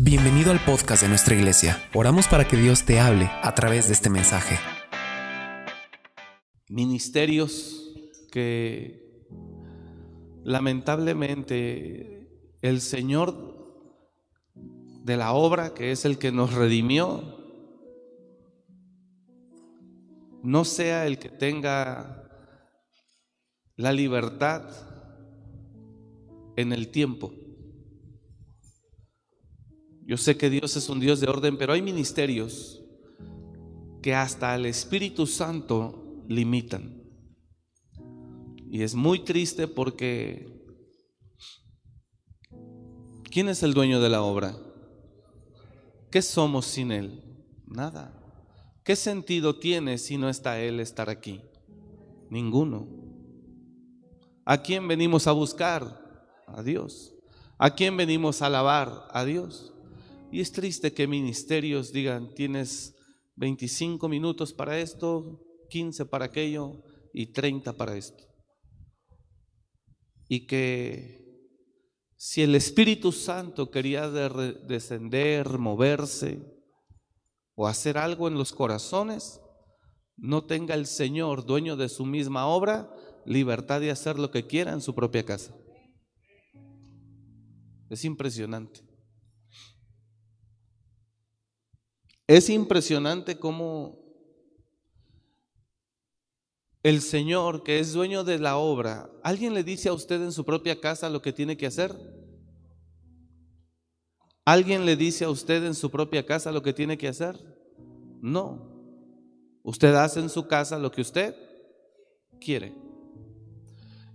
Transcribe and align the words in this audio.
Bienvenido 0.00 0.52
al 0.52 0.64
podcast 0.64 1.02
de 1.02 1.08
nuestra 1.08 1.34
iglesia. 1.34 1.82
Oramos 1.92 2.28
para 2.28 2.46
que 2.46 2.56
Dios 2.56 2.84
te 2.84 3.00
hable 3.00 3.28
a 3.42 3.52
través 3.56 3.88
de 3.88 3.94
este 3.94 4.08
mensaje. 4.08 4.56
Ministerios 6.68 7.96
que 8.30 9.26
lamentablemente 10.44 12.30
el 12.62 12.80
Señor 12.80 13.90
de 14.54 15.16
la 15.16 15.32
obra, 15.32 15.74
que 15.74 15.90
es 15.90 16.04
el 16.04 16.16
que 16.16 16.30
nos 16.30 16.54
redimió, 16.54 17.36
no 20.44 20.64
sea 20.64 21.08
el 21.08 21.18
que 21.18 21.28
tenga 21.28 22.30
la 23.74 23.92
libertad 23.92 24.62
en 26.54 26.72
el 26.72 26.86
tiempo. 26.92 27.32
Yo 30.08 30.16
sé 30.16 30.38
que 30.38 30.48
Dios 30.48 30.74
es 30.74 30.88
un 30.88 31.00
Dios 31.00 31.20
de 31.20 31.28
orden, 31.28 31.58
pero 31.58 31.74
hay 31.74 31.82
ministerios 31.82 32.82
que 34.00 34.14
hasta 34.14 34.54
el 34.54 34.64
Espíritu 34.64 35.26
Santo 35.26 36.24
limitan. 36.26 37.02
Y 38.70 38.82
es 38.82 38.94
muy 38.94 39.18
triste 39.18 39.68
porque 39.68 40.64
¿quién 43.30 43.50
es 43.50 43.62
el 43.62 43.74
dueño 43.74 44.00
de 44.00 44.08
la 44.08 44.22
obra? 44.22 44.56
¿Qué 46.10 46.22
somos 46.22 46.64
sin 46.64 46.90
Él? 46.90 47.22
Nada. 47.66 48.18
¿Qué 48.84 48.96
sentido 48.96 49.58
tiene 49.58 49.98
si 49.98 50.16
no 50.16 50.30
está 50.30 50.58
Él 50.58 50.80
estar 50.80 51.10
aquí? 51.10 51.42
Ninguno. 52.30 52.88
¿A 54.46 54.62
quién 54.62 54.88
venimos 54.88 55.26
a 55.26 55.32
buscar? 55.32 56.00
A 56.46 56.62
Dios. 56.62 57.14
¿A 57.58 57.74
quién 57.74 57.94
venimos 57.94 58.40
a 58.40 58.46
alabar? 58.46 59.06
A 59.10 59.26
Dios. 59.26 59.74
Y 60.30 60.40
es 60.40 60.52
triste 60.52 60.92
que 60.92 61.06
ministerios 61.06 61.92
digan, 61.92 62.34
tienes 62.34 62.94
25 63.36 64.08
minutos 64.08 64.52
para 64.52 64.78
esto, 64.78 65.40
15 65.70 66.04
para 66.06 66.26
aquello 66.26 66.82
y 67.14 67.32
30 67.32 67.72
para 67.72 67.96
esto. 67.96 68.24
Y 70.28 70.46
que 70.46 71.18
si 72.16 72.42
el 72.42 72.54
Espíritu 72.54 73.12
Santo 73.12 73.70
quería 73.70 74.10
descender, 74.10 75.58
moverse 75.58 76.42
o 77.54 77.66
hacer 77.66 77.96
algo 77.96 78.28
en 78.28 78.34
los 78.34 78.52
corazones, 78.52 79.40
no 80.16 80.44
tenga 80.44 80.74
el 80.74 80.86
Señor, 80.86 81.46
dueño 81.46 81.76
de 81.76 81.88
su 81.88 82.04
misma 82.04 82.46
obra, 82.46 82.92
libertad 83.24 83.80
de 83.80 83.90
hacer 83.90 84.18
lo 84.18 84.30
que 84.30 84.46
quiera 84.46 84.72
en 84.72 84.82
su 84.82 84.94
propia 84.94 85.24
casa. 85.24 85.54
Es 87.88 88.04
impresionante. 88.04 88.87
Es 92.28 92.50
impresionante 92.50 93.38
cómo 93.38 93.98
el 96.82 97.00
Señor, 97.00 97.62
que 97.62 97.78
es 97.78 97.94
dueño 97.94 98.22
de 98.22 98.38
la 98.38 98.58
obra, 98.58 99.10
¿alguien 99.22 99.54
le 99.54 99.64
dice 99.64 99.88
a 99.88 99.94
usted 99.94 100.22
en 100.22 100.32
su 100.32 100.44
propia 100.44 100.78
casa 100.78 101.08
lo 101.08 101.22
que 101.22 101.32
tiene 101.32 101.56
que 101.56 101.66
hacer? 101.66 101.96
¿Alguien 104.44 104.84
le 104.84 104.96
dice 104.96 105.24
a 105.24 105.30
usted 105.30 105.64
en 105.64 105.74
su 105.74 105.90
propia 105.90 106.26
casa 106.26 106.52
lo 106.52 106.60
que 106.60 106.74
tiene 106.74 106.98
que 106.98 107.08
hacer? 107.08 107.34
No. 108.20 108.76
Usted 109.62 109.94
hace 109.94 110.20
en 110.20 110.28
su 110.28 110.46
casa 110.46 110.78
lo 110.78 110.90
que 110.90 111.00
usted 111.00 111.34
quiere. 112.38 112.74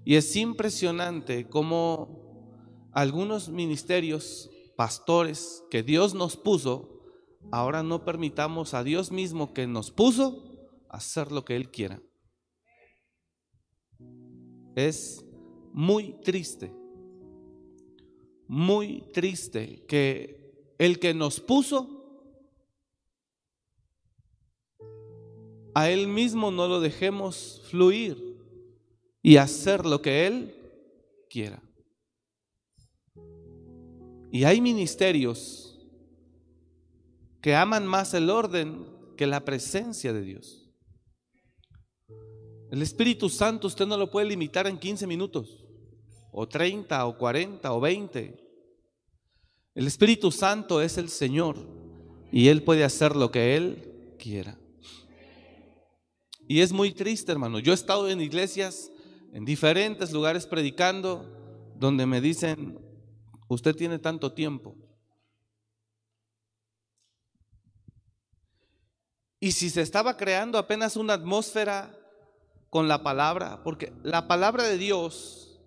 Y 0.06 0.16
es 0.16 0.36
impresionante 0.36 1.50
cómo 1.50 2.92
algunos 2.92 3.50
ministerios, 3.50 4.52
pastores 4.76 5.64
que 5.72 5.82
Dios 5.82 6.14
nos 6.14 6.38
puso, 6.38 6.93
ahora 7.52 7.84
no 7.84 8.04
permitamos 8.06 8.74
a 8.74 8.84
Dios 8.84 9.12
mismo 9.12 9.54
que 9.54 9.68
nos 9.68 9.92
puso 9.92 10.44
hacer 10.90 11.32
lo 11.32 11.44
que 11.46 11.56
Él 11.56 11.70
quiera. 11.70 12.02
Es 14.76 15.26
muy 15.72 16.14
triste, 16.24 16.74
muy 18.48 19.02
triste 19.14 19.86
que 19.88 20.74
el 20.78 21.00
que 21.00 21.14
nos 21.14 21.40
puso, 21.40 22.04
a 25.76 25.90
Él 25.90 26.08
mismo 26.08 26.52
no 26.52 26.68
lo 26.68 26.80
dejemos 26.80 27.62
fluir 27.70 28.38
y 29.22 29.38
hacer 29.38 29.86
lo 29.86 30.02
que 30.02 30.28
Él 30.28 30.56
quiera. 31.30 31.62
Y 34.32 34.44
hay 34.44 34.62
ministerios 34.62 35.73
que 37.44 37.56
aman 37.56 37.86
más 37.86 38.14
el 38.14 38.30
orden 38.30 38.88
que 39.18 39.28
la 39.28 39.44
presencia 39.44 40.14
de 40.14 40.22
Dios. 40.22 40.66
El 42.72 42.82
Espíritu 42.82 43.28
Santo 43.28 43.68
usted 43.68 43.86
no 43.86 43.98
lo 43.98 44.10
puede 44.10 44.28
limitar 44.28 44.66
en 44.66 44.80
15 44.80 45.06
minutos, 45.06 45.66
o 46.32 46.48
30, 46.48 47.06
o 47.06 47.18
40, 47.18 47.74
o 47.74 47.82
20. 47.82 48.40
El 49.76 49.88
Espíritu 49.88 50.32
Santo 50.32 50.82
es 50.82 50.98
el 50.98 51.10
Señor 51.10 51.58
y 52.32 52.48
Él 52.48 52.64
puede 52.64 52.86
hacer 52.86 53.14
lo 53.14 53.30
que 53.30 53.58
Él 53.58 54.16
quiera. 54.18 54.58
Y 56.48 56.62
es 56.62 56.72
muy 56.72 56.94
triste, 56.94 57.34
hermano. 57.34 57.60
Yo 57.60 57.74
he 57.74 57.76
estado 57.76 58.10
en 58.10 58.22
iglesias, 58.22 58.90
en 59.34 59.44
diferentes 59.44 60.14
lugares 60.14 60.48
predicando, 60.48 61.26
donde 61.76 62.06
me 62.06 62.22
dicen, 62.22 62.80
usted 63.50 63.76
tiene 63.76 64.00
tanto 64.00 64.32
tiempo. 64.32 64.78
Y 69.44 69.52
si 69.52 69.70
se 69.70 69.82
estaba 69.82 70.16
creando 70.16 70.58
apenas 70.58 70.96
una 70.96 71.16
atmósfera 71.16 71.94
con 72.70 72.88
la 72.88 73.04
palabra, 73.04 73.62
porque 73.62 73.92
la 74.02 74.26
palabra 74.26 74.64
de 74.64 74.78
Dios, 74.78 75.60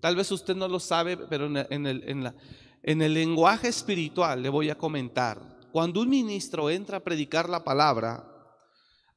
tal 0.00 0.16
vez 0.16 0.32
usted 0.32 0.56
no 0.56 0.66
lo 0.66 0.80
sabe, 0.80 1.16
pero 1.16 1.46
en 1.46 1.86
el, 1.86 2.34
en 2.82 3.02
el 3.02 3.14
lenguaje 3.14 3.68
espiritual 3.68 4.42
le 4.42 4.48
voy 4.48 4.70
a 4.70 4.74
comentar, 4.76 5.60
cuando 5.70 6.00
un 6.00 6.10
ministro 6.10 6.68
entra 6.68 6.96
a 6.96 7.04
predicar 7.04 7.48
la 7.48 7.62
palabra, 7.62 8.28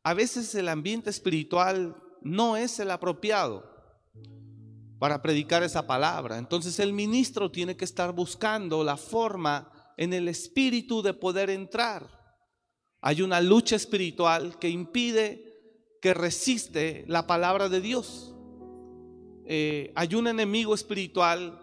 a 0.04 0.14
veces 0.14 0.54
el 0.54 0.70
ambiente 0.70 1.10
espiritual 1.10 1.96
no 2.22 2.58
es 2.58 2.80
el 2.80 2.92
apropiado 2.92 3.68
para 5.00 5.20
predicar 5.24 5.64
esa 5.64 5.88
palabra. 5.88 6.38
Entonces 6.38 6.80
el 6.80 6.94
ministro 6.94 7.50
tiene 7.50 7.76
que 7.76 7.86
estar 7.86 8.12
buscando 8.12 8.84
la 8.84 8.98
forma 8.98 9.68
en 9.98 10.14
el 10.14 10.28
espíritu 10.28 11.02
de 11.02 11.16
poder 11.16 11.50
entrar. 11.50 12.25
Hay 13.06 13.22
una 13.22 13.40
lucha 13.40 13.76
espiritual 13.76 14.58
que 14.58 14.68
impide, 14.68 16.00
que 16.02 16.16
resiste 16.16 17.06
la 17.08 17.28
palabra 17.28 17.70
de 17.70 17.80
Dios. 17.80 18.34
Eh, 19.46 19.94
hay 19.96 20.16
un 20.16 20.26
enemigo 20.26 20.74
espiritual 20.74 21.62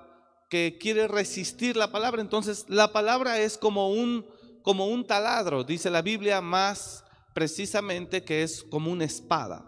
que 0.48 0.78
quiere 0.80 1.08
resistir 1.08 1.76
la 1.76 1.90
palabra. 1.90 2.22
Entonces 2.22 2.66
la 2.68 2.92
palabra 2.92 3.40
es 3.40 3.58
como 3.58 3.90
un, 3.90 4.24
como 4.62 4.86
un 4.86 5.04
taladro, 5.04 5.64
dice 5.64 5.90
la 5.90 6.00
Biblia 6.00 6.40
más 6.40 7.04
precisamente 7.34 8.22
que 8.22 8.44
es 8.44 8.62
como 8.62 8.92
una 8.92 9.04
espada. 9.04 9.66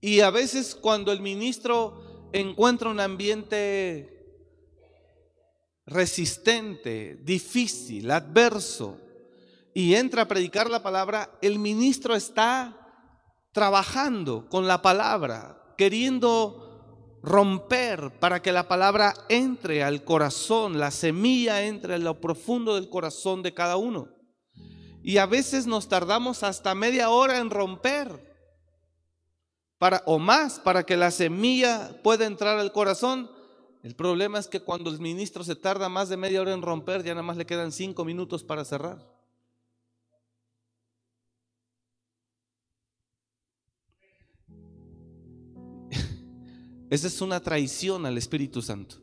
Y 0.00 0.20
a 0.20 0.30
veces 0.30 0.76
cuando 0.76 1.10
el 1.10 1.20
ministro 1.20 2.30
encuentra 2.32 2.90
un 2.90 3.00
ambiente 3.00 4.17
resistente, 5.88 7.18
difícil, 7.22 8.10
adverso, 8.10 8.98
y 9.74 9.94
entra 9.94 10.22
a 10.22 10.28
predicar 10.28 10.70
la 10.70 10.82
palabra, 10.82 11.30
el 11.40 11.58
ministro 11.58 12.14
está 12.14 12.74
trabajando 13.52 14.48
con 14.48 14.66
la 14.66 14.82
palabra, 14.82 15.74
queriendo 15.76 17.18
romper 17.22 18.12
para 18.18 18.42
que 18.42 18.52
la 18.52 18.68
palabra 18.68 19.14
entre 19.28 19.82
al 19.82 20.04
corazón, 20.04 20.78
la 20.78 20.90
semilla 20.90 21.62
entre 21.62 21.96
en 21.96 22.04
lo 22.04 22.20
profundo 22.20 22.74
del 22.74 22.88
corazón 22.88 23.42
de 23.42 23.54
cada 23.54 23.76
uno. 23.76 24.08
Y 25.02 25.18
a 25.18 25.26
veces 25.26 25.66
nos 25.66 25.88
tardamos 25.88 26.42
hasta 26.42 26.74
media 26.74 27.10
hora 27.10 27.38
en 27.38 27.50
romper 27.50 28.28
para 29.78 30.02
o 30.06 30.18
más 30.18 30.58
para 30.58 30.84
que 30.84 30.96
la 30.96 31.10
semilla 31.10 32.00
pueda 32.02 32.26
entrar 32.26 32.58
al 32.58 32.72
corazón 32.72 33.30
el 33.82 33.94
problema 33.94 34.38
es 34.38 34.48
que 34.48 34.60
cuando 34.60 34.90
el 34.90 34.98
ministro 34.98 35.44
se 35.44 35.54
tarda 35.54 35.88
más 35.88 36.08
de 36.08 36.16
media 36.16 36.40
hora 36.40 36.52
en 36.52 36.62
romper, 36.62 37.04
ya 37.04 37.14
nada 37.14 37.22
más 37.22 37.36
le 37.36 37.46
quedan 37.46 37.70
cinco 37.70 38.04
minutos 38.04 38.42
para 38.42 38.64
cerrar. 38.64 38.98
Esa 46.90 47.06
es 47.06 47.20
una 47.20 47.40
traición 47.40 48.04
al 48.04 48.18
Espíritu 48.18 48.60
Santo. 48.62 48.96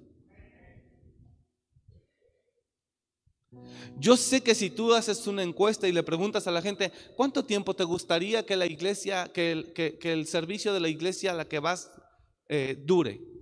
Yo 3.98 4.18
sé 4.18 4.42
que 4.42 4.56
si 4.56 4.70
tú 4.70 4.94
haces 4.94 5.26
una 5.26 5.42
encuesta 5.42 5.88
y 5.88 5.94
le 5.94 6.04
preguntas 6.04 6.48
a 6.48 6.52
la 6.52 6.62
gente, 6.62 6.92
¿cuánto 7.16 7.46
tiempo 7.46 7.74
te 7.74 7.86
gustaría 7.86 8.46
que 8.46 8.58
la 8.58 8.66
iglesia, 8.66 9.32
que 9.34 9.54
el, 9.54 9.72
que, 9.72 9.98
el 10.02 10.28
servicio 10.28 10.74
de 10.74 10.82
la 10.82 10.90
iglesia 10.90 11.32
a 11.32 11.36
la 11.36 11.48
que 11.48 11.60
vas 11.60 11.90
eh, 12.50 12.78
dure? 12.86 13.35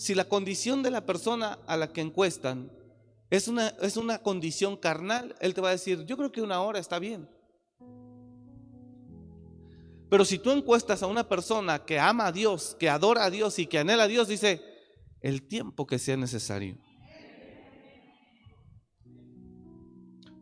Si 0.00 0.14
la 0.14 0.24
condición 0.24 0.82
de 0.82 0.90
la 0.90 1.04
persona 1.04 1.58
a 1.66 1.76
la 1.76 1.92
que 1.92 2.00
encuestan 2.00 2.72
es 3.28 3.48
una, 3.48 3.68
es 3.82 3.98
una 3.98 4.16
condición 4.22 4.78
carnal, 4.78 5.36
él 5.40 5.52
te 5.52 5.60
va 5.60 5.68
a 5.68 5.72
decir, 5.72 6.06
yo 6.06 6.16
creo 6.16 6.32
que 6.32 6.40
una 6.40 6.62
hora 6.62 6.78
está 6.78 6.98
bien. 6.98 7.28
Pero 10.08 10.24
si 10.24 10.38
tú 10.38 10.52
encuestas 10.52 11.02
a 11.02 11.06
una 11.06 11.28
persona 11.28 11.84
que 11.84 11.98
ama 11.98 12.28
a 12.28 12.32
Dios, 12.32 12.74
que 12.80 12.88
adora 12.88 13.26
a 13.26 13.30
Dios 13.30 13.58
y 13.58 13.66
que 13.66 13.78
anhela 13.78 14.04
a 14.04 14.08
Dios, 14.08 14.26
dice, 14.26 14.62
el 15.20 15.46
tiempo 15.46 15.86
que 15.86 15.98
sea 15.98 16.16
necesario. 16.16 16.78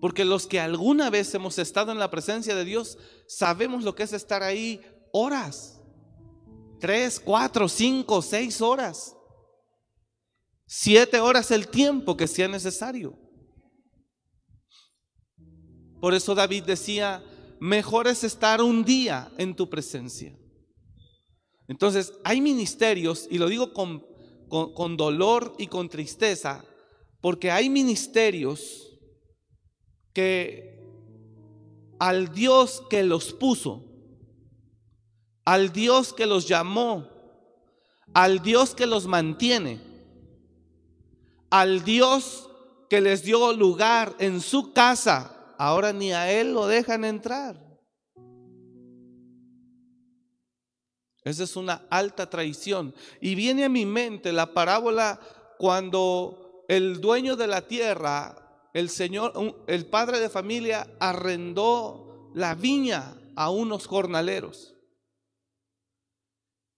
Porque 0.01 0.25
los 0.25 0.47
que 0.47 0.61
alguna 0.61 1.11
vez 1.11 1.35
hemos 1.35 1.59
estado 1.59 1.91
en 1.91 1.99
la 1.99 2.13
presencia 2.13 2.55
de 2.55 2.65
Dios, 2.65 2.97
sabemos 3.27 3.83
lo 3.83 3.97
que 3.97 4.05
es 4.05 4.13
estar 4.13 4.45
ahí 4.45 4.81
horas. 5.11 5.81
Tres, 6.79 7.19
cuatro, 7.19 7.69
cinco, 7.69 8.23
seis 8.23 8.63
horas. 8.63 9.17
Siete 10.71 11.19
horas 11.19 11.51
el 11.51 11.69
tiempo 11.69 12.15
que 12.15 12.27
sea 12.27 12.47
necesario. 12.47 13.19
Por 15.99 16.13
eso 16.13 16.35
David 16.35 16.65
decía, 16.65 17.25
mejor 17.59 18.07
es 18.07 18.23
estar 18.23 18.61
un 18.61 18.85
día 18.85 19.33
en 19.39 19.57
tu 19.57 19.71
presencia. 19.71 20.39
Entonces, 21.69 22.13
hay 22.23 22.43
ministerios, 22.43 23.27
y 23.31 23.39
lo 23.39 23.49
digo 23.49 23.73
con, 23.73 24.07
con, 24.51 24.99
dolor 24.99 25.55
y 25.59 25.69
con 25.69 25.89
tristeza, 25.89 26.63
porque 27.23 27.51
hay 27.51 27.71
ministerios 27.71 28.93
que 30.13 30.83
al 31.99 32.31
Dios 32.35 32.83
que 32.91 33.05
los 33.05 33.33
puso, 33.33 33.87
al 35.47 35.73
Dios 35.73 36.13
que 36.13 36.27
los 36.27 36.47
llamó, 36.47 37.09
al 38.13 38.43
Dios 38.43 38.75
que 38.75 38.87
los 38.87 39.07
mantiene, 39.07 39.88
al 41.51 41.85
Dios 41.85 42.49
que 42.89 43.01
les 43.01 43.23
dio 43.23 43.53
lugar 43.53 44.15
en 44.19 44.41
su 44.41 44.73
casa, 44.73 45.55
ahora 45.59 45.93
ni 45.93 46.13
a 46.13 46.31
él 46.31 46.53
lo 46.53 46.67
dejan 46.67 47.05
entrar. 47.05 47.69
Esa 51.25 51.45
es 51.45 51.57
una 51.57 51.87
alta 51.91 52.31
traición. 52.31 52.95
Y 53.21 53.35
viene 53.35 53.65
a 53.65 53.69
mi 53.69 53.85
mente 53.85 54.33
la 54.33 54.55
parábola 54.55 55.21
cuando 55.59 56.65
el 56.69 57.01
dueño 57.01 57.37
de 57.37 57.47
la 57.47 57.63
tierra, 57.67 58.71
el 58.73 58.89
señor, 58.89 59.63
el 59.67 59.87
padre 59.87 60.21
de 60.21 60.31
familia, 60.31 60.89
arrendó 60.99 62.31
la 62.35 62.55
viña 62.55 63.15
a 63.37 63.51
unos 63.51 63.87
jornaleros. 63.87 64.75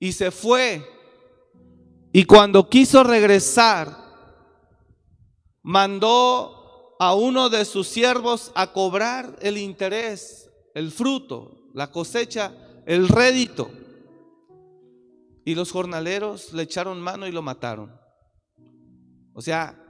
Y 0.00 0.12
se 0.12 0.30
fue. 0.30 0.84
Y 2.12 2.24
cuando 2.24 2.68
quiso 2.68 3.04
regresar, 3.04 4.09
mandó 5.62 6.96
a 6.98 7.14
uno 7.14 7.48
de 7.48 7.64
sus 7.64 7.88
siervos 7.88 8.52
a 8.54 8.72
cobrar 8.72 9.36
el 9.40 9.56
interés, 9.58 10.50
el 10.74 10.90
fruto, 10.90 11.70
la 11.74 11.90
cosecha, 11.90 12.52
el 12.86 13.08
rédito. 13.08 13.70
Y 15.44 15.54
los 15.54 15.72
jornaleros 15.72 16.52
le 16.52 16.64
echaron 16.64 17.00
mano 17.00 17.26
y 17.26 17.32
lo 17.32 17.42
mataron. 17.42 17.98
O 19.32 19.40
sea, 19.40 19.82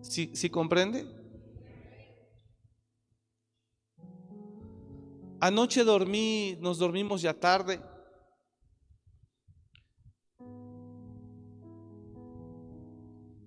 ¿sí, 0.00 0.50
comprende? 0.50 1.06
Anoche 5.40 5.84
dormí, 5.84 6.56
nos 6.60 6.78
dormimos 6.78 7.22
ya 7.22 7.32
tarde. 7.32 7.80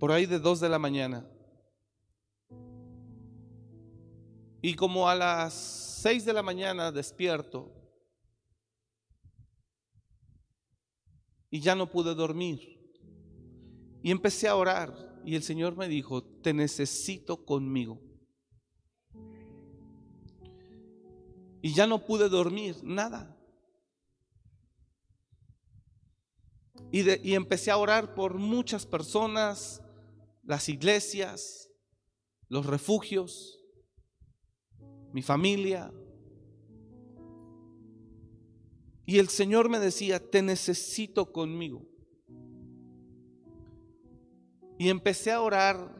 Por 0.01 0.11
ahí 0.11 0.25
de 0.25 0.39
dos 0.39 0.59
de 0.59 0.67
la 0.67 0.79
mañana. 0.79 1.29
Y 4.59 4.73
como 4.73 5.07
a 5.07 5.13
las 5.13 5.53
seis 5.53 6.25
de 6.25 6.33
la 6.33 6.41
mañana 6.41 6.91
despierto 6.91 7.71
y 11.51 11.59
ya 11.59 11.75
no 11.75 11.91
pude 11.91 12.15
dormir. 12.15 12.81
Y 14.01 14.09
empecé 14.09 14.47
a 14.47 14.55
orar 14.55 15.21
y 15.23 15.35
el 15.35 15.43
Señor 15.43 15.77
me 15.77 15.87
dijo, 15.87 16.23
te 16.23 16.51
necesito 16.51 17.45
conmigo. 17.45 18.01
Y 21.61 21.75
ya 21.75 21.85
no 21.85 22.03
pude 22.07 22.27
dormir, 22.27 22.75
nada. 22.81 23.37
Y, 26.91 27.07
y 27.29 27.35
empecé 27.35 27.69
a 27.69 27.77
orar 27.77 28.15
por 28.15 28.39
muchas 28.39 28.87
personas, 28.87 29.80
las 30.43 30.69
iglesias, 30.69 31.69
los 32.47 32.65
refugios 32.65 33.61
mi 35.13 35.21
familia. 35.21 35.91
Y 39.05 39.19
el 39.19 39.29
Señor 39.29 39.69
me 39.69 39.79
decía, 39.79 40.19
te 40.19 40.41
necesito 40.41 41.31
conmigo. 41.31 41.87
Y 44.77 44.89
empecé 44.89 45.31
a 45.31 45.41
orar 45.41 45.97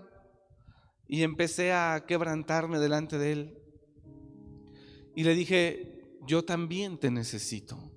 y 1.07 1.23
empecé 1.23 1.73
a 1.73 2.05
quebrantarme 2.07 2.79
delante 2.79 3.17
de 3.17 3.31
Él. 3.31 3.57
Y 5.15 5.23
le 5.23 5.35
dije, 5.35 6.17
yo 6.25 6.45
también 6.45 6.97
te 6.97 7.11
necesito. 7.11 7.91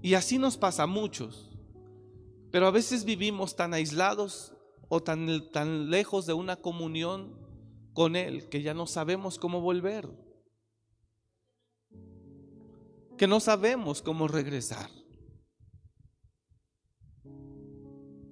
Y 0.00 0.14
así 0.14 0.38
nos 0.38 0.56
pasa 0.56 0.84
a 0.84 0.86
muchos. 0.86 1.47
Pero 2.50 2.66
a 2.66 2.70
veces 2.70 3.04
vivimos 3.04 3.56
tan 3.56 3.74
aislados 3.74 4.54
o 4.88 5.02
tan, 5.02 5.50
tan 5.50 5.90
lejos 5.90 6.26
de 6.26 6.32
una 6.32 6.56
comunión 6.56 7.38
con 7.92 8.16
Él 8.16 8.48
que 8.48 8.62
ya 8.62 8.74
no 8.74 8.86
sabemos 8.86 9.38
cómo 9.38 9.60
volver, 9.60 10.08
que 13.16 13.26
no 13.26 13.40
sabemos 13.40 14.00
cómo 14.00 14.28
regresar. 14.28 14.90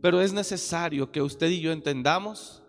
Pero 0.01 0.21
es 0.21 0.33
necesario 0.33 1.11
que 1.11 1.21
usted 1.21 1.51
y 1.51 1.61
yo 1.61 1.73
entendamos 1.73 2.63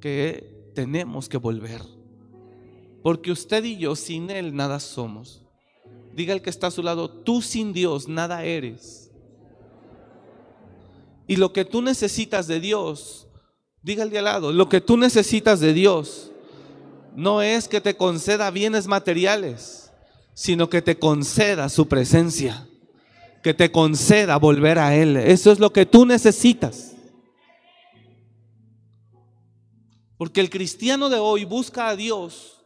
que 0.00 0.72
tenemos 0.74 1.28
que 1.28 1.36
volver. 1.36 1.82
Porque 3.02 3.30
usted 3.30 3.64
y 3.64 3.78
yo 3.78 3.94
sin 3.96 4.30
Él 4.30 4.56
nada 4.56 4.80
somos. 4.80 5.46
Diga 6.14 6.32
el 6.32 6.42
que 6.42 6.50
está 6.50 6.68
a 6.68 6.70
su 6.70 6.82
lado, 6.82 7.08
tú 7.08 7.42
sin 7.42 7.72
Dios 7.72 8.08
nada 8.08 8.44
eres. 8.44 9.03
Y 11.26 11.36
lo 11.36 11.52
que 11.52 11.64
tú 11.64 11.82
necesitas 11.82 12.46
de 12.46 12.60
Dios 12.60 13.24
Dígale 13.84 14.18
al 14.18 14.24
lado, 14.24 14.50
lo 14.50 14.70
que 14.70 14.80
tú 14.80 14.96
necesitas 14.96 15.60
de 15.60 15.74
Dios 15.74 16.32
no 17.14 17.42
es 17.42 17.68
que 17.68 17.82
te 17.82 17.98
conceda 17.98 18.50
bienes 18.50 18.86
materiales, 18.86 19.92
sino 20.32 20.70
que 20.70 20.80
te 20.80 20.98
conceda 20.98 21.68
su 21.68 21.86
presencia, 21.86 22.66
que 23.42 23.52
te 23.52 23.70
conceda 23.70 24.38
volver 24.38 24.78
a 24.78 24.96
Él. 24.96 25.18
Eso 25.18 25.52
es 25.52 25.58
lo 25.58 25.70
que 25.70 25.84
tú 25.84 26.06
necesitas. 26.06 26.96
Porque 30.16 30.40
el 30.40 30.48
cristiano 30.48 31.10
de 31.10 31.18
hoy 31.18 31.44
busca 31.44 31.88
a 31.88 31.96
Dios 31.96 32.64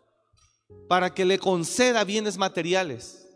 para 0.88 1.14
que 1.14 1.24
le 1.24 1.40
conceda 1.40 2.04
bienes 2.04 2.38
materiales, 2.38 3.26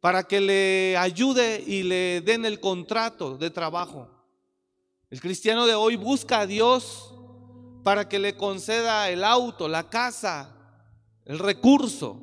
para 0.00 0.24
que 0.24 0.40
le 0.40 0.96
ayude 0.96 1.62
y 1.64 1.84
le 1.84 2.20
den 2.20 2.44
el 2.44 2.58
contrato 2.58 3.38
de 3.38 3.50
trabajo 3.50 4.13
el 5.14 5.20
cristiano 5.20 5.64
de 5.64 5.76
hoy 5.76 5.94
busca 5.94 6.40
a 6.40 6.46
Dios 6.48 7.14
para 7.84 8.08
que 8.08 8.18
le 8.18 8.36
conceda 8.36 9.08
el 9.10 9.22
auto, 9.22 9.68
la 9.68 9.88
casa, 9.88 10.56
el 11.24 11.38
recurso. 11.38 12.18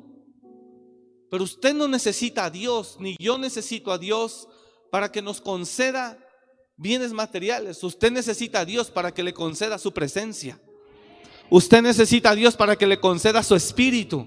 Pero 1.30 1.42
usted 1.42 1.72
no 1.72 1.88
necesita 1.88 2.44
a 2.44 2.50
Dios, 2.50 2.98
ni 3.00 3.16
yo 3.18 3.38
necesito 3.38 3.92
a 3.92 3.96
Dios 3.96 4.46
para 4.90 5.10
que 5.10 5.22
nos 5.22 5.40
conceda 5.40 6.18
bienes 6.76 7.14
materiales. 7.14 7.82
Usted 7.82 8.12
necesita 8.12 8.60
a 8.60 8.64
Dios 8.66 8.90
para 8.90 9.14
que 9.14 9.22
le 9.22 9.32
conceda 9.32 9.78
su 9.78 9.94
presencia. 9.94 10.60
Usted 11.48 11.80
necesita 11.80 12.32
a 12.32 12.34
Dios 12.34 12.56
para 12.56 12.76
que 12.76 12.86
le 12.86 13.00
conceda 13.00 13.42
su 13.42 13.54
espíritu. 13.54 14.26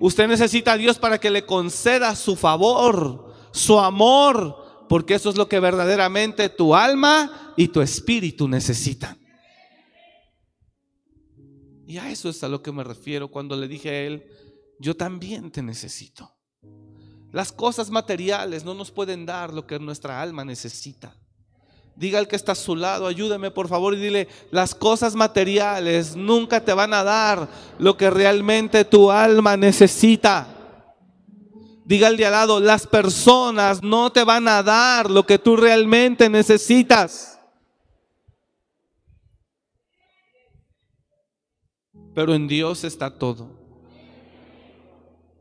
Usted 0.00 0.26
necesita 0.26 0.72
a 0.72 0.76
Dios 0.76 0.98
para 0.98 1.20
que 1.20 1.30
le 1.30 1.46
conceda 1.46 2.16
su 2.16 2.34
favor, 2.34 3.32
su 3.52 3.78
amor, 3.78 4.59
porque 4.90 5.14
eso 5.14 5.30
es 5.30 5.36
lo 5.36 5.48
que 5.48 5.60
verdaderamente 5.60 6.48
tu 6.48 6.74
alma 6.74 7.52
y 7.56 7.68
tu 7.68 7.80
espíritu 7.80 8.48
necesitan. 8.48 9.16
Y 11.86 11.98
a 11.98 12.10
eso 12.10 12.28
es 12.28 12.42
a 12.42 12.48
lo 12.48 12.60
que 12.60 12.72
me 12.72 12.82
refiero 12.82 13.28
cuando 13.28 13.54
le 13.54 13.68
dije 13.68 13.88
a 13.88 14.00
él, 14.00 14.24
yo 14.80 14.96
también 14.96 15.52
te 15.52 15.62
necesito. 15.62 16.34
Las 17.30 17.52
cosas 17.52 17.88
materiales 17.90 18.64
no 18.64 18.74
nos 18.74 18.90
pueden 18.90 19.26
dar 19.26 19.54
lo 19.54 19.64
que 19.64 19.78
nuestra 19.78 20.20
alma 20.20 20.44
necesita. 20.44 21.16
Diga 21.94 22.18
al 22.18 22.26
que 22.26 22.34
está 22.34 22.52
a 22.52 22.56
su 22.56 22.74
lado, 22.74 23.06
ayúdeme 23.06 23.52
por 23.52 23.68
favor 23.68 23.94
y 23.94 23.98
dile, 24.00 24.26
las 24.50 24.74
cosas 24.74 25.14
materiales 25.14 26.16
nunca 26.16 26.64
te 26.64 26.72
van 26.72 26.94
a 26.94 27.04
dar 27.04 27.48
lo 27.78 27.96
que 27.96 28.10
realmente 28.10 28.84
tu 28.84 29.12
alma 29.12 29.56
necesita. 29.56 30.59
Diga 31.90 32.06
al 32.06 32.16
de 32.16 32.24
al 32.24 32.30
lado, 32.30 32.60
las 32.60 32.86
personas 32.86 33.82
no 33.82 34.12
te 34.12 34.22
van 34.22 34.46
a 34.46 34.62
dar 34.62 35.10
lo 35.10 35.26
que 35.26 35.40
tú 35.40 35.56
realmente 35.56 36.30
necesitas. 36.30 37.40
Pero 42.14 42.32
en 42.32 42.46
Dios 42.46 42.84
está 42.84 43.10
todo. 43.10 43.50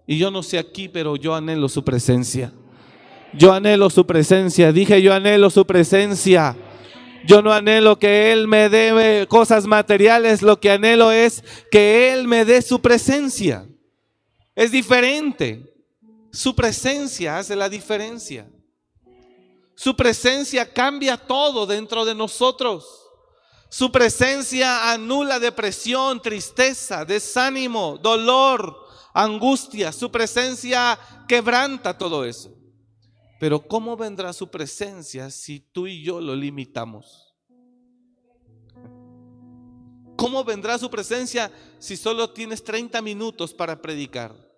Y 0.07 0.17
yo 0.17 0.31
no 0.31 0.41
sé 0.41 0.57
aquí, 0.57 0.89
pero 0.89 1.15
yo 1.17 1.35
anhelo 1.35 1.69
su 1.69 1.85
presencia. 1.85 2.51
Yo 3.31 3.53
anhelo 3.53 3.91
su 3.91 4.07
presencia. 4.07 4.71
Dije, 4.71 5.03
yo 5.03 5.13
anhelo 5.13 5.51
su 5.51 5.67
presencia. 5.67 6.57
Yo 7.27 7.43
no 7.43 7.53
anhelo 7.53 7.99
que 7.99 8.31
Él 8.31 8.47
me 8.47 8.69
dé 8.69 9.27
cosas 9.29 9.67
materiales. 9.67 10.41
Lo 10.41 10.59
que 10.59 10.71
anhelo 10.71 11.11
es 11.11 11.43
que 11.69 12.11
Él 12.11 12.27
me 12.27 12.43
dé 12.43 12.63
su 12.63 12.81
presencia. 12.81 13.67
Es 14.55 14.71
diferente. 14.71 15.69
Su 16.31 16.55
presencia 16.55 17.37
hace 17.37 17.55
la 17.55 17.69
diferencia. 17.69 18.49
Su 19.75 19.95
presencia 19.95 20.71
cambia 20.71 21.17
todo 21.17 21.65
dentro 21.65 22.05
de 22.05 22.13
nosotros. 22.13 22.85
Su 23.69 23.91
presencia 23.91 24.91
anula 24.91 25.39
depresión, 25.39 26.21
tristeza, 26.21 27.05
desánimo, 27.05 27.97
dolor, 27.97 28.75
angustia. 29.13 29.91
Su 29.91 30.11
presencia 30.11 30.99
quebranta 31.27 31.97
todo 31.97 32.25
eso. 32.25 32.53
Pero 33.39 33.65
¿cómo 33.65 33.95
vendrá 33.95 34.33
su 34.33 34.49
presencia 34.49 35.31
si 35.31 35.59
tú 35.59 35.87
y 35.87 36.03
yo 36.03 36.19
lo 36.19 36.35
limitamos? 36.35 37.33
¿Cómo 40.17 40.43
vendrá 40.43 40.77
su 40.77 40.89
presencia 40.89 41.49
si 41.79 41.95
solo 41.95 42.31
tienes 42.31 42.61
30 42.61 43.01
minutos 43.01 43.53
para 43.53 43.81
predicar? 43.81 44.48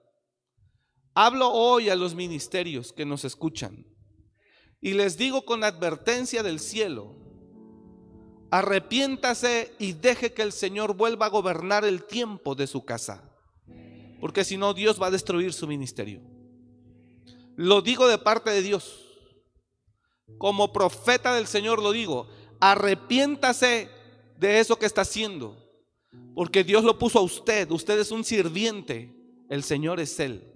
Hablo 1.14 1.52
hoy 1.52 1.90
a 1.90 1.96
los 1.96 2.16
ministerios 2.16 2.94
que 2.94 3.06
nos 3.06 3.26
escuchan 3.26 3.86
y 4.80 4.94
les 4.94 5.18
digo 5.18 5.44
con 5.44 5.64
advertencia 5.64 6.42
del 6.42 6.60
cielo, 6.60 7.16
arrepiéntase 8.50 9.76
y 9.78 9.94
deje 9.94 10.34
que 10.34 10.42
el 10.42 10.54
Señor 10.54 10.96
vuelva 10.96 11.26
a 11.26 11.30
gobernar 11.30 11.84
el 11.84 12.04
tiempo 12.04 12.56
de 12.56 12.66
su 12.66 12.86
casa, 12.86 13.30
porque 14.22 14.46
si 14.46 14.56
no 14.56 14.74
Dios 14.74 15.02
va 15.02 15.08
a 15.08 15.12
destruir 15.12 15.52
su 15.54 15.68
ministerio. 15.68 16.22
Lo 17.58 17.82
digo 17.82 18.08
de 18.08 18.18
parte 18.18 18.50
de 18.50 18.62
Dios. 18.62 19.08
Como 20.38 20.72
profeta 20.72 21.34
del 21.36 21.46
Señor 21.46 21.84
lo 21.84 21.92
digo, 21.92 22.30
arrepiéntase 22.62 23.90
de 24.38 24.60
eso 24.60 24.80
que 24.80 24.86
está 24.86 25.02
haciendo, 25.02 25.58
porque 26.34 26.64
Dios 26.64 26.86
lo 26.86 26.98
puso 26.98 27.20
a 27.20 27.22
usted, 27.22 27.70
usted 27.70 28.00
es 28.00 28.12
un 28.12 28.24
sirviente, 28.24 29.14
el 29.50 29.62
Señor 29.62 30.00
es 30.00 30.18
Él. 30.22 30.48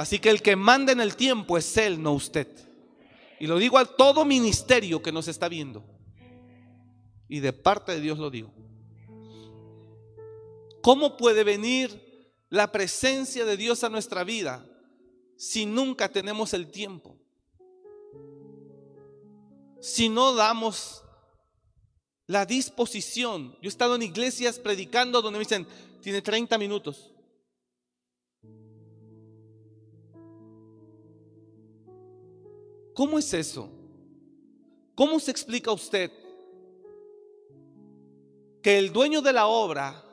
Así 0.00 0.18
que 0.18 0.30
el 0.30 0.40
que 0.40 0.56
manda 0.56 0.92
en 0.92 1.00
el 1.02 1.14
tiempo 1.14 1.58
es 1.58 1.76
Él, 1.76 2.02
no 2.02 2.14
usted. 2.14 2.48
Y 3.38 3.46
lo 3.46 3.58
digo 3.58 3.76
a 3.76 3.84
todo 3.84 4.24
ministerio 4.24 5.02
que 5.02 5.12
nos 5.12 5.28
está 5.28 5.46
viendo. 5.46 5.84
Y 7.28 7.40
de 7.40 7.52
parte 7.52 7.92
de 7.92 8.00
Dios 8.00 8.18
lo 8.18 8.30
digo. 8.30 8.50
¿Cómo 10.80 11.18
puede 11.18 11.44
venir 11.44 12.32
la 12.48 12.72
presencia 12.72 13.44
de 13.44 13.58
Dios 13.58 13.84
a 13.84 13.90
nuestra 13.90 14.24
vida 14.24 14.64
si 15.36 15.66
nunca 15.66 16.08
tenemos 16.08 16.54
el 16.54 16.70
tiempo? 16.70 17.18
Si 19.82 20.08
no 20.08 20.32
damos 20.32 21.04
la 22.26 22.46
disposición. 22.46 23.52
Yo 23.60 23.64
he 23.64 23.68
estado 23.68 23.96
en 23.96 24.02
iglesias 24.02 24.58
predicando 24.58 25.20
donde 25.20 25.40
me 25.40 25.44
dicen, 25.44 25.66
tiene 26.00 26.22
30 26.22 26.56
minutos. 26.56 27.12
¿Cómo 33.00 33.18
es 33.18 33.32
eso? 33.32 33.66
¿Cómo 34.94 35.18
se 35.20 35.30
explica 35.30 35.72
usted 35.72 36.12
que 38.62 38.76
el 38.76 38.92
dueño 38.92 39.22
de 39.22 39.32
la 39.32 39.46
obra, 39.46 40.04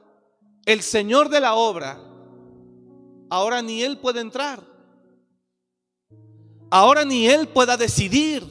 el 0.66 0.82
señor 0.82 1.28
de 1.28 1.42
la 1.42 1.56
obra, 1.56 2.02
ahora 3.30 3.62
ni 3.62 3.84
él 3.84 3.98
puede 3.98 4.22
entrar? 4.22 4.64
Ahora 6.70 7.04
ni 7.04 7.28
él 7.28 7.50
pueda 7.50 7.76
decidir. 7.76 8.46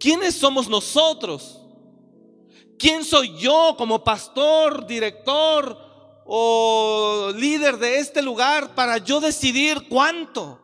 ¿Quiénes 0.00 0.34
somos 0.34 0.66
nosotros? 0.66 1.60
¿Quién 2.78 3.04
soy 3.04 3.36
yo 3.36 3.74
como 3.76 4.02
pastor, 4.02 4.86
director 4.86 5.78
o 6.24 7.30
líder 7.36 7.76
de 7.76 7.98
este 7.98 8.22
lugar 8.22 8.74
para 8.74 8.96
yo 8.96 9.20
decidir 9.20 9.86
cuánto? 9.86 10.63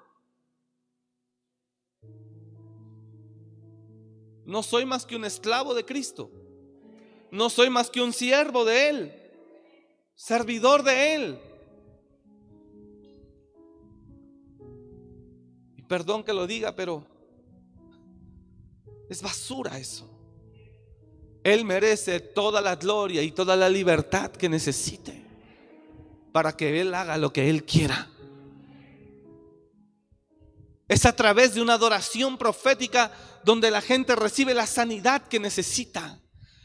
No 4.51 4.65
soy 4.65 4.85
más 4.85 5.07
que 5.07 5.15
un 5.15 5.25
esclavo 5.25 5.75
de 5.75 5.85
Cristo. 5.85 6.29
No 7.31 7.49
soy 7.49 7.71
más 7.71 7.89
que 7.89 8.01
un 8.01 8.13
siervo 8.13 8.65
de 8.65 8.89
Él. 8.89 9.15
Servidor 10.17 10.83
de 10.83 11.15
Él. 11.15 11.41
Y 15.77 15.83
perdón 15.83 16.25
que 16.25 16.33
lo 16.33 16.49
diga, 16.49 16.75
pero 16.75 17.07
es 19.09 19.23
basura 19.23 19.79
eso. 19.79 20.11
Él 21.45 21.65
merece 21.65 22.19
toda 22.19 22.61
la 22.61 22.75
gloria 22.75 23.23
y 23.23 23.31
toda 23.31 23.55
la 23.55 23.69
libertad 23.69 24.33
que 24.33 24.49
necesite 24.49 25.23
para 26.33 26.57
que 26.57 26.81
Él 26.81 26.93
haga 26.93 27.17
lo 27.19 27.33
que 27.33 27.49
Él 27.49 27.65
quiera. 27.65 28.11
Es 30.91 31.07
a 31.07 31.15
través 31.15 31.55
de 31.55 31.63
una 31.63 31.75
adoración 31.75 32.37
profética 32.37 33.13
donde 33.45 33.71
la 33.71 33.81
gente 33.81 34.17
recibe 34.17 34.55
la 34.55 34.67
sanidad 34.67 35.23
que 35.23 35.39
necesita, 35.39 36.21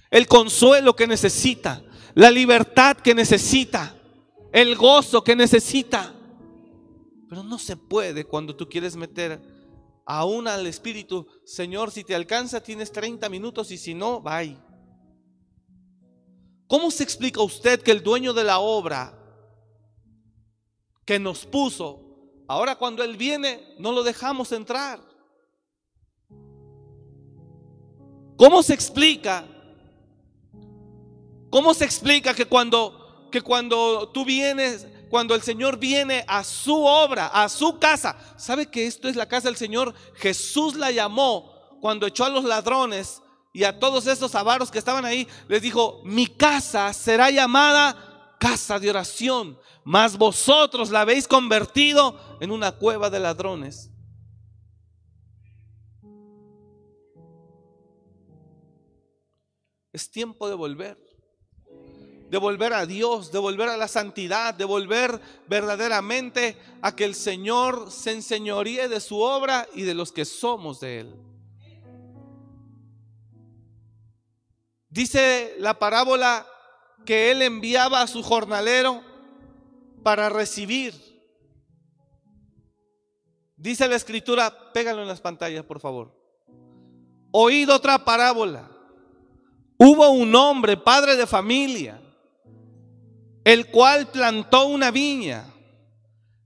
el 0.10 0.28
consuelo 0.28 0.96
que 0.96 1.06
necesita, 1.06 1.84
la 2.16 2.32
libertad 2.32 2.98
que 2.98 3.14
necesita, 3.14 3.96
el 4.52 4.76
gozo 4.76 5.24
que 5.24 5.36
necesita. 5.36 6.12
Pero 7.30 7.44
no 7.44 7.60
se 7.60 7.78
puede 7.78 8.26
cuando 8.26 8.56
tú 8.56 8.68
quieres 8.68 8.96
meter 8.96 9.40
aún 10.08 10.48
al 10.48 10.66
Espíritu, 10.66 11.28
Señor, 11.46 11.92
si 11.92 12.04
te 12.04 12.16
alcanza 12.16 12.64
tienes 12.64 12.92
30 12.92 13.30
minutos 13.30 13.70
y 13.70 13.78
si 13.78 13.94
no, 13.94 14.22
bye. 14.22 14.58
¿Cómo 16.66 16.90
se 16.90 17.04
explica 17.04 17.44
usted 17.44 17.80
que 17.80 17.92
el 17.92 18.02
dueño 18.02 18.34
de 18.34 18.44
la 18.44 18.58
obra 18.58 19.16
que 21.06 21.20
nos 21.20 21.46
puso, 21.46 22.05
ahora 22.48 22.76
cuando 22.76 23.04
Él 23.04 23.18
viene, 23.18 23.76
no 23.80 23.92
lo 23.92 24.04
dejamos 24.04 24.52
entrar? 24.52 25.00
¿Cómo 28.38 28.62
se 28.64 28.74
explica? 28.74 29.46
¿Cómo 31.50 31.74
se 31.74 31.86
explica 31.86 32.34
que 32.34 32.46
cuando, 32.46 33.30
que 33.32 33.42
cuando 33.42 34.10
tú 34.10 34.26
vienes, 34.26 34.88
cuando 35.10 35.36
el 35.36 35.42
Señor 35.42 35.78
viene 35.78 36.26
a 36.28 36.44
su 36.44 36.84
obra, 36.84 37.28
a 37.28 37.48
su 37.48 37.80
casa, 37.80 38.18
¿sabe 38.38 38.66
que 38.66 38.86
esto 38.86 39.08
es 39.08 39.16
la 39.16 39.28
casa 39.28 39.48
del 39.48 39.56
Señor? 39.56 39.94
Jesús 40.16 40.76
la 40.76 40.92
llamó 40.92 41.52
cuando 41.80 42.08
echó 42.08 42.26
a 42.26 42.30
los 42.30 42.44
ladrones 42.44 43.22
y 43.54 43.64
a 43.64 43.80
todos 43.80 44.08
esos 44.08 44.36
avaros 44.36 44.70
que 44.70 44.80
estaban 44.80 45.06
ahí, 45.06 45.28
les 45.48 45.62
dijo, 45.62 46.02
mi 46.04 46.28
casa 46.28 46.92
será 46.92 47.30
llamada 47.30 48.36
casa 48.38 48.80
de 48.80 48.90
oración, 48.90 49.58
mas 49.86 50.18
vosotros 50.18 50.90
la 50.90 51.02
habéis 51.02 51.28
convertido 51.28 52.20
en 52.40 52.52
una 52.52 52.72
cueva 52.72 53.12
de 53.12 53.20
ladrones. 53.20 53.92
Es 59.94 60.10
tiempo 60.10 60.50
de 60.50 60.56
volver. 60.56 60.98
De 62.32 62.40
volver 62.40 62.74
a 62.74 62.88
Dios, 62.88 63.32
de 63.32 63.38
volver 63.38 63.70
a 63.70 63.78
la 63.78 63.88
santidad, 63.88 64.56
de 64.56 64.66
volver 64.66 65.22
verdaderamente 65.48 66.58
a 66.82 66.96
que 66.96 67.06
el 67.06 67.14
Señor 67.14 67.92
se 67.92 68.12
enseñoríe 68.12 68.90
de 68.90 69.00
su 69.00 69.20
obra 69.22 69.68
y 69.76 69.84
de 69.84 69.94
los 69.94 70.12
que 70.12 70.26
somos 70.26 70.80
de 70.80 71.02
Él. 71.02 71.16
Dice 74.90 75.54
la 75.60 75.78
parábola 75.78 76.48
que 77.06 77.30
Él 77.30 77.44
enviaba 77.44 78.02
a 78.02 78.08
su 78.08 78.24
jornalero 78.24 79.15
para 80.06 80.30
recibir. 80.30 80.94
Dice 83.58 83.88
la 83.88 83.96
escritura, 83.96 84.72
pégalo 84.72 85.02
en 85.02 85.08
las 85.08 85.20
pantallas, 85.20 85.66
por 85.66 85.80
favor. 85.80 86.16
Oíd 87.32 87.68
otra 87.72 88.06
parábola. 88.06 88.70
Hubo 89.80 90.12
un 90.12 90.36
hombre, 90.36 90.78
padre 90.78 91.16
de 91.16 91.26
familia, 91.26 92.00
el 93.44 93.72
cual 93.72 94.06
plantó 94.12 94.68
una 94.68 94.92
viña, 94.92 95.52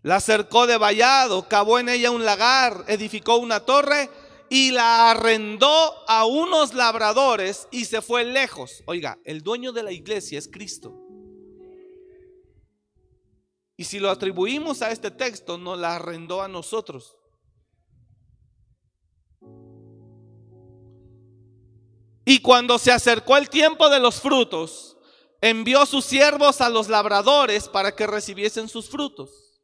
la 0.03 0.21
cercó 0.21 0.65
de 0.65 0.77
vallado, 0.77 1.49
cavó 1.49 1.79
en 1.79 1.89
ella 1.89 2.11
un 2.11 2.23
lagar, 2.23 2.85
edificó 2.87 3.39
una 3.39 3.59
torre 3.59 4.09
y 4.49 4.71
la 4.71 5.11
arrendó 5.11 6.07
a 6.07 6.23
unos 6.23 6.73
labradores 6.73 7.67
y 7.71 7.83
se 7.83 8.01
fue 8.01 8.23
lejos. 8.23 8.83
Oiga, 8.85 9.19
el 9.25 9.43
dueño 9.43 9.73
de 9.73 9.83
la 9.83 9.91
iglesia 9.91 10.39
es 10.39 10.47
Cristo. 10.47 10.98
Y 13.79 13.85
si 13.85 13.97
lo 13.97 14.09
atribuimos 14.09 14.81
a 14.81 14.91
este 14.91 15.09
texto, 15.09 15.57
nos 15.57 15.79
la 15.79 15.95
arrendó 15.95 16.41
a 16.41 16.49
nosotros. 16.49 17.15
Y 22.25 22.41
cuando 22.41 22.77
se 22.77 22.91
acercó 22.91 23.37
el 23.37 23.49
tiempo 23.49 23.87
de 23.87 24.01
los 24.01 24.19
frutos, 24.19 24.97
envió 25.39 25.85
sus 25.85 26.03
siervos 26.03 26.59
a 26.59 26.67
los 26.67 26.89
labradores 26.89 27.69
para 27.69 27.95
que 27.95 28.05
recibiesen 28.05 28.67
sus 28.67 28.89
frutos. 28.89 29.61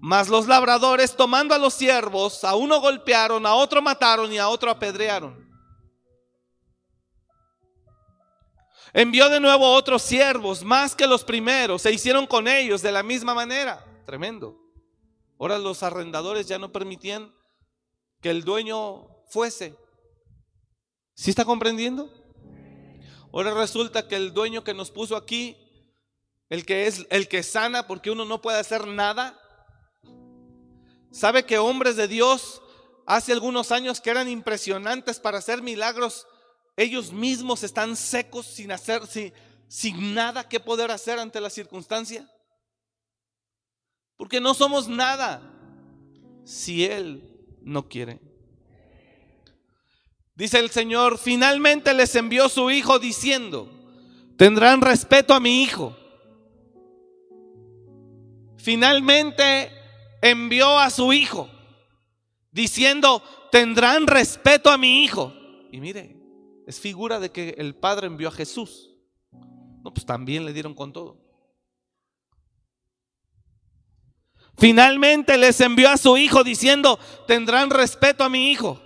Mas 0.00 0.28
los 0.28 0.48
labradores, 0.48 1.14
tomando 1.14 1.54
a 1.54 1.58
los 1.58 1.74
siervos, 1.74 2.42
a 2.42 2.56
uno 2.56 2.80
golpearon, 2.80 3.46
a 3.46 3.54
otro 3.54 3.80
mataron 3.80 4.32
y 4.32 4.38
a 4.38 4.48
otro 4.48 4.68
apedrearon. 4.68 5.47
Envió 8.92 9.28
de 9.28 9.40
nuevo 9.40 9.72
otros 9.72 10.02
siervos, 10.02 10.64
más 10.64 10.94
que 10.94 11.06
los 11.06 11.24
primeros, 11.24 11.82
se 11.82 11.92
hicieron 11.92 12.26
con 12.26 12.48
ellos 12.48 12.82
de 12.82 12.92
la 12.92 13.02
misma 13.02 13.34
manera. 13.34 13.84
Tremendo. 14.06 14.58
Ahora 15.38 15.58
los 15.58 15.82
arrendadores 15.82 16.46
ya 16.46 16.58
no 16.58 16.72
permitían 16.72 17.32
que 18.20 18.30
el 18.30 18.42
dueño 18.42 19.06
fuese. 19.28 19.76
¿Sí 21.14 21.30
está 21.30 21.44
comprendiendo? 21.44 22.10
Ahora 23.32 23.52
resulta 23.52 24.08
que 24.08 24.16
el 24.16 24.32
dueño 24.32 24.64
que 24.64 24.74
nos 24.74 24.90
puso 24.90 25.16
aquí, 25.16 25.56
el 26.48 26.64
que 26.64 26.86
es 26.86 27.06
el 27.10 27.28
que 27.28 27.42
sana 27.42 27.86
porque 27.86 28.10
uno 28.10 28.24
no 28.24 28.40
puede 28.40 28.58
hacer 28.58 28.86
nada, 28.86 29.38
sabe 31.12 31.44
que 31.44 31.58
hombres 31.58 31.96
de 31.96 32.08
Dios 32.08 32.62
hace 33.06 33.32
algunos 33.32 33.70
años 33.70 34.00
que 34.00 34.10
eran 34.10 34.28
impresionantes 34.28 35.20
para 35.20 35.38
hacer 35.38 35.62
milagros, 35.62 36.26
ellos 36.78 37.12
mismos 37.12 37.64
están 37.64 37.96
secos 37.96 38.46
sin 38.46 38.70
hacer 38.70 39.04
sin, 39.08 39.32
sin 39.66 40.14
nada 40.14 40.48
que 40.48 40.60
poder 40.60 40.92
hacer 40.92 41.18
ante 41.18 41.40
la 41.40 41.50
circunstancia. 41.50 42.30
Porque 44.16 44.40
no 44.40 44.54
somos 44.54 44.86
nada 44.86 45.42
si 46.44 46.84
él 46.84 47.20
no 47.62 47.88
quiere. 47.88 48.20
Dice 50.36 50.60
el 50.60 50.70
Señor, 50.70 51.18
finalmente 51.18 51.92
les 51.94 52.14
envió 52.14 52.48
su 52.48 52.70
hijo 52.70 53.00
diciendo, 53.00 53.68
tendrán 54.36 54.80
respeto 54.80 55.34
a 55.34 55.40
mi 55.40 55.64
hijo. 55.64 55.96
Finalmente 58.56 59.72
envió 60.22 60.78
a 60.78 60.90
su 60.90 61.12
hijo 61.12 61.50
diciendo, 62.52 63.20
tendrán 63.50 64.06
respeto 64.06 64.70
a 64.70 64.78
mi 64.78 65.02
hijo. 65.02 65.34
Y 65.72 65.80
mire, 65.80 66.17
es 66.68 66.78
figura 66.78 67.18
de 67.18 67.32
que 67.32 67.54
el 67.56 67.74
Padre 67.74 68.08
envió 68.08 68.28
a 68.28 68.30
Jesús. 68.30 68.90
No, 69.82 69.90
pues 69.90 70.04
también 70.04 70.44
le 70.44 70.52
dieron 70.52 70.74
con 70.74 70.92
todo. 70.92 71.16
Finalmente 74.58 75.38
les 75.38 75.62
envió 75.62 75.88
a 75.88 75.96
su 75.96 76.18
hijo 76.18 76.44
diciendo, 76.44 76.98
tendrán 77.26 77.70
respeto 77.70 78.22
a 78.22 78.28
mi 78.28 78.50
hijo. 78.50 78.82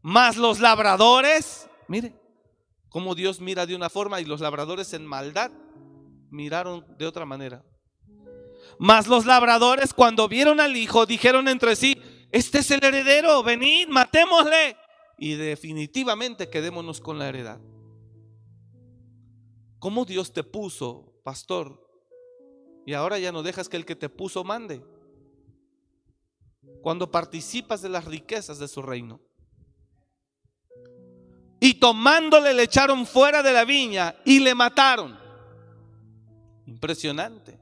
Mas 0.00 0.38
los 0.38 0.60
labradores, 0.60 1.68
mire, 1.88 2.14
cómo 2.88 3.14
Dios 3.14 3.38
mira 3.38 3.66
de 3.66 3.76
una 3.76 3.90
forma 3.90 4.22
y 4.22 4.24
los 4.24 4.40
labradores 4.40 4.94
en 4.94 5.04
maldad 5.04 5.50
miraron 6.30 6.86
de 6.96 7.06
otra 7.06 7.26
manera. 7.26 7.62
Mas 8.78 9.08
los 9.08 9.26
labradores 9.26 9.92
cuando 9.92 10.26
vieron 10.26 10.58
al 10.58 10.74
hijo 10.74 11.04
dijeron 11.04 11.48
entre 11.48 11.76
sí, 11.76 12.00
este 12.30 12.60
es 12.60 12.70
el 12.70 12.82
heredero, 12.82 13.42
venid, 13.42 13.88
matémosle. 13.88 14.78
Y 15.18 15.34
definitivamente 15.34 16.48
quedémonos 16.48 17.00
con 17.00 17.18
la 17.18 17.28
heredad. 17.28 17.60
¿Cómo 19.78 20.04
Dios 20.04 20.32
te 20.32 20.42
puso, 20.42 21.20
pastor? 21.22 21.80
Y 22.86 22.94
ahora 22.94 23.18
ya 23.18 23.32
no 23.32 23.42
dejas 23.42 23.68
que 23.68 23.76
el 23.76 23.84
que 23.84 23.96
te 23.96 24.08
puso 24.08 24.44
mande. 24.44 24.82
Cuando 26.82 27.10
participas 27.10 27.82
de 27.82 27.88
las 27.88 28.04
riquezas 28.04 28.58
de 28.58 28.68
su 28.68 28.82
reino 28.82 29.20
y 31.64 31.72
tomándole 31.74 32.52
le 32.52 32.64
echaron 32.64 33.06
fuera 33.06 33.42
de 33.42 33.52
la 33.52 33.64
viña 33.64 34.16
y 34.24 34.40
le 34.40 34.54
mataron. 34.54 35.18
Impresionante. 36.66 37.58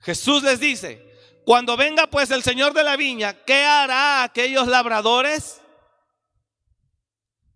Jesús 0.00 0.42
les 0.42 0.60
dice, 0.60 1.02
cuando 1.46 1.74
venga 1.74 2.06
pues 2.06 2.30
el 2.30 2.42
Señor 2.42 2.74
de 2.74 2.84
la 2.84 2.96
viña, 2.96 3.32
¿qué 3.32 3.64
hará 3.64 4.24
aquellos 4.24 4.66
labradores? 4.68 5.62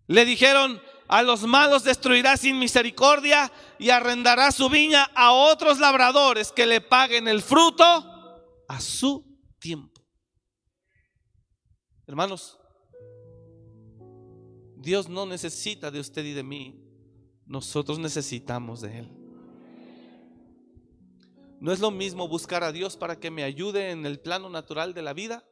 Le 0.09 0.25
dijeron, 0.25 0.81
a 1.07 1.21
los 1.21 1.43
malos 1.43 1.83
destruirá 1.83 2.35
sin 2.35 2.57
misericordia 2.57 3.51
y 3.77 3.91
arrendará 3.91 4.51
su 4.51 4.67
viña 4.67 5.03
a 5.13 5.31
otros 5.31 5.77
labradores 5.77 6.51
que 6.51 6.65
le 6.65 6.81
paguen 6.81 7.27
el 7.27 7.43
fruto 7.43 7.85
a 8.67 8.81
su 8.81 9.23
tiempo. 9.59 10.01
Hermanos, 12.07 12.57
Dios 14.77 15.07
no 15.09 15.27
necesita 15.27 15.91
de 15.91 15.99
usted 15.99 16.25
y 16.25 16.33
de 16.33 16.41
mí. 16.41 16.83
Nosotros 17.45 17.99
necesitamos 17.99 18.81
de 18.81 18.97
Él. 18.97 19.11
No 21.59 21.71
es 21.71 21.79
lo 21.79 21.91
mismo 21.91 22.27
buscar 22.27 22.63
a 22.63 22.71
Dios 22.71 22.97
para 22.97 23.19
que 23.19 23.29
me 23.29 23.43
ayude 23.43 23.91
en 23.91 24.07
el 24.07 24.19
plano 24.19 24.49
natural 24.49 24.95
de 24.95 25.03
la 25.03 25.13
vida, 25.13 25.45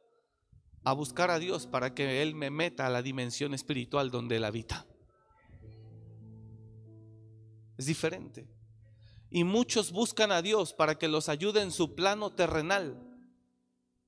a 0.84 0.94
buscar 0.94 1.32
a 1.32 1.40
Dios 1.40 1.68
para 1.68 1.94
que 1.94 2.22
Él 2.22 2.36
me 2.36 2.50
meta 2.50 2.86
a 2.86 2.90
la 2.90 3.02
dimensión 3.02 3.54
espiritual 3.54 4.12
donde 4.12 4.38
Él 4.38 4.46
habita. 4.46 4.86
Es 7.78 7.86
diferente. 7.86 8.48
Y 9.30 9.44
muchos 9.44 9.92
buscan 9.92 10.32
a 10.32 10.42
Dios 10.42 10.74
para 10.74 10.96
que 10.96 11.08
los 11.08 11.30
ayude 11.30 11.62
en 11.62 11.72
su 11.72 11.96
plano 11.96 12.34
terrenal, 12.34 13.00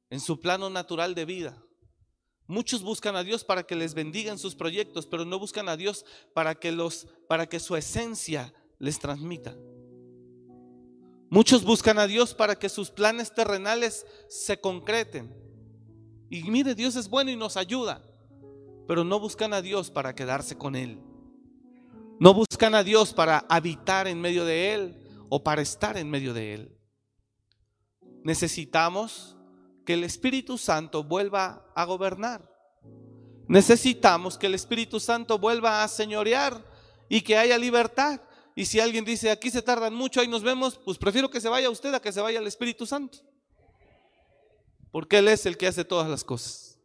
en 0.10 0.19
su 0.19 0.39
plano 0.39 0.69
natural 0.69 1.13
de 1.13 1.25
vida. 1.25 1.63
Muchos 2.47 2.82
buscan 2.82 3.15
a 3.15 3.23
Dios 3.23 3.43
para 3.43 3.63
que 3.63 3.75
les 3.75 3.93
bendiga 3.93 4.32
en 4.32 4.39
sus 4.39 4.55
proyectos, 4.55 5.05
pero 5.05 5.23
no 5.23 5.38
buscan 5.38 5.69
a 5.69 5.77
Dios 5.77 6.03
para 6.34 6.55
que 6.55 6.71
los 6.71 7.08
para 7.27 7.47
que 7.47 7.60
su 7.60 7.75
esencia 7.75 8.53
les 8.79 8.97
transmita. 8.97 9.55
Muchos 11.29 11.63
buscan 11.63 11.99
a 11.99 12.08
Dios 12.08 12.34
para 12.34 12.58
que 12.58 12.69
sus 12.69 12.89
planes 12.89 13.36
terrenales 13.36 14.08
se 14.29 14.60
concreten. 14.60 15.32
Y 16.30 16.44
mire, 16.44 16.76
Dios 16.76 16.96
es 16.96 17.10
bueno 17.10 17.32
y 17.32 17.36
nos 17.36 17.58
ayuda, 17.58 18.04
pero 18.88 19.04
no 19.04 19.20
buscan 19.20 19.54
a 19.54 19.62
Dios 19.62 19.89
para 19.89 20.13
quedarse 20.13 20.58
con 20.58 20.76
él. 20.76 21.02
No 22.20 22.34
buscan 22.34 22.76
a 22.76 22.84
Dios 22.84 23.13
para 23.13 23.46
habitar 23.50 24.08
en 24.08 24.20
medio 24.20 24.46
de 24.46 24.74
él 24.74 25.26
o 25.30 25.44
para 25.44 25.62
estar 25.62 25.98
en 25.98 26.10
medio 26.10 26.34
de 26.34 26.54
él. 26.54 26.78
Necesitamos 28.24 29.38
que 29.86 29.94
el 29.94 30.04
Espíritu 30.04 30.58
Santo 30.58 31.04
vuelva 31.04 31.65
a 31.76 31.86
gobernar. 31.86 32.48
Necesitamos 33.48 34.38
que 34.38 34.48
el 34.48 34.54
Espíritu 34.54 35.00
Santo 35.00 35.39
vuelva 35.39 35.84
a 35.84 35.88
señorear 35.88 36.63
y 37.08 37.22
que 37.22 37.38
haya 37.38 37.58
libertad. 37.58 38.22
Y 38.56 38.65
si 38.65 38.80
alguien 38.80 39.06
dice, 39.06 39.32
aquí 39.32 39.50
se 39.50 39.62
tardan 39.62 39.96
mucho, 39.96 40.20
ahí 40.20 40.28
nos 40.28 40.44
vemos, 40.44 40.78
pues 40.78 40.98
prefiero 40.98 41.30
que 41.30 41.42
se 41.42 41.50
vaya 41.50 41.70
usted 41.70 41.94
a 41.94 42.02
que 42.02 42.12
se 42.12 42.22
vaya 42.22 42.39
el 42.39 42.48
Espíritu 42.48 42.86
Santo. 42.86 43.20
Porque 44.91 45.19
Él 45.19 45.28
es 45.28 45.45
el 45.45 45.58
que 45.58 45.67
hace 45.67 45.86
todas 45.86 46.10
las 46.10 46.23
cosas. 46.23 46.80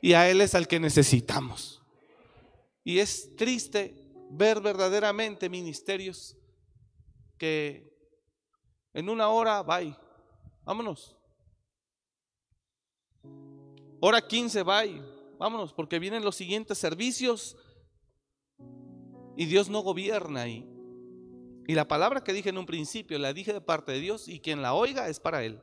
Y 0.00 0.14
a 0.14 0.28
Él 0.28 0.40
es 0.40 0.54
al 0.54 0.68
que 0.68 0.80
necesitamos. 0.80 1.82
Y 2.84 2.98
es 2.98 3.36
triste 3.36 3.94
ver 4.30 4.60
verdaderamente 4.60 5.48
ministerios 5.48 6.36
que 7.38 7.92
en 8.94 9.08
una 9.08 9.28
hora, 9.28 9.62
bye, 9.62 9.96
vámonos. 10.64 11.16
Hora 14.00 14.26
15, 14.26 14.62
bye. 14.62 15.02
Vámonos, 15.38 15.72
porque 15.72 15.98
vienen 15.98 16.24
los 16.24 16.36
siguientes 16.36 16.78
servicios 16.78 17.56
y 19.36 19.46
Dios 19.46 19.68
no 19.68 19.80
gobierna 19.80 20.42
ahí. 20.42 20.68
Y 21.66 21.74
la 21.74 21.88
palabra 21.88 22.22
que 22.22 22.32
dije 22.32 22.50
en 22.50 22.58
un 22.58 22.66
principio, 22.66 23.18
la 23.18 23.32
dije 23.32 23.52
de 23.52 23.60
parte 23.60 23.92
de 23.92 24.00
Dios 24.00 24.28
y 24.28 24.40
quien 24.40 24.62
la 24.62 24.74
oiga 24.74 25.08
es 25.08 25.20
para 25.20 25.44
Él. 25.44 25.60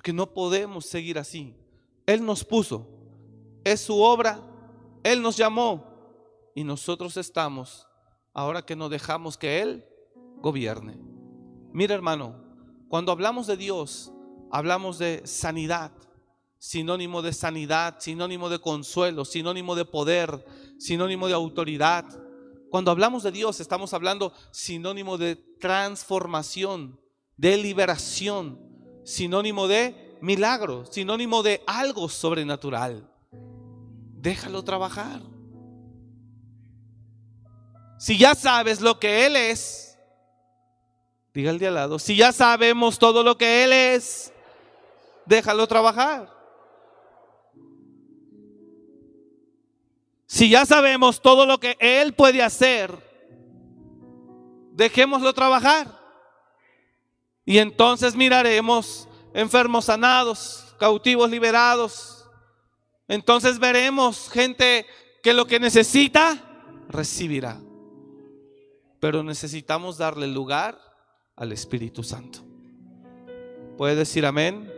Porque 0.00 0.14
no 0.14 0.32
podemos 0.32 0.86
seguir 0.86 1.18
así. 1.18 1.54
Él 2.06 2.24
nos 2.24 2.42
puso, 2.42 2.88
es 3.64 3.82
su 3.82 4.00
obra, 4.00 4.40
Él 5.02 5.20
nos 5.20 5.36
llamó 5.36 5.84
y 6.54 6.64
nosotros 6.64 7.18
estamos, 7.18 7.86
ahora 8.32 8.64
que 8.64 8.74
no 8.74 8.88
dejamos 8.88 9.36
que 9.36 9.60
Él 9.60 9.84
gobierne. 10.38 10.98
Mira 11.74 11.94
hermano, 11.94 12.42
cuando 12.88 13.12
hablamos 13.12 13.46
de 13.46 13.58
Dios, 13.58 14.10
hablamos 14.50 14.98
de 14.98 15.20
sanidad, 15.26 15.92
sinónimo 16.56 17.20
de 17.20 17.34
sanidad, 17.34 17.96
sinónimo 17.98 18.48
de 18.48 18.58
consuelo, 18.58 19.26
sinónimo 19.26 19.74
de 19.74 19.84
poder, 19.84 20.46
sinónimo 20.78 21.26
de 21.26 21.34
autoridad. 21.34 22.06
Cuando 22.70 22.90
hablamos 22.90 23.22
de 23.22 23.32
Dios, 23.32 23.60
estamos 23.60 23.92
hablando 23.92 24.32
sinónimo 24.50 25.18
de 25.18 25.36
transformación, 25.36 26.98
de 27.36 27.58
liberación, 27.58 28.69
sinónimo 29.04 29.68
de 29.68 30.16
milagro, 30.20 30.84
sinónimo 30.86 31.42
de 31.42 31.62
algo 31.66 32.08
sobrenatural. 32.08 33.08
Déjalo 34.20 34.62
trabajar. 34.62 35.22
Si 37.98 38.18
ya 38.18 38.34
sabes 38.34 38.80
lo 38.80 38.98
que 38.98 39.26
Él 39.26 39.36
es, 39.36 39.90
Diga 41.32 41.50
el 41.50 41.58
de 41.58 41.68
al 41.68 41.74
lado, 41.74 41.98
si 41.98 42.16
ya 42.16 42.32
sabemos 42.32 42.98
todo 42.98 43.22
lo 43.22 43.38
que 43.38 43.64
Él 43.64 43.72
es, 43.72 44.32
déjalo 45.26 45.66
trabajar. 45.68 46.28
Si 50.26 50.50
ya 50.50 50.66
sabemos 50.66 51.20
todo 51.20 51.46
lo 51.46 51.58
que 51.58 51.76
Él 51.78 52.14
puede 52.14 52.42
hacer, 52.42 52.92
dejémoslo 54.72 55.32
trabajar. 55.32 55.99
Y 57.50 57.58
entonces 57.58 58.14
miraremos 58.14 59.08
enfermos 59.34 59.86
sanados, 59.86 60.72
cautivos 60.78 61.28
liberados. 61.28 62.24
Entonces 63.08 63.58
veremos 63.58 64.30
gente 64.30 64.86
que 65.20 65.34
lo 65.34 65.48
que 65.48 65.58
necesita, 65.58 66.38
recibirá. 66.88 67.60
Pero 69.00 69.24
necesitamos 69.24 69.98
darle 69.98 70.28
lugar 70.28 70.78
al 71.34 71.50
Espíritu 71.50 72.04
Santo. 72.04 72.38
¿Puede 73.76 73.96
decir 73.96 74.24
amén? 74.24 74.72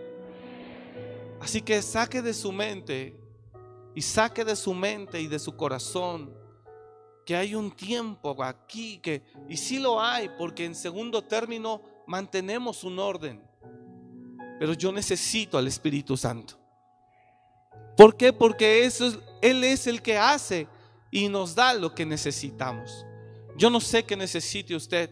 Así 1.43 1.61
que 1.61 1.83
saque 1.83 2.23
de 2.23 2.33
su 2.33 2.53
mente 2.53 3.21
y 3.95 4.01
saque 4.01 4.47
de 4.47 4.57
su 4.57 4.73
mente 4.73 5.21
y 5.21 5.27
de 5.27 5.39
su 5.39 5.59
corazón 5.59 6.35
que 7.27 7.37
hay 7.37 7.55
un 7.55 7.71
tiempo 7.71 8.43
aquí 8.43 8.99
que, 8.99 9.23
y 9.47 9.59
sí 9.59 9.79
lo 9.79 10.01
hay, 10.01 10.31
porque 10.39 10.65
en 10.65 10.75
segundo 10.75 11.21
término 11.21 11.92
mantenemos 12.07 12.85
un 12.85 12.99
orden. 12.99 13.43
Pero 14.59 14.75
yo 14.75 14.93
necesito 14.93 15.59
al 15.59 15.67
Espíritu 15.67 16.17
Santo. 16.17 16.59
¿Por 17.97 18.17
qué? 18.17 18.33
Porque 18.33 18.85
eso 18.85 19.21
Él 19.41 19.65
es 19.65 19.87
el 19.87 20.01
que 20.03 20.17
hace 20.17 20.69
y 21.11 21.29
nos 21.29 21.55
da 21.55 21.75
lo 21.75 21.95
que 21.95 22.07
necesitamos. 22.07 23.05
Yo 23.57 23.71
no 23.71 23.81
sé 23.81 24.05
qué 24.05 24.17
necesite 24.17 24.75
usted, 24.75 25.11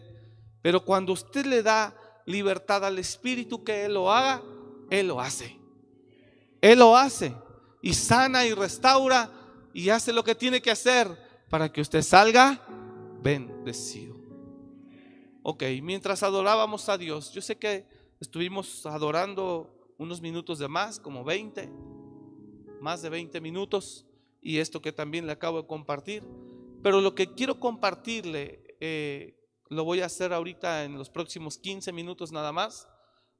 pero 0.61 0.83
cuando 0.83 1.13
usted 1.13 1.45
le 1.45 1.61
da 1.61 1.95
libertad 2.25 2.83
al 2.85 2.97
Espíritu 2.99 3.63
que 3.63 3.85
Él 3.85 3.93
lo 3.93 4.11
haga, 4.11 4.41
Él 4.89 5.07
lo 5.07 5.19
hace. 5.19 5.57
Él 6.61 6.79
lo 6.79 6.95
hace 6.95 7.35
y 7.81 7.93
sana 7.93 8.45
y 8.45 8.53
restaura 8.53 9.31
y 9.73 9.89
hace 9.89 10.13
lo 10.13 10.23
que 10.23 10.35
tiene 10.35 10.61
que 10.61 10.71
hacer 10.71 11.07
para 11.49 11.71
que 11.71 11.81
usted 11.81 12.01
salga 12.01 12.61
bendecido. 13.21 14.10
Ok, 15.43 15.63
mientras 15.81 16.23
adorábamos 16.23 16.89
a 16.89 16.97
Dios, 16.97 17.31
yo 17.33 17.41
sé 17.41 17.57
que 17.57 17.87
estuvimos 18.19 18.85
adorando 18.85 19.93
unos 19.97 20.21
minutos 20.21 20.59
de 20.59 20.67
más, 20.67 20.99
como 20.99 21.23
20, 21.23 21.69
más 22.79 23.01
de 23.01 23.09
20 23.09 23.41
minutos, 23.41 24.05
y 24.41 24.57
esto 24.57 24.81
que 24.81 24.91
también 24.91 25.25
le 25.25 25.31
acabo 25.31 25.61
de 25.61 25.67
compartir. 25.67 26.23
Pero 26.83 27.01
lo 27.01 27.15
que 27.15 27.33
quiero 27.33 27.59
compartirle, 27.59 28.77
eh, 28.79 29.37
lo 29.69 29.83
voy 29.83 30.01
a 30.01 30.07
hacer 30.07 30.33
ahorita 30.33 30.83
en 30.83 30.97
los 30.97 31.09
próximos 31.09 31.57
15 31.57 31.91
minutos 31.91 32.31
nada 32.31 32.51
más 32.51 32.87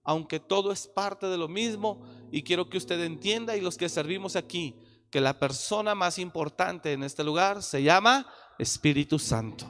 aunque 0.04 0.40
todo 0.40 0.72
es 0.72 0.88
parte 0.88 1.28
de 1.28 1.38
lo 1.38 1.48
mismo, 1.48 2.02
y 2.32 2.44
quiero 2.44 2.70
que 2.70 2.78
usted 2.78 3.00
entienda 3.02 3.56
y 3.56 3.62
los 3.62 3.78
que 3.78 3.90
servimos 3.90 4.36
aquí, 4.36 4.76
que 5.10 5.22
la 5.22 5.38
persona 5.38 5.94
más 5.96 6.18
importante 6.18 6.94
en 6.94 7.04
este 7.04 7.24
lugar 7.24 7.62
se 7.62 7.84
llama 7.84 8.28
Espíritu 8.58 9.20
Santo. 9.20 9.70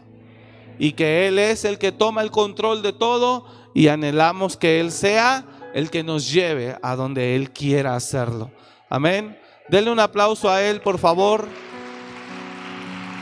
Y 0.84 0.94
que 0.94 1.28
Él 1.28 1.38
es 1.38 1.64
el 1.64 1.78
que 1.78 1.92
toma 1.92 2.24
el 2.24 2.32
control 2.32 2.82
de 2.82 2.92
todo 2.92 3.46
y 3.76 3.88
anhelamos 3.90 4.58
que 4.58 4.80
Él 4.80 4.92
sea 4.92 5.46
el 5.76 5.92
que 5.92 6.02
nos 6.02 6.32
lleve 6.32 6.76
a 6.82 6.96
donde 6.96 7.36
Él 7.36 7.52
quiera 7.52 7.96
hacerlo. 7.96 8.50
Amén. 8.90 9.40
Denle 9.70 9.92
un 9.92 10.00
aplauso 10.00 10.50
a 10.50 10.64
Él, 10.64 10.82
por 10.82 10.98
favor. 10.98 11.48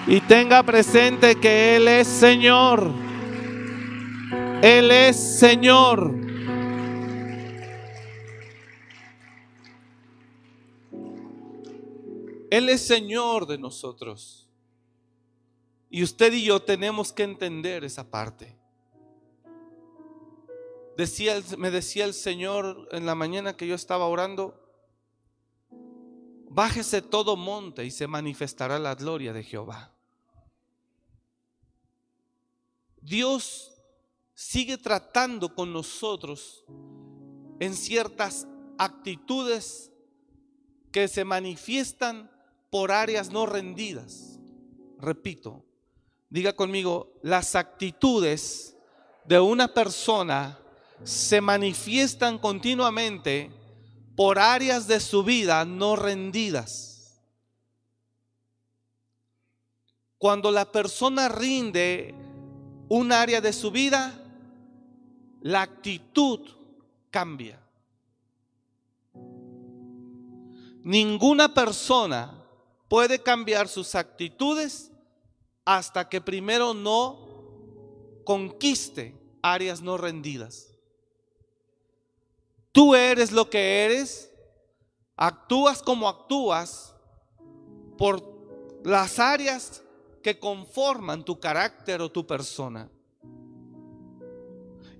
Y 0.07 0.21
tenga 0.21 0.63
presente 0.63 1.35
que 1.35 1.75
Él 1.75 1.89
es 1.89 2.07
Señor. 2.07 2.93
Él 4.61 4.89
es 4.89 5.17
Señor. 5.17 6.13
Él 12.49 12.69
es 12.69 12.87
Señor 12.87 13.47
de 13.47 13.57
nosotros. 13.57 14.48
Y 15.89 16.03
usted 16.03 16.33
y 16.33 16.43
yo 16.43 16.61
tenemos 16.61 17.11
que 17.11 17.23
entender 17.23 17.83
esa 17.83 18.09
parte. 18.09 18.55
Decía, 20.95 21.41
me 21.57 21.71
decía 21.71 22.05
el 22.05 22.13
Señor 22.13 22.87
en 22.91 23.05
la 23.05 23.15
mañana 23.15 23.55
que 23.55 23.65
yo 23.65 23.73
estaba 23.73 24.05
orando, 24.05 24.59
bájese 26.49 27.01
todo 27.01 27.35
monte 27.35 27.85
y 27.85 27.91
se 27.91 28.05
manifestará 28.05 28.77
la 28.77 28.95
gloria 28.95 29.33
de 29.33 29.43
Jehová. 29.43 29.93
Dios 33.01 33.73
sigue 34.33 34.77
tratando 34.77 35.55
con 35.55 35.71
nosotros 35.71 36.65
en 37.59 37.73
ciertas 37.75 38.47
actitudes 38.77 39.91
que 40.91 41.07
se 41.07 41.23
manifiestan 41.23 42.29
por 42.69 42.91
áreas 42.91 43.31
no 43.31 43.45
rendidas. 43.45 44.39
Repito, 44.97 45.65
diga 46.29 46.53
conmigo, 46.53 47.13
las 47.21 47.55
actitudes 47.55 48.75
de 49.25 49.39
una 49.39 49.67
persona 49.73 50.59
se 51.03 51.41
manifiestan 51.41 52.37
continuamente 52.37 53.51
por 54.15 54.37
áreas 54.37 54.87
de 54.87 54.99
su 54.99 55.23
vida 55.23 55.65
no 55.65 55.95
rendidas. 55.95 57.21
Cuando 60.17 60.51
la 60.51 60.71
persona 60.71 61.29
rinde 61.29 62.13
un 62.89 63.11
área 63.11 63.39
de 63.39 63.53
su 63.53 63.71
vida, 63.71 64.13
la 65.41 65.61
actitud 65.61 66.41
cambia. 67.09 67.59
Ninguna 70.83 71.53
persona 71.53 72.43
puede 72.89 73.21
cambiar 73.21 73.67
sus 73.67 73.95
actitudes 73.95 74.88
hasta 75.69 76.09
que 76.09 76.19
primero 76.19 76.73
no 76.73 77.19
conquiste 78.23 79.15
áreas 79.43 79.83
no 79.83 79.97
rendidas. 79.97 80.73
Tú 82.71 82.95
eres 82.95 83.31
lo 83.31 83.51
que 83.51 83.85
eres, 83.85 84.31
actúas 85.15 85.83
como 85.83 86.09
actúas 86.09 86.95
por 87.99 88.19
las 88.83 89.19
áreas 89.19 89.83
que 90.23 90.39
conforman 90.39 91.23
tu 91.23 91.39
carácter 91.39 92.01
o 92.01 92.11
tu 92.11 92.25
persona. 92.25 92.89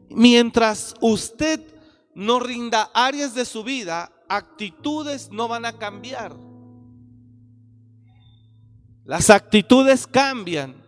Mientras 0.07 0.93
usted 1.01 1.65
no 2.13 2.39
rinda 2.39 2.91
áreas 2.93 3.33
de 3.33 3.45
su 3.45 3.63
vida, 3.63 4.11
actitudes 4.27 5.31
no 5.31 5.47
van 5.47 5.65
a 5.65 5.79
cambiar. 5.79 6.48
Las 9.09 9.31
actitudes 9.31 10.05
cambian 10.05 10.85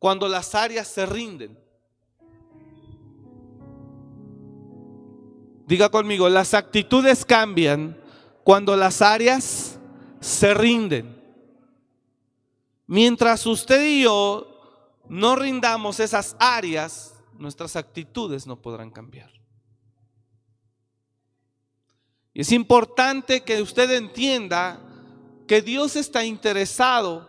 cuando 0.00 0.26
las 0.26 0.56
áreas 0.56 0.88
se 0.88 1.06
rinden. 1.06 1.56
Diga 5.68 5.90
conmigo, 5.90 6.28
las 6.28 6.52
actitudes 6.52 7.24
cambian 7.24 7.96
cuando 8.42 8.74
las 8.74 9.02
áreas 9.02 9.78
se 10.18 10.52
rinden. 10.52 11.16
Mientras 12.88 13.46
usted 13.46 13.80
y 13.86 14.02
yo 14.02 15.00
no 15.08 15.36
rindamos 15.36 16.00
esas 16.00 16.34
áreas, 16.40 17.14
nuestras 17.38 17.76
actitudes 17.76 18.48
no 18.48 18.60
podrán 18.60 18.90
cambiar. 18.90 19.30
Y 22.32 22.40
es 22.40 22.50
importante 22.50 23.42
que 23.42 23.62
usted 23.62 23.92
entienda 23.92 24.83
que 25.46 25.62
Dios 25.62 25.96
está 25.96 26.24
interesado 26.24 27.28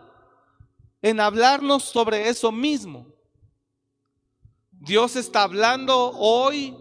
en 1.02 1.20
hablarnos 1.20 1.84
sobre 1.84 2.28
eso 2.28 2.50
mismo. 2.50 3.06
Dios 4.70 5.16
está 5.16 5.42
hablando 5.42 6.12
hoy 6.12 6.76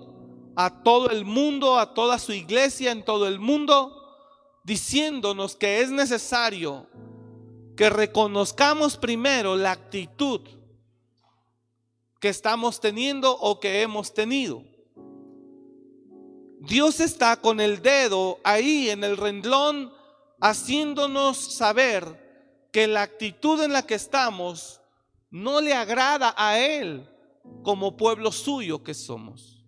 a 0.56 0.84
todo 0.84 1.10
el 1.10 1.26
mundo, 1.26 1.78
a 1.78 1.93
toda 1.93 2.19
su 2.19 2.32
iglesia 2.32 2.91
en 2.91 3.04
todo 3.04 3.28
el 3.28 3.39
mundo, 3.39 3.91
diciéndonos 4.63 5.56
que 5.56 5.82
es 5.82 5.91
necesario 5.91 6.88
que 7.76 7.89
reconozcamos 7.89 8.95
primero 8.95 9.56
la 9.56 9.71
actitud 9.71 10.41
que 12.21 12.30
estamos 12.30 12.80
teniendo 12.80 13.38
o 13.38 13.60
que 13.60 13.82
hemos 13.82 14.13
tenido. 14.13 14.63
Dios 16.60 17.00
está 17.00 17.39
con 17.41 17.60
el 17.60 17.82
dedo 17.82 18.39
ahí 18.43 18.89
en 18.89 19.04
el 19.04 19.17
renglón 19.17 19.95
haciéndonos 20.46 21.38
saber 21.38 22.70
que 22.72 22.88
la 22.88 23.02
actitud 23.02 23.64
en 23.64 23.74
la 23.74 23.88
que 23.88 23.96
estamos 23.96 24.80
no 25.32 25.60
le 25.60 25.74
agrada 25.74 26.36
a 26.38 26.60
Él 26.60 27.10
como 27.64 27.98
pueblo 27.98 28.32
suyo 28.32 28.84
que 28.84 28.94
somos. 28.94 29.64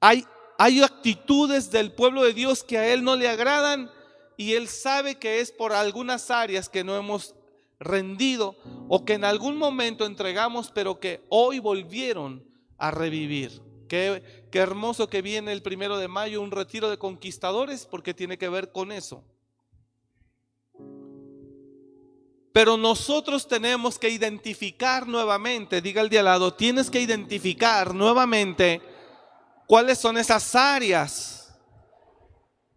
Hay, 0.00 0.24
hay 0.56 0.82
actitudes 0.82 1.72
del 1.72 1.90
pueblo 1.90 2.22
de 2.22 2.32
Dios 2.32 2.62
que 2.62 2.78
a 2.78 2.86
Él 2.92 3.02
no 3.02 3.16
le 3.16 3.28
agradan 3.28 3.90
y 4.36 4.52
Él 4.52 4.68
sabe 4.68 5.16
que 5.16 5.40
es 5.40 5.50
por 5.50 5.72
algunas 5.72 6.30
áreas 6.30 6.68
que 6.68 6.84
no 6.84 6.94
hemos 6.94 7.34
rendido 7.80 8.54
o 8.88 9.04
que 9.04 9.14
en 9.14 9.24
algún 9.24 9.56
momento 9.56 10.06
entregamos, 10.06 10.70
pero 10.70 11.00
que 11.00 11.24
hoy 11.28 11.58
volvieron 11.58 12.44
a 12.78 12.92
revivir. 12.92 13.63
Qué, 13.88 14.46
qué 14.50 14.58
hermoso 14.58 15.08
que 15.08 15.22
viene 15.22 15.52
el 15.52 15.62
primero 15.62 15.98
de 15.98 16.08
mayo 16.08 16.40
un 16.40 16.50
retiro 16.50 16.90
de 16.90 16.98
conquistadores 16.98 17.86
porque 17.86 18.14
tiene 18.14 18.38
que 18.38 18.48
ver 18.48 18.72
con 18.72 18.92
eso. 18.92 19.24
Pero 22.54 22.76
nosotros 22.76 23.48
tenemos 23.48 23.98
que 23.98 24.10
identificar 24.10 25.08
nuevamente, 25.08 25.82
diga 25.82 26.00
el 26.00 26.08
de 26.08 26.20
al 26.20 26.26
lado, 26.26 26.54
tienes 26.54 26.88
que 26.88 27.00
identificar 27.00 27.92
nuevamente 27.92 28.80
cuáles 29.66 29.98
son 29.98 30.16
esas 30.18 30.54
áreas 30.54 31.44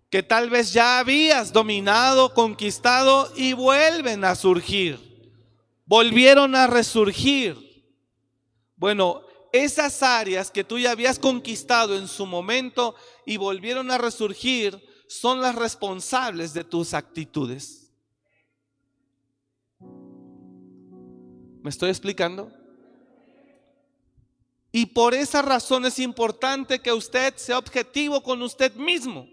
que 0.09 0.23
tal 0.23 0.49
vez 0.49 0.73
ya 0.73 0.97
habías 0.97 1.53
dominado, 1.53 2.33
conquistado 2.33 3.31
y 3.35 3.53
vuelven 3.53 4.23
a 4.23 4.33
surgir. 4.33 4.99
Volvieron 5.85 6.55
a 6.55 6.65
resurgir. 6.65 7.85
Bueno, 8.77 9.26
esas 9.63 10.03
áreas 10.03 10.51
que 10.51 10.63
tú 10.63 10.79
ya 10.79 10.91
habías 10.91 11.19
conquistado 11.19 11.97
en 11.97 12.07
su 12.07 12.25
momento 12.25 12.95
y 13.25 13.37
volvieron 13.37 13.91
a 13.91 13.97
resurgir 13.97 14.81
son 15.07 15.41
las 15.41 15.55
responsables 15.55 16.53
de 16.53 16.63
tus 16.63 16.93
actitudes. 16.93 17.91
¿Me 21.61 21.69
estoy 21.69 21.89
explicando? 21.89 22.51
Y 24.71 24.85
por 24.87 25.13
esa 25.13 25.41
razón 25.41 25.85
es 25.85 25.99
importante 25.99 26.79
que 26.79 26.93
usted 26.93 27.35
sea 27.35 27.57
objetivo 27.57 28.21
con 28.21 28.41
usted 28.41 28.73
mismo. 28.75 29.27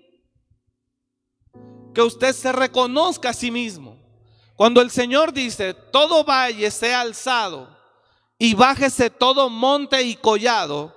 Que 1.93 2.03
usted 2.03 2.33
se 2.33 2.53
reconozca 2.53 3.31
a 3.31 3.35
sí 3.35 3.51
mismo. 3.51 3.99
Cuando 4.57 4.81
el 4.81 4.91
Señor 4.91 5.33
dice, 5.33 5.75
todo 5.75 6.25
valle 6.25 6.71
sea 6.71 7.01
alzado 7.01 7.74
y 8.39 8.55
bájese 8.55 9.11
todo 9.11 9.49
monte 9.51 10.03
y 10.03 10.17
collado, 10.17 10.97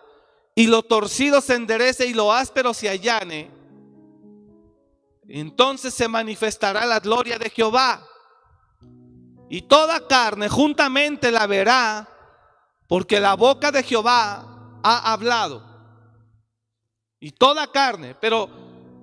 y 0.56 0.68
lo 0.68 0.84
torcido 0.84 1.42
se 1.42 1.56
enderece 1.56 2.08
y 2.08 2.14
lo 2.14 2.34
áspero 2.34 2.74
se 2.74 2.90
allane, 2.90 3.52
entonces 5.28 5.94
se 5.94 6.08
manifestará 6.08 6.86
la 6.86 7.00
gloria 7.00 7.38
de 7.38 7.50
Jehová 7.50 8.08
y 9.50 9.62
toda 9.62 10.08
carne 10.08 10.50
juntamente 10.50 11.32
la 11.32 11.48
verá, 11.48 12.08
porque 12.88 13.20
la 13.20 13.36
boca 13.36 13.72
de 13.72 13.84
Jehová 13.84 14.80
ha 14.84 15.14
hablado. 15.14 15.66
Y 17.20 17.32
toda 17.32 17.72
carne, 17.72 18.16
pero 18.16 18.50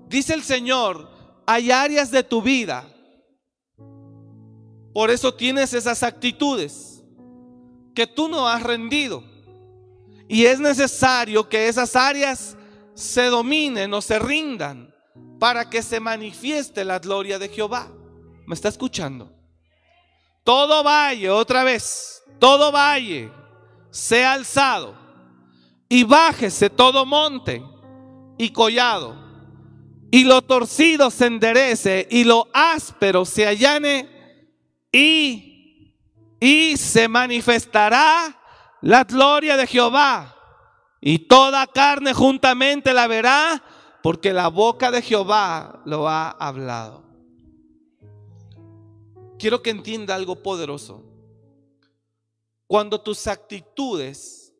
dice 0.07 0.35
el 0.35 0.43
Señor, 0.43 1.09
hay 1.47 1.71
áreas 1.71 2.11
de 2.11 2.23
tu 2.23 2.43
vida. 2.43 2.87
Por 4.93 5.11
eso 5.11 5.35
tienes 5.35 5.73
esas 5.73 6.03
actitudes 6.03 6.94
que 7.95 8.07
tú 8.07 8.29
no 8.29 8.49
has 8.49 8.63
rendido. 8.63 9.23
Y 10.29 10.47
es 10.47 10.59
necesario 10.59 11.49
que 11.49 11.69
esas 11.69 11.97
áreas 11.97 12.57
se 12.95 13.27
dominen 13.27 13.93
o 13.95 14.01
se 14.01 14.19
rindan 14.19 14.95
para 15.39 15.69
que 15.69 15.83
se 15.83 16.01
manifieste 16.01 16.85
la 16.85 16.99
gloria 16.99 17.39
de 17.39 17.49
Jehová. 17.49 17.89
¿Me 18.47 18.55
está 18.55 18.69
escuchando? 18.69 19.35
todo 20.45 20.85
valle, 20.85 21.31
otra 21.31 21.65
vez, 21.65 22.23
todo 22.39 22.71
valle 22.71 23.33
sea 23.91 24.35
alzado 24.35 24.95
y 25.89 26.05
bájese 26.05 26.69
todo 26.69 27.07
monte 27.07 27.63
y 28.37 28.51
collado 28.51 29.17
y 30.11 30.25
lo 30.25 30.43
torcido 30.43 31.11
se 31.11 31.27
enderece 31.27 32.07
y 32.11 32.25
lo 32.25 32.49
áspero 32.53 33.25
se 33.25 33.47
allane 33.47 34.09
y, 34.93 35.54
y 36.45 36.77
se 36.77 37.09
manifestará 37.09 38.39
la 38.83 39.05
gloria 39.05 39.57
de 39.57 39.67
Jehová 39.67 40.37
y 41.01 41.21
toda 41.21 41.67
carne 41.67 42.13
juntamente 42.13 42.93
la 42.93 43.07
verá 43.07 43.63
porque 44.03 44.33
la 44.33 44.49
boca 44.49 44.91
de 44.91 45.01
Jehová 45.01 45.81
lo 45.87 46.09
ha 46.09 46.31
hablado 46.31 47.05
quiero 49.45 49.63
que 49.63 49.69
entienda 49.69 50.15
algo 50.15 50.43
poderoso. 50.43 51.05
Cuando 52.67 53.01
tus 53.03 53.27
actitudes, 53.27 54.55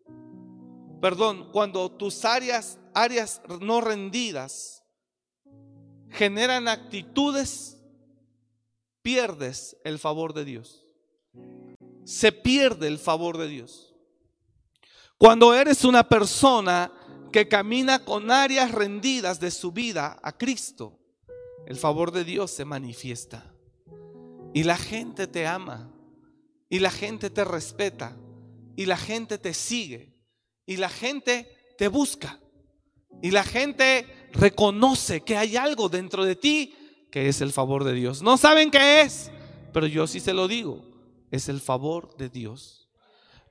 perdón, 1.01 1.51
cuando 1.53 1.91
tus 1.91 2.25
áreas, 2.27 2.79
áreas 2.93 3.41
no 3.61 3.81
rendidas 3.81 4.85
generan 6.11 6.69
actitudes, 6.69 7.79
pierdes 9.01 9.77
el 9.85 9.99
favor 9.99 10.35
de 10.35 10.45
Dios. 10.45 10.84
Se 12.05 12.33
pierde 12.33 12.87
el 12.89 12.99
favor 12.99 13.39
de 13.39 13.49
Dios. 13.49 13.95
Cuando 15.19 15.55
eres 15.55 15.85
una 15.85 16.09
persona 16.09 16.93
que 17.33 17.49
camina 17.49 18.05
con 18.05 18.31
áreas 18.31 18.73
rendidas 18.73 19.41
de 19.41 19.51
su 19.51 19.73
vida 19.73 20.19
a 20.23 20.37
Cristo, 20.37 20.99
el 21.67 21.77
favor 21.77 22.13
de 22.13 22.25
Dios 22.25 22.51
se 22.51 22.65
manifiesta. 22.65 23.53
Y 24.53 24.65
la 24.65 24.77
gente 24.77 25.27
te 25.27 25.47
ama. 25.47 25.91
Y 26.69 26.79
la 26.79 26.91
gente 26.91 27.31
te 27.31 27.45
respeta. 27.45 28.17
Y 28.77 28.87
la 28.87 28.97
gente 28.97 29.39
te 29.39 29.55
sigue. 29.55 30.15
Y 30.67 30.77
la 30.77 30.89
gente 30.89 31.49
te 31.79 31.89
busca. 31.89 32.39
Y 33.23 33.31
la 33.31 33.45
gente 33.45 34.29
reconoce 34.33 35.23
que 35.23 35.37
hay 35.37 35.57
algo 35.57 35.89
dentro 35.89 36.25
de 36.25 36.37
ti 36.37 36.75
que 37.11 37.29
es 37.29 37.41
el 37.41 37.53
favor 37.53 37.85
de 37.85 37.93
Dios. 37.93 38.23
No 38.23 38.37
saben 38.37 38.73
qué 38.73 39.03
es, 39.03 39.31
pero 39.73 39.87
yo 39.87 40.07
sí 40.09 40.19
se 40.19 40.35
lo 40.35 40.49
digo. 40.49 40.94
Es 41.35 41.49
el 41.49 41.61
favor 41.61 42.17
de 42.17 42.29
Dios. 42.29 42.89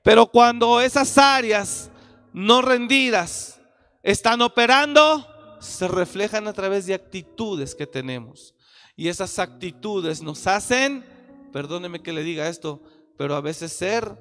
Pero 0.02 0.26
cuando 0.26 0.80
esas 0.80 1.18
áreas 1.18 1.90
no 2.32 2.62
rendidas 2.62 3.60
están 4.02 4.40
operando, 4.40 5.26
se 5.60 5.86
reflejan 5.86 6.48
a 6.48 6.54
través 6.54 6.86
de 6.86 6.94
actitudes 6.94 7.74
que 7.74 7.86
tenemos. 7.86 8.54
Y 8.96 9.08
esas 9.08 9.38
actitudes 9.38 10.22
nos 10.22 10.46
hacen, 10.46 11.04
perdóneme 11.52 12.02
que 12.02 12.14
le 12.14 12.22
diga 12.22 12.48
esto, 12.48 12.80
pero 13.18 13.34
a 13.36 13.42
veces 13.42 13.70
ser 13.74 14.16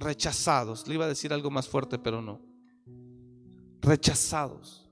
rechazados. 0.00 0.88
Le 0.88 0.94
iba 0.94 1.04
a 1.04 1.08
decir 1.08 1.32
algo 1.32 1.52
más 1.52 1.68
fuerte, 1.68 2.00
pero 2.00 2.20
no. 2.20 2.40
Rechazados, 3.80 4.90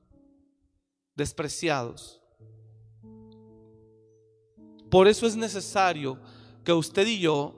despreciados. 1.17 2.23
Por 4.89 5.09
eso 5.09 5.27
es 5.27 5.35
necesario 5.35 6.21
que 6.69 6.75
usted 6.75 7.07
y 7.07 7.19
yo 7.19 7.55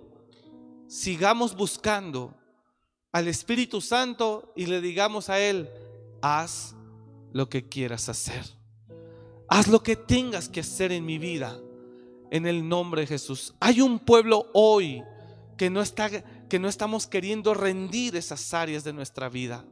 sigamos 0.86 1.56
buscando 1.56 2.32
al 3.10 3.26
Espíritu 3.26 3.80
Santo 3.80 4.52
y 4.54 4.66
le 4.66 4.80
digamos 4.80 5.28
a 5.28 5.40
Él, 5.40 5.68
haz 6.22 6.76
lo 7.32 7.48
que 7.48 7.68
quieras 7.68 8.08
hacer. 8.08 8.44
Haz 9.48 9.66
lo 9.66 9.82
que 9.82 9.96
tengas 9.96 10.48
que 10.48 10.60
hacer 10.60 10.92
en 10.92 11.04
mi 11.04 11.18
vida 11.18 11.58
en 12.30 12.46
el 12.46 12.68
nombre 12.68 13.00
de 13.00 13.08
Jesús. 13.08 13.52
Hay 13.58 13.80
un 13.80 13.98
pueblo 13.98 14.46
hoy 14.54 15.02
que 15.58 15.70
no 15.70 15.82
está 15.82 16.08
que 16.48 16.60
no 16.60 16.68
estamos 16.68 17.08
queriendo 17.08 17.52
rendir 17.52 18.14
esas 18.14 18.54
áreas 18.54 18.84
de 18.84 18.92
nuestra 18.92 19.28
vida 19.28 19.64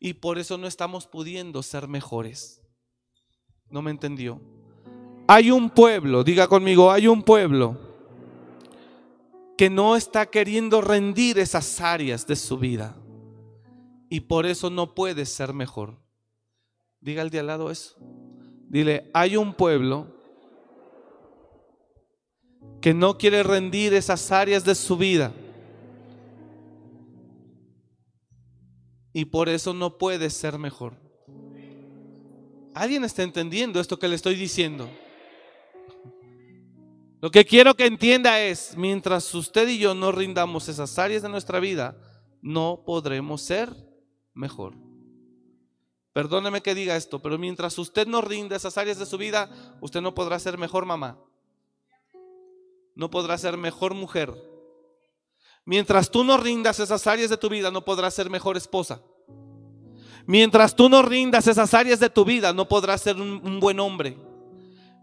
y 0.00 0.14
por 0.14 0.40
eso 0.40 0.58
no 0.58 0.66
estamos 0.66 1.06
pudiendo 1.06 1.62
ser 1.62 1.86
mejores. 1.86 2.60
¿No 3.70 3.82
me 3.82 3.92
entendió? 3.92 4.40
Hay 5.28 5.52
un 5.52 5.70
pueblo, 5.70 6.24
diga 6.24 6.48
conmigo, 6.48 6.90
hay 6.90 7.06
un 7.06 7.22
pueblo 7.22 7.93
que 9.56 9.70
no 9.70 9.96
está 9.96 10.26
queriendo 10.26 10.80
rendir 10.80 11.38
esas 11.38 11.80
áreas 11.80 12.26
de 12.26 12.36
su 12.36 12.58
vida 12.58 12.96
y 14.08 14.20
por 14.20 14.46
eso 14.46 14.70
no 14.70 14.94
puede 14.94 15.26
ser 15.26 15.52
mejor. 15.52 15.98
Diga 17.00 17.22
al 17.22 17.30
de 17.30 17.40
al 17.40 17.48
lado 17.48 17.70
eso. 17.70 17.96
Dile, 18.68 19.10
hay 19.12 19.36
un 19.36 19.54
pueblo 19.54 20.06
que 22.80 22.94
no 22.94 23.18
quiere 23.18 23.42
rendir 23.42 23.94
esas 23.94 24.30
áreas 24.30 24.64
de 24.64 24.74
su 24.74 24.96
vida. 24.96 25.32
Y 29.12 29.26
por 29.26 29.48
eso 29.48 29.72
no 29.74 29.96
puede 29.96 30.30
ser 30.30 30.58
mejor. 30.58 30.94
¿Alguien 32.74 33.04
está 33.04 33.22
entendiendo 33.22 33.80
esto 33.80 33.98
que 33.98 34.08
le 34.08 34.16
estoy 34.16 34.34
diciendo? 34.34 34.88
Lo 37.24 37.30
que 37.30 37.46
quiero 37.46 37.74
que 37.74 37.86
entienda 37.86 38.38
es, 38.42 38.76
mientras 38.76 39.34
usted 39.34 39.66
y 39.66 39.78
yo 39.78 39.94
no 39.94 40.12
rindamos 40.12 40.68
esas 40.68 40.98
áreas 40.98 41.22
de 41.22 41.30
nuestra 41.30 41.58
vida, 41.58 41.96
no 42.42 42.82
podremos 42.84 43.40
ser 43.40 43.74
mejor. 44.34 44.74
Perdóneme 46.12 46.60
que 46.60 46.74
diga 46.74 46.96
esto, 46.96 47.22
pero 47.22 47.38
mientras 47.38 47.78
usted 47.78 48.06
no 48.06 48.20
rinda 48.20 48.56
esas 48.56 48.76
áreas 48.76 48.98
de 48.98 49.06
su 49.06 49.16
vida, 49.16 49.48
usted 49.80 50.02
no 50.02 50.14
podrá 50.14 50.38
ser 50.38 50.58
mejor 50.58 50.84
mamá. 50.84 51.18
No 52.94 53.08
podrá 53.08 53.38
ser 53.38 53.56
mejor 53.56 53.94
mujer. 53.94 54.30
Mientras 55.64 56.10
tú 56.10 56.24
no 56.24 56.36
rindas 56.36 56.78
esas 56.78 57.06
áreas 57.06 57.30
de 57.30 57.38
tu 57.38 57.48
vida, 57.48 57.70
no 57.70 57.86
podrás 57.86 58.12
ser 58.12 58.28
mejor 58.28 58.58
esposa. 58.58 59.00
Mientras 60.26 60.76
tú 60.76 60.90
no 60.90 61.00
rindas 61.00 61.46
esas 61.46 61.72
áreas 61.72 62.00
de 62.00 62.10
tu 62.10 62.26
vida, 62.26 62.52
no 62.52 62.68
podrás 62.68 63.00
ser 63.00 63.16
un, 63.16 63.40
un 63.42 63.60
buen 63.60 63.80
hombre. 63.80 64.14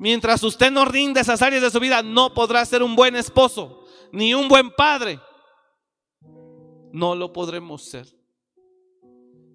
Mientras 0.02 0.42
usted 0.42 0.72
no 0.72 0.84
rinda 0.84 1.22
esas 1.22 1.44
áreas 1.44 1.62
de 1.62 1.70
su 1.70 1.80
vida, 1.80 2.02
no 2.02 2.34
podrá 2.34 2.66
ser 2.66 2.82
un 2.82 2.96
buen 2.96 3.16
esposo, 3.16 3.86
ni 4.12 4.34
un 4.34 4.48
buen 4.48 4.72
padre, 4.72 5.20
no 6.92 7.14
lo 7.14 7.32
podremos 7.32 7.84
ser. 7.84 8.08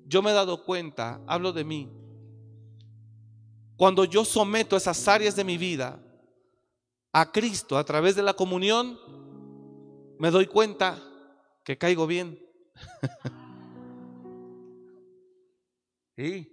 Yo 0.04 0.22
me 0.22 0.30
he 0.30 0.34
dado 0.34 0.62
cuenta, 0.64 1.20
hablo 1.26 1.52
de 1.52 1.64
mí, 1.64 1.90
cuando 3.76 4.04
yo 4.04 4.24
someto 4.24 4.76
esas 4.76 5.08
áreas 5.08 5.34
de 5.34 5.42
mi 5.42 5.58
vida 5.58 6.00
a 7.12 7.32
Cristo 7.32 7.76
a 7.76 7.82
través 7.82 8.14
de 8.14 8.22
la 8.22 8.34
comunión, 8.34 9.00
me 10.16 10.30
doy 10.30 10.46
cuenta 10.46 11.02
que 11.64 11.76
caigo 11.76 12.06
bien. 12.06 12.40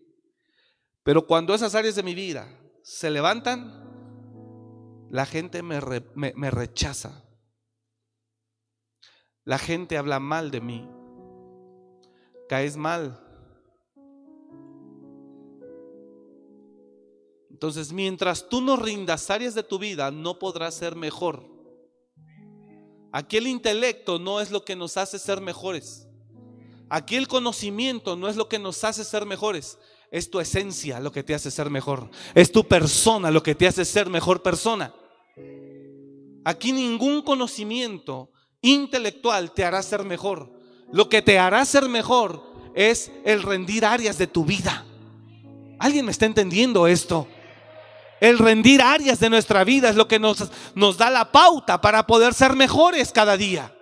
Pero 1.04 1.28
cuando 1.28 1.54
esas 1.54 1.76
áreas 1.76 1.94
de 1.94 2.02
mi 2.02 2.16
vida 2.16 2.50
se 2.82 3.12
levantan, 3.12 3.83
la 5.14 5.28
gente 5.28 5.62
me, 5.62 5.80
me 6.16 6.50
rechaza. 6.50 7.24
La 9.44 9.60
gente 9.60 9.96
habla 9.96 10.20
mal 10.20 10.50
de 10.50 10.60
mí. 10.60 10.90
Caes 12.50 12.76
mal. 12.78 13.24
Entonces, 17.52 17.94
mientras 17.94 18.50
tú 18.50 18.60
no 18.60 18.76
rindas 18.76 19.30
áreas 19.30 19.54
de 19.54 19.62
tu 19.62 19.78
vida, 19.78 20.10
no 20.10 20.40
podrás 20.40 20.74
ser 20.74 20.96
mejor. 20.96 21.48
Aquí 23.12 23.38
el 23.38 23.46
intelecto 23.46 24.18
no 24.18 24.42
es 24.42 24.50
lo 24.50 24.66
que 24.66 24.76
nos 24.76 24.98
hace 24.98 25.20
ser 25.20 25.42
mejores. 25.42 26.08
Aquí 26.90 27.18
el 27.18 27.28
conocimiento 27.28 28.16
no 28.16 28.30
es 28.30 28.36
lo 28.36 28.50
que 28.50 28.58
nos 28.58 28.84
hace 28.84 29.04
ser 29.04 29.28
mejores. 29.28 29.78
Es 30.10 30.32
tu 30.32 30.40
esencia 30.40 31.00
lo 31.00 31.12
que 31.12 31.22
te 31.22 31.36
hace 31.36 31.52
ser 31.52 31.70
mejor. 31.70 32.10
Es 32.34 32.52
tu 32.52 32.68
persona 32.68 33.30
lo 33.30 33.44
que 33.44 33.54
te 33.54 33.68
hace 33.68 33.86
ser 33.86 34.10
mejor 34.10 34.42
persona. 34.42 34.92
Aquí 36.46 36.72
ningún 36.72 37.22
conocimiento 37.22 38.32
intelectual 38.62 39.52
te 39.52 39.64
hará 39.64 39.82
ser 39.82 40.04
mejor. 40.04 40.52
Lo 40.92 41.10
que 41.10 41.22
te 41.22 41.40
hará 41.40 41.66
ser 41.66 41.90
mejor 41.90 42.44
es 42.76 43.12
el 43.26 43.44
rendir 43.44 43.86
áreas 43.86 44.18
de 44.18 44.28
tu 44.28 44.46
vida. 44.46 44.86
¿Alguien 45.80 46.06
me 46.06 46.12
está 46.12 46.26
entendiendo 46.26 46.88
esto? 46.88 47.28
El 48.20 48.38
rendir 48.40 48.82
áreas 48.82 49.20
de 49.20 49.30
nuestra 49.30 49.64
vida 49.64 49.90
es 49.90 49.96
lo 49.96 50.08
que 50.08 50.20
nos, 50.20 50.50
nos 50.76 50.98
da 50.98 51.10
la 51.10 51.32
pauta 51.32 51.82
para 51.82 52.06
poder 52.08 52.34
ser 52.34 52.56
mejores 52.56 53.12
cada 53.12 53.36
día. 53.36 53.76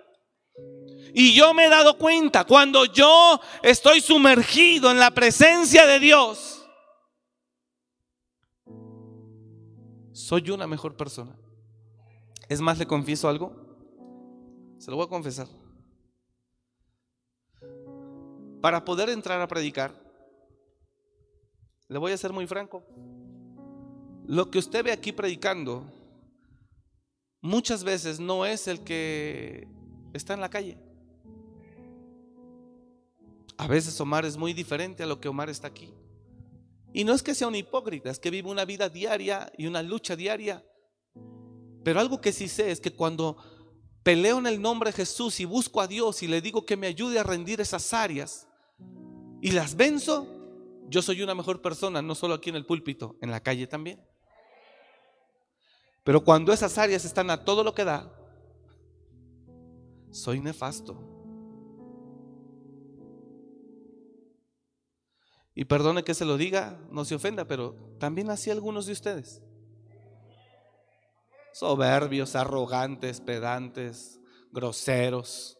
Y 1.14 1.34
yo 1.34 1.52
me 1.52 1.66
he 1.66 1.68
dado 1.68 1.98
cuenta, 1.98 2.44
cuando 2.44 2.86
yo 2.86 3.40
estoy 3.62 4.00
sumergido 4.00 4.90
en 4.90 4.98
la 4.98 5.10
presencia 5.10 5.86
de 5.86 6.00
Dios, 6.00 6.64
soy 10.12 10.50
una 10.50 10.66
mejor 10.66 10.96
persona. 10.96 11.41
Es 12.52 12.60
más, 12.60 12.78
le 12.78 12.86
confieso 12.86 13.30
algo. 13.30 13.50
Se 14.76 14.90
lo 14.90 14.98
voy 14.98 15.06
a 15.06 15.08
confesar. 15.08 15.48
Para 18.60 18.84
poder 18.84 19.08
entrar 19.08 19.40
a 19.40 19.48
predicar, 19.48 19.94
le 21.88 21.98
voy 21.98 22.12
a 22.12 22.16
ser 22.18 22.30
muy 22.30 22.46
franco. 22.46 22.84
Lo 24.26 24.50
que 24.50 24.58
usted 24.58 24.84
ve 24.84 24.92
aquí 24.92 25.12
predicando 25.12 25.86
muchas 27.40 27.84
veces 27.84 28.20
no 28.20 28.44
es 28.44 28.68
el 28.68 28.84
que 28.84 29.66
está 30.12 30.34
en 30.34 30.42
la 30.42 30.50
calle. 30.50 30.76
A 33.56 33.66
veces 33.66 33.98
Omar 33.98 34.26
es 34.26 34.36
muy 34.36 34.52
diferente 34.52 35.02
a 35.02 35.06
lo 35.06 35.18
que 35.18 35.28
Omar 35.28 35.48
está 35.48 35.68
aquí. 35.68 35.94
Y 36.92 37.04
no 37.04 37.14
es 37.14 37.22
que 37.22 37.34
sea 37.34 37.48
un 37.48 37.54
hipócrita, 37.54 38.10
es 38.10 38.18
que 38.18 38.30
vive 38.30 38.50
una 38.50 38.66
vida 38.66 38.90
diaria 38.90 39.50
y 39.56 39.66
una 39.66 39.82
lucha 39.82 40.16
diaria. 40.16 40.62
Pero 41.84 42.00
algo 42.00 42.20
que 42.20 42.32
sí 42.32 42.48
sé 42.48 42.70
es 42.70 42.80
que 42.80 42.92
cuando 42.92 43.36
peleo 44.02 44.38
en 44.38 44.46
el 44.46 44.60
nombre 44.60 44.90
de 44.90 44.96
Jesús 44.96 45.40
y 45.40 45.44
busco 45.44 45.80
a 45.80 45.86
Dios 45.86 46.22
y 46.22 46.28
le 46.28 46.40
digo 46.40 46.66
que 46.66 46.76
me 46.76 46.86
ayude 46.86 47.18
a 47.18 47.22
rendir 47.22 47.60
esas 47.60 47.92
áreas 47.92 48.46
y 49.40 49.52
las 49.52 49.76
venzo, 49.76 50.26
yo 50.88 51.02
soy 51.02 51.22
una 51.22 51.34
mejor 51.34 51.62
persona, 51.62 52.02
no 52.02 52.14
solo 52.14 52.34
aquí 52.34 52.50
en 52.50 52.56
el 52.56 52.66
púlpito, 52.66 53.16
en 53.20 53.30
la 53.30 53.40
calle 53.40 53.66
también. 53.66 54.00
Pero 56.04 56.24
cuando 56.24 56.52
esas 56.52 56.78
áreas 56.78 57.04
están 57.04 57.30
a 57.30 57.44
todo 57.44 57.62
lo 57.62 57.74
que 57.74 57.84
da, 57.84 58.12
soy 60.10 60.40
nefasto. 60.40 61.08
Y 65.54 65.64
perdone 65.66 66.02
que 66.02 66.14
se 66.14 66.24
lo 66.24 66.36
diga, 66.36 66.80
no 66.90 67.04
se 67.04 67.14
ofenda, 67.14 67.46
pero 67.46 67.74
también 67.98 68.30
así 68.30 68.50
algunos 68.50 68.86
de 68.86 68.92
ustedes. 68.92 69.42
Soberbios, 71.52 72.34
arrogantes, 72.34 73.20
pedantes, 73.20 74.20
groseros, 74.50 75.58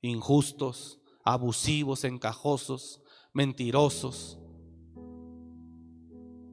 injustos, 0.00 1.00
abusivos, 1.24 2.04
encajosos, 2.04 3.02
mentirosos. 3.32 4.38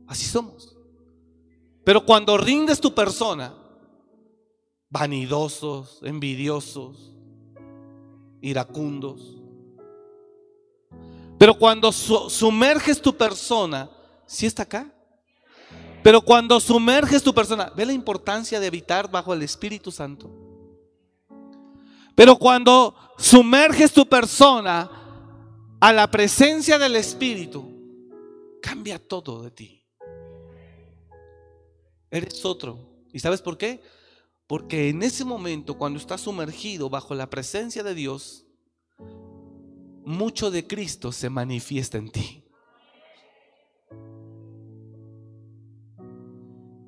Así 0.07 0.25
somos. 0.25 0.77
Pero 1.83 2.05
cuando 2.05 2.37
rindes 2.37 2.79
tu 2.79 2.93
persona, 2.93 3.53
vanidosos, 4.89 5.99
envidiosos, 6.03 7.13
iracundos. 8.41 9.41
Pero 11.37 11.57
cuando 11.57 11.91
sumerges 11.91 13.01
tu 13.01 13.15
persona, 13.17 13.89
si 14.25 14.45
está 14.45 14.63
acá? 14.63 14.92
Pero 16.03 16.21
cuando 16.21 16.59
sumerges 16.59 17.23
tu 17.23 17.33
persona, 17.33 17.71
ve 17.75 17.85
la 17.85 17.93
importancia 17.93 18.59
de 18.59 18.67
evitar 18.67 19.09
bajo 19.09 19.33
el 19.33 19.41
Espíritu 19.41 19.89
Santo. 19.89 20.29
Pero 22.13 22.35
cuando 22.35 22.93
sumerges 23.17 23.91
tu 23.93 24.05
persona 24.05 24.91
a 25.79 25.93
la 25.93 26.11
presencia 26.11 26.77
del 26.77 26.97
Espíritu, 26.97 27.73
cambia 28.61 28.99
todo 28.99 29.43
de 29.43 29.51
ti. 29.51 29.85
Eres 32.11 32.43
otro. 32.45 32.77
¿Y 33.11 33.19
sabes 33.19 33.41
por 33.41 33.57
qué? 33.57 33.81
Porque 34.45 34.89
en 34.89 35.03
ese 35.03 35.23
momento, 35.23 35.77
cuando 35.77 35.97
estás 35.99 36.21
sumergido 36.21 36.89
bajo 36.89 37.15
la 37.15 37.29
presencia 37.29 37.81
de 37.81 37.95
Dios, 37.95 38.45
mucho 40.05 40.51
de 40.51 40.67
Cristo 40.67 41.11
se 41.11 41.29
manifiesta 41.29 41.97
en 41.97 42.11
ti. 42.11 42.42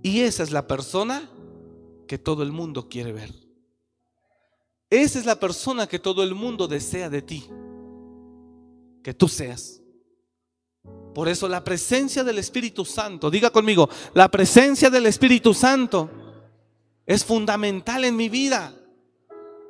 Y 0.05 0.21
esa 0.21 0.43
es 0.43 0.51
la 0.51 0.67
persona 0.67 1.27
que 2.07 2.19
todo 2.19 2.43
el 2.43 2.51
mundo 2.51 2.87
quiere 2.89 3.11
ver. 3.11 3.33
Esa 4.87 5.17
es 5.17 5.25
la 5.25 5.39
persona 5.39 5.87
que 5.87 5.97
todo 5.97 6.21
el 6.21 6.35
mundo 6.35 6.67
desea 6.67 7.09
de 7.09 7.23
ti. 7.23 7.49
Que 9.03 9.15
tú 9.15 9.27
seas. 9.27 9.81
Por 11.15 11.27
eso 11.27 11.47
la 11.47 11.63
presencia 11.63 12.23
del 12.23 12.37
Espíritu 12.37 12.85
Santo, 12.85 13.31
diga 13.31 13.49
conmigo, 13.49 13.89
la 14.13 14.29
presencia 14.29 14.91
del 14.91 15.07
Espíritu 15.07 15.55
Santo 15.55 16.11
es 17.07 17.25
fundamental 17.25 18.03
en 18.03 18.15
mi 18.15 18.29
vida. 18.29 18.75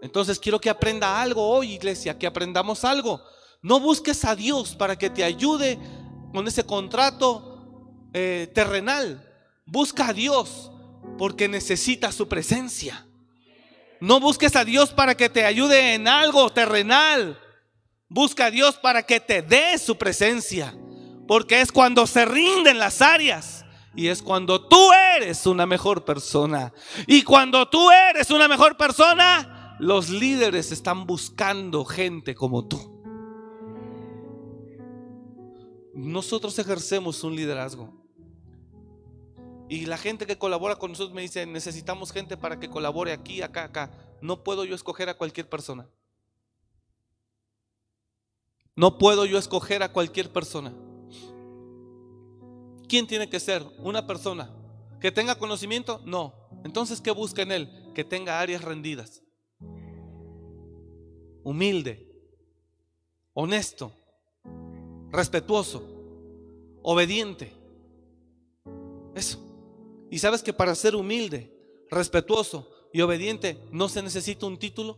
Entonces 0.01 0.37
quiero 0.37 0.59
que 0.59 0.69
aprenda 0.69 1.21
algo 1.21 1.47
hoy, 1.47 1.71
iglesia, 1.71 2.19
que 2.19 2.27
aprendamos 2.27 2.83
algo. 2.83 3.21
No 3.61 3.79
busques 3.79 4.25
a 4.25 4.35
Dios 4.35 4.75
para 4.75 4.97
que 4.97 5.09
te 5.09 5.23
ayude 5.23 5.79
con 6.33 6.45
ese 6.45 6.65
contrato 6.65 8.09
eh, 8.11 8.51
terrenal. 8.53 9.31
Busca 9.65 10.09
a 10.09 10.13
Dios 10.13 10.71
porque 11.17 11.47
necesita 11.47 12.11
su 12.11 12.27
presencia. 12.27 13.05
No 13.99 14.19
busques 14.19 14.55
a 14.55 14.65
Dios 14.65 14.91
para 14.91 15.15
que 15.15 15.29
te 15.29 15.45
ayude 15.45 15.95
en 15.95 16.07
algo 16.07 16.51
terrenal. 16.51 17.39
Busca 18.07 18.45
a 18.45 18.51
Dios 18.51 18.75
para 18.75 19.03
que 19.03 19.19
te 19.19 19.41
dé 19.41 19.77
su 19.77 19.97
presencia. 19.97 20.75
Porque 21.27 21.61
es 21.61 21.71
cuando 21.71 22.05
se 22.05 22.25
rinden 22.25 22.77
las 22.77 23.01
áreas. 23.01 23.65
Y 23.95 24.09
es 24.09 24.21
cuando 24.21 24.67
tú 24.67 24.91
eres 25.15 25.47
una 25.47 25.65
mejor 25.65 26.05
persona. 26.05 26.73
Y 27.07 27.23
cuando 27.23 27.67
tú 27.67 27.89
eres 27.89 28.29
una 28.29 28.47
mejor 28.47 28.77
persona, 28.77 29.77
los 29.79 30.09
líderes 30.09 30.71
están 30.71 31.07
buscando 31.07 31.85
gente 31.85 32.35
como 32.35 32.67
tú. 32.67 33.01
Nosotros 35.93 36.59
ejercemos 36.59 37.23
un 37.23 37.35
liderazgo. 37.35 38.04
Y 39.67 39.85
la 39.87 39.97
gente 39.97 40.27
que 40.27 40.37
colabora 40.37 40.75
con 40.75 40.91
nosotros 40.91 41.15
me 41.15 41.21
dice, 41.21 41.45
necesitamos 41.45 42.11
gente 42.11 42.37
para 42.37 42.59
que 42.59 42.69
colabore 42.69 43.11
aquí, 43.11 43.41
acá, 43.41 43.63
acá. 43.63 43.91
No 44.21 44.43
puedo 44.43 44.63
yo 44.63 44.75
escoger 44.75 45.09
a 45.09 45.17
cualquier 45.17 45.49
persona. 45.49 45.87
No 48.75 48.97
puedo 48.97 49.25
yo 49.25 49.37
escoger 49.37 49.81
a 49.81 49.91
cualquier 49.91 50.31
persona. 50.31 50.73
¿Quién 52.87 53.07
tiene 53.07 53.29
que 53.29 53.39
ser? 53.39 53.65
Una 53.79 54.05
persona. 54.05 54.51
¿Que 54.99 55.11
tenga 55.11 55.35
conocimiento? 55.35 56.01
No. 56.05 56.33
Entonces, 56.63 57.01
¿qué 57.01 57.11
busca 57.11 57.41
en 57.41 57.51
él? 57.51 57.91
Que 57.95 58.03
tenga 58.03 58.39
áreas 58.39 58.63
rendidas. 58.63 59.23
Humilde, 61.43 62.11
honesto, 63.33 63.93
respetuoso, 65.11 65.83
obediente. 66.81 67.53
Eso. 69.13 69.44
Y 70.09 70.19
sabes 70.19 70.43
que 70.43 70.53
para 70.53 70.75
ser 70.75 70.95
humilde, 70.95 71.55
respetuoso 71.89 72.69
y 72.93 73.01
obediente 73.01 73.61
no 73.71 73.89
se 73.89 74.01
necesita 74.01 74.45
un 74.45 74.57
título? 74.57 74.97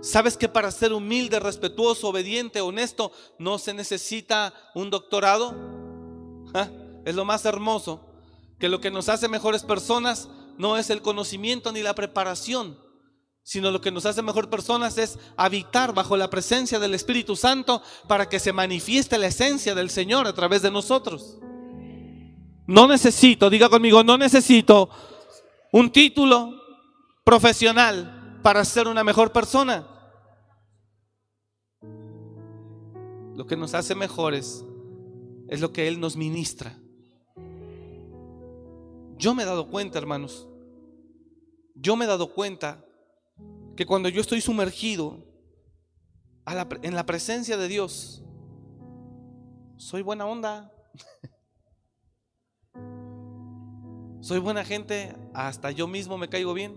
¿Sabes 0.00 0.36
que 0.36 0.48
para 0.48 0.70
ser 0.70 0.92
humilde, 0.92 1.40
respetuoso, 1.40 2.08
obediente, 2.08 2.60
honesto, 2.60 3.10
no 3.38 3.58
se 3.58 3.74
necesita 3.74 4.54
un 4.74 4.90
doctorado? 4.90 5.54
¿Ah? 6.54 6.68
Es 7.04 7.16
lo 7.16 7.24
más 7.24 7.44
hermoso, 7.44 8.06
que 8.60 8.68
lo 8.68 8.80
que 8.80 8.90
nos 8.90 9.08
hace 9.08 9.28
mejores 9.28 9.64
personas 9.64 10.28
no 10.56 10.76
es 10.76 10.90
el 10.90 11.02
conocimiento 11.02 11.72
ni 11.72 11.82
la 11.82 11.94
preparación, 11.94 12.78
sino 13.42 13.70
lo 13.70 13.80
que 13.80 13.90
nos 13.90 14.06
hace 14.06 14.22
mejor 14.22 14.50
personas 14.50 14.98
es 14.98 15.18
habitar 15.36 15.92
bajo 15.94 16.16
la 16.16 16.30
presencia 16.30 16.78
del 16.78 16.94
Espíritu 16.94 17.34
Santo 17.34 17.82
para 18.06 18.28
que 18.28 18.38
se 18.38 18.52
manifieste 18.52 19.18
la 19.18 19.28
esencia 19.28 19.74
del 19.74 19.90
Señor 19.90 20.26
a 20.26 20.34
través 20.34 20.62
de 20.62 20.70
nosotros. 20.70 21.38
No 22.68 22.86
necesito, 22.86 23.48
diga 23.48 23.70
conmigo, 23.70 24.04
no 24.04 24.18
necesito 24.18 24.90
un 25.72 25.90
título 25.90 26.52
profesional 27.24 28.40
para 28.42 28.62
ser 28.62 28.88
una 28.88 29.02
mejor 29.02 29.32
persona. 29.32 29.88
Lo 33.34 33.46
que 33.46 33.56
nos 33.56 33.72
hace 33.72 33.94
mejores 33.94 34.66
es 35.48 35.62
lo 35.62 35.72
que 35.72 35.88
Él 35.88 35.98
nos 35.98 36.14
ministra. 36.14 36.78
Yo 39.16 39.34
me 39.34 39.44
he 39.44 39.46
dado 39.46 39.70
cuenta, 39.70 39.98
hermanos, 39.98 40.46
yo 41.74 41.96
me 41.96 42.04
he 42.04 42.08
dado 42.08 42.34
cuenta 42.34 42.84
que 43.76 43.86
cuando 43.86 44.10
yo 44.10 44.20
estoy 44.20 44.42
sumergido 44.42 45.24
en 46.82 46.94
la 46.94 47.06
presencia 47.06 47.56
de 47.56 47.66
Dios, 47.66 48.22
soy 49.78 50.02
buena 50.02 50.26
onda. 50.26 50.70
Soy 54.20 54.40
buena 54.40 54.64
gente, 54.64 55.14
hasta 55.32 55.70
yo 55.70 55.86
mismo 55.86 56.18
me 56.18 56.28
caigo 56.28 56.52
bien. 56.52 56.76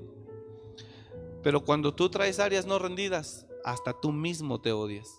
Pero 1.41 1.65
cuando 1.65 1.93
tú 1.95 2.09
traes 2.09 2.39
áreas 2.39 2.67
no 2.67 2.77
rendidas, 2.77 3.47
hasta 3.65 3.99
tú 3.99 4.11
mismo 4.11 4.61
te 4.61 4.71
odias. 4.71 5.09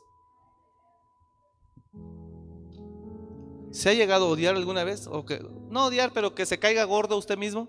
¿Se 3.72 3.90
ha 3.90 3.94
llegado 3.94 4.26
a 4.26 4.28
odiar 4.28 4.54
alguna 4.54 4.84
vez? 4.84 5.08
O 5.08 5.24
que, 5.24 5.44
no 5.68 5.86
odiar, 5.86 6.12
pero 6.12 6.34
que 6.34 6.46
se 6.46 6.58
caiga 6.58 6.84
gordo 6.84 7.16
usted 7.16 7.36
mismo. 7.36 7.68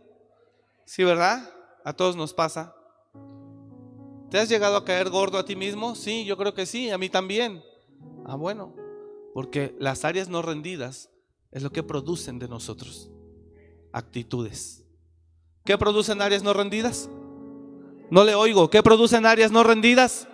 Sí, 0.86 1.04
¿verdad? 1.04 1.50
A 1.84 1.94
todos 1.94 2.16
nos 2.16 2.34
pasa. 2.34 2.76
¿Te 4.30 4.38
has 4.38 4.50
llegado 4.50 4.76
a 4.78 4.86
caer 4.86 5.10
gordo 5.10 5.38
a 5.40 5.46
ti 5.46 5.56
mismo? 5.56 5.96
Sí, 5.96 6.26
yo 6.26 6.38
creo 6.38 6.54
que 6.54 6.66
sí, 6.66 6.92
a 6.92 6.98
mí 6.98 7.10
también. 7.10 7.64
Ah, 8.26 8.36
bueno, 8.36 8.76
porque 9.34 9.76
las 9.80 10.06
áreas 10.06 10.30
no 10.30 10.42
rendidas 10.42 11.10
es 11.52 11.64
lo 11.64 11.72
que 11.72 11.84
producen 11.84 12.38
de 12.38 12.48
nosotros 12.48 13.13
actitudes. 13.94 14.84
¿Qué 15.64 15.78
producen 15.78 16.22
áreas 16.22 16.44
no 16.44 16.52
rendidas? 16.52 17.10
No 18.10 18.26
le 18.26 18.36
oigo. 18.36 18.70
¿Qué 18.70 18.84
producen 18.84 19.26
áreas 19.26 19.52
no 19.52 19.64
rendidas? 19.64 20.28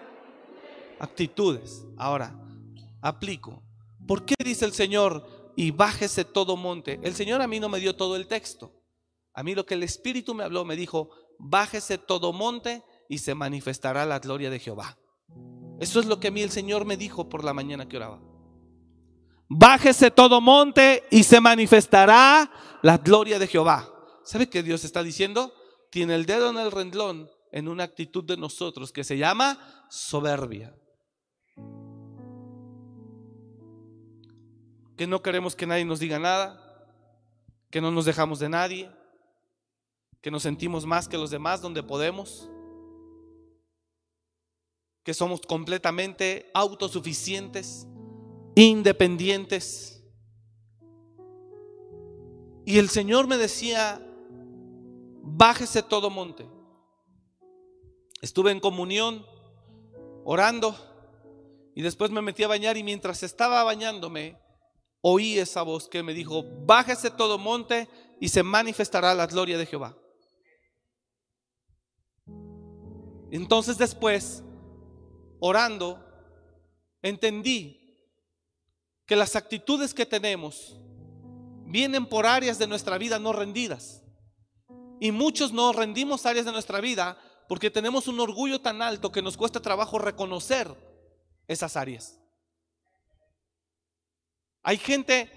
Actitudes. 1.00 1.86
Ahora, 1.98 2.36
aplico. 3.02 3.62
¿Por 4.08 4.26
qué 4.26 4.34
dice 4.44 4.66
el 4.66 4.74
Señor 4.74 5.54
y 5.56 5.70
bájese 5.70 6.26
todo 6.26 6.58
monte? 6.58 7.00
El 7.04 7.14
Señor 7.14 7.42
a 7.42 7.48
mí 7.48 7.60
no 7.60 7.70
me 7.70 7.80
dio 7.80 7.96
todo 7.96 8.16
el 8.16 8.28
texto. 8.28 8.74
A 9.34 9.44
mí 9.44 9.54
lo 9.54 9.66
que 9.66 9.76
el 9.76 9.84
Espíritu 9.84 10.34
me 10.34 10.44
habló 10.44 10.66
me 10.66 10.76
dijo, 10.76 11.12
bájese 11.38 11.98
todo 11.98 12.34
monte 12.34 12.84
y 13.08 13.20
se 13.20 13.36
manifestará 13.36 14.06
la 14.06 14.20
gloria 14.20 14.50
de 14.50 14.60
Jehová. 14.60 14.98
Eso 15.80 16.00
es 16.00 16.08
lo 16.08 16.20
que 16.20 16.30
a 16.30 16.32
mí 16.32 16.42
el 16.42 16.50
Señor 16.50 16.86
me 16.86 16.98
dijo 16.98 17.30
por 17.30 17.44
la 17.44 17.54
mañana 17.54 17.88
que 17.88 17.98
oraba. 17.98 18.20
Bájese 19.50 20.12
todo 20.12 20.42
monte 20.42 21.04
y 21.10 21.24
se 21.24 21.42
manifestará 21.42 22.52
la 22.84 22.98
gloria 22.98 23.40
de 23.40 23.48
Jehová. 23.48 23.92
¿Sabe 24.24 24.48
qué 24.48 24.62
Dios 24.62 24.84
está 24.84 25.02
diciendo? 25.02 25.52
Tiene 25.90 26.14
el 26.14 26.28
dedo 26.28 26.52
en 26.52 26.58
el 26.58 26.72
renglón 26.72 27.28
en 27.52 27.68
una 27.68 27.84
actitud 27.84 28.24
de 28.24 28.38
nosotros 28.38 28.92
que 28.92 29.04
se 29.04 29.18
llama 29.18 29.88
soberbia. 29.90 30.76
Que 34.96 35.08
no 35.08 35.24
queremos 35.24 35.56
que 35.56 35.66
nadie 35.66 35.84
nos 35.84 36.00
diga 36.00 36.20
nada, 36.20 36.62
que 37.72 37.82
no 37.82 37.90
nos 37.90 38.06
dejamos 38.06 38.38
de 38.38 38.50
nadie, 38.50 38.92
que 40.22 40.30
nos 40.30 40.44
sentimos 40.44 40.86
más 40.86 41.08
que 41.08 41.18
los 41.18 41.32
demás 41.32 41.60
donde 41.60 41.82
podemos, 41.82 42.50
que 45.04 45.16
somos 45.16 45.42
completamente 45.42 46.52
autosuficientes, 46.54 47.88
independientes. 48.66 50.04
Y 52.66 52.78
el 52.78 52.90
Señor 52.90 53.28
me 53.28 53.38
decía, 53.38 54.06
bájese 55.24 55.82
todo 55.82 56.10
monte. 56.10 56.48
Estuve 58.22 58.52
en 58.52 58.60
comunión, 58.60 59.26
orando, 60.26 60.76
y 61.74 61.82
después 61.82 62.12
me 62.12 62.22
metí 62.22 62.44
a 62.44 62.50
bañar 62.50 62.76
y 62.76 62.84
mientras 62.84 63.24
estaba 63.24 63.64
bañándome, 63.64 64.38
oí 65.02 65.40
esa 65.40 65.62
voz 65.62 65.88
que 65.88 66.04
me 66.04 66.14
dijo, 66.14 66.44
bájese 66.66 67.10
todo 67.10 67.38
monte 67.38 67.88
y 68.20 68.28
se 68.28 68.44
manifestará 68.44 69.14
la 69.14 69.28
gloria 69.28 69.58
de 69.58 69.66
Jehová. 69.66 69.98
Entonces 73.32 73.78
después, 73.78 74.44
orando, 75.40 76.04
entendí 77.02 77.79
que 79.10 79.16
las 79.16 79.36
actitudes 79.36 79.96
que 79.96 80.06
tenemos 80.06 80.78
vienen 81.66 82.06
por 82.06 82.28
áreas 82.28 82.60
de 82.60 82.68
nuestra 82.68 83.00
vida 83.00 83.18
no 83.18 83.34
rendidas. 83.34 84.04
Y 85.00 85.12
muchos 85.12 85.52
no 85.52 85.74
rendimos 85.74 86.28
áreas 86.28 86.46
de 86.46 86.52
nuestra 86.52 86.80
vida 86.80 87.18
porque 87.48 87.72
tenemos 87.72 88.08
un 88.08 88.20
orgullo 88.20 88.62
tan 88.62 88.84
alto 88.84 89.12
que 89.12 89.24
nos 89.24 89.36
cuesta 89.36 89.62
trabajo 89.62 89.98
reconocer 89.98 90.72
esas 91.48 91.76
áreas. 91.76 92.20
Hay 94.62 94.78
gente 94.78 95.32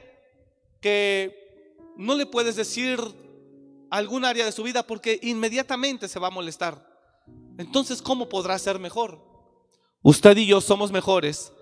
que 0.83 1.75
no 1.97 2.15
le 2.15 2.27
puedes 2.27 2.57
decir 2.57 3.01
algún 3.91 4.27
área 4.27 4.45
de 4.45 4.53
su 4.53 4.65
vida 4.65 4.87
porque 4.87 5.19
inmediatamente 5.23 6.09
se 6.09 6.19
va 6.19 6.27
a 6.27 6.31
molestar. 6.31 6.87
Entonces, 7.57 8.03
¿cómo 8.03 8.29
podrá 8.29 8.59
ser 8.59 8.79
mejor? 8.79 9.19
Usted 10.03 10.37
y 10.37 10.45
yo 10.45 10.61
somos 10.61 10.93
mejores 10.93 11.53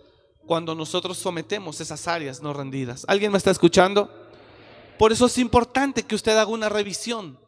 cuando 0.46 0.74
nosotros 0.74 1.18
sometemos 1.18 1.80
esas 1.80 2.08
áreas 2.08 2.42
no 2.42 2.52
rendidas. 2.52 3.04
¿Alguien 3.08 3.32
me 3.32 3.38
está 3.38 3.50
escuchando? 3.50 4.10
Por 4.98 5.12
eso 5.12 5.26
es 5.26 5.38
importante 5.38 6.02
que 6.02 6.14
usted 6.14 6.32
haga 6.36 6.50
una 6.50 6.68
revisión. 6.68 7.38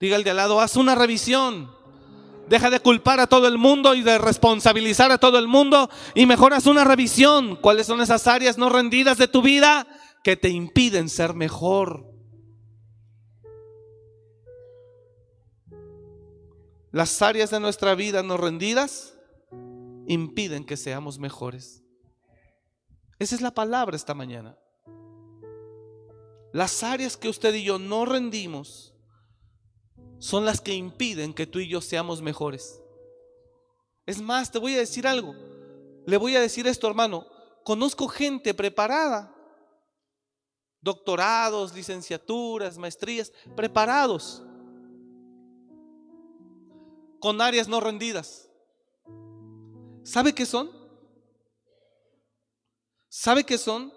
Diga 0.00 0.16
al 0.16 0.24
de 0.24 0.30
al 0.30 0.36
lado, 0.36 0.60
haz 0.60 0.76
una 0.76 0.94
revisión. 0.94 1.70
Deja 2.48 2.70
de 2.70 2.80
culpar 2.80 3.20
a 3.20 3.26
todo 3.26 3.46
el 3.46 3.58
mundo 3.58 3.94
y 3.94 4.02
de 4.02 4.16
responsabilizar 4.16 5.12
a 5.12 5.18
todo 5.18 5.38
el 5.38 5.46
mundo 5.46 5.90
y 6.14 6.24
mejor 6.24 6.54
haz 6.54 6.66
una 6.66 6.84
revisión. 6.84 7.56
¿Cuáles 7.56 7.86
son 7.86 8.00
esas 8.00 8.26
áreas 8.26 8.56
no 8.56 8.70
rendidas 8.70 9.18
de 9.18 9.28
tu 9.28 9.42
vida 9.42 9.86
que 10.24 10.36
te 10.36 10.48
impiden 10.48 11.10
ser 11.10 11.34
mejor? 11.34 12.06
Las 16.90 17.20
áreas 17.20 17.50
de 17.50 17.60
nuestra 17.60 17.94
vida 17.94 18.22
no 18.22 18.38
rendidas 18.38 19.14
impiden 20.06 20.64
que 20.64 20.78
seamos 20.78 21.18
mejores. 21.18 21.84
Esa 23.18 23.34
es 23.34 23.40
la 23.40 23.50
palabra 23.50 23.96
esta 23.96 24.14
mañana. 24.14 24.56
Las 26.52 26.82
áreas 26.82 27.16
que 27.16 27.28
usted 27.28 27.52
y 27.54 27.64
yo 27.64 27.78
no 27.78 28.04
rendimos 28.04 28.94
son 30.18 30.44
las 30.44 30.60
que 30.60 30.74
impiden 30.74 31.34
que 31.34 31.46
tú 31.46 31.58
y 31.58 31.68
yo 31.68 31.80
seamos 31.80 32.22
mejores. 32.22 32.82
Es 34.06 34.20
más, 34.20 34.50
te 34.50 34.58
voy 34.58 34.74
a 34.74 34.78
decir 34.78 35.06
algo. 35.06 35.34
Le 36.06 36.16
voy 36.16 36.34
a 36.36 36.40
decir 36.40 36.66
esto, 36.66 36.88
hermano. 36.88 37.26
Conozco 37.64 38.08
gente 38.08 38.54
preparada. 38.54 39.34
Doctorados, 40.80 41.74
licenciaturas, 41.74 42.78
maestrías, 42.78 43.32
preparados. 43.54 44.42
Con 47.20 47.40
áreas 47.40 47.68
no 47.68 47.80
rendidas. 47.80 48.48
¿Sabe 50.04 50.34
qué 50.34 50.46
son? 50.46 50.77
¿Sabe 53.08 53.44
qué 53.44 53.58
son? 53.58 53.92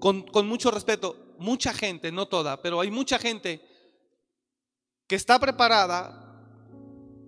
Con, 0.00 0.22
con, 0.22 0.48
mucho 0.48 0.70
respeto, 0.70 1.34
mucha 1.38 1.72
gente, 1.72 2.10
no 2.10 2.26
toda, 2.26 2.60
pero 2.60 2.80
hay 2.80 2.90
mucha 2.90 3.18
gente 3.18 3.62
que 5.06 5.14
está 5.14 5.38
preparada, 5.38 6.18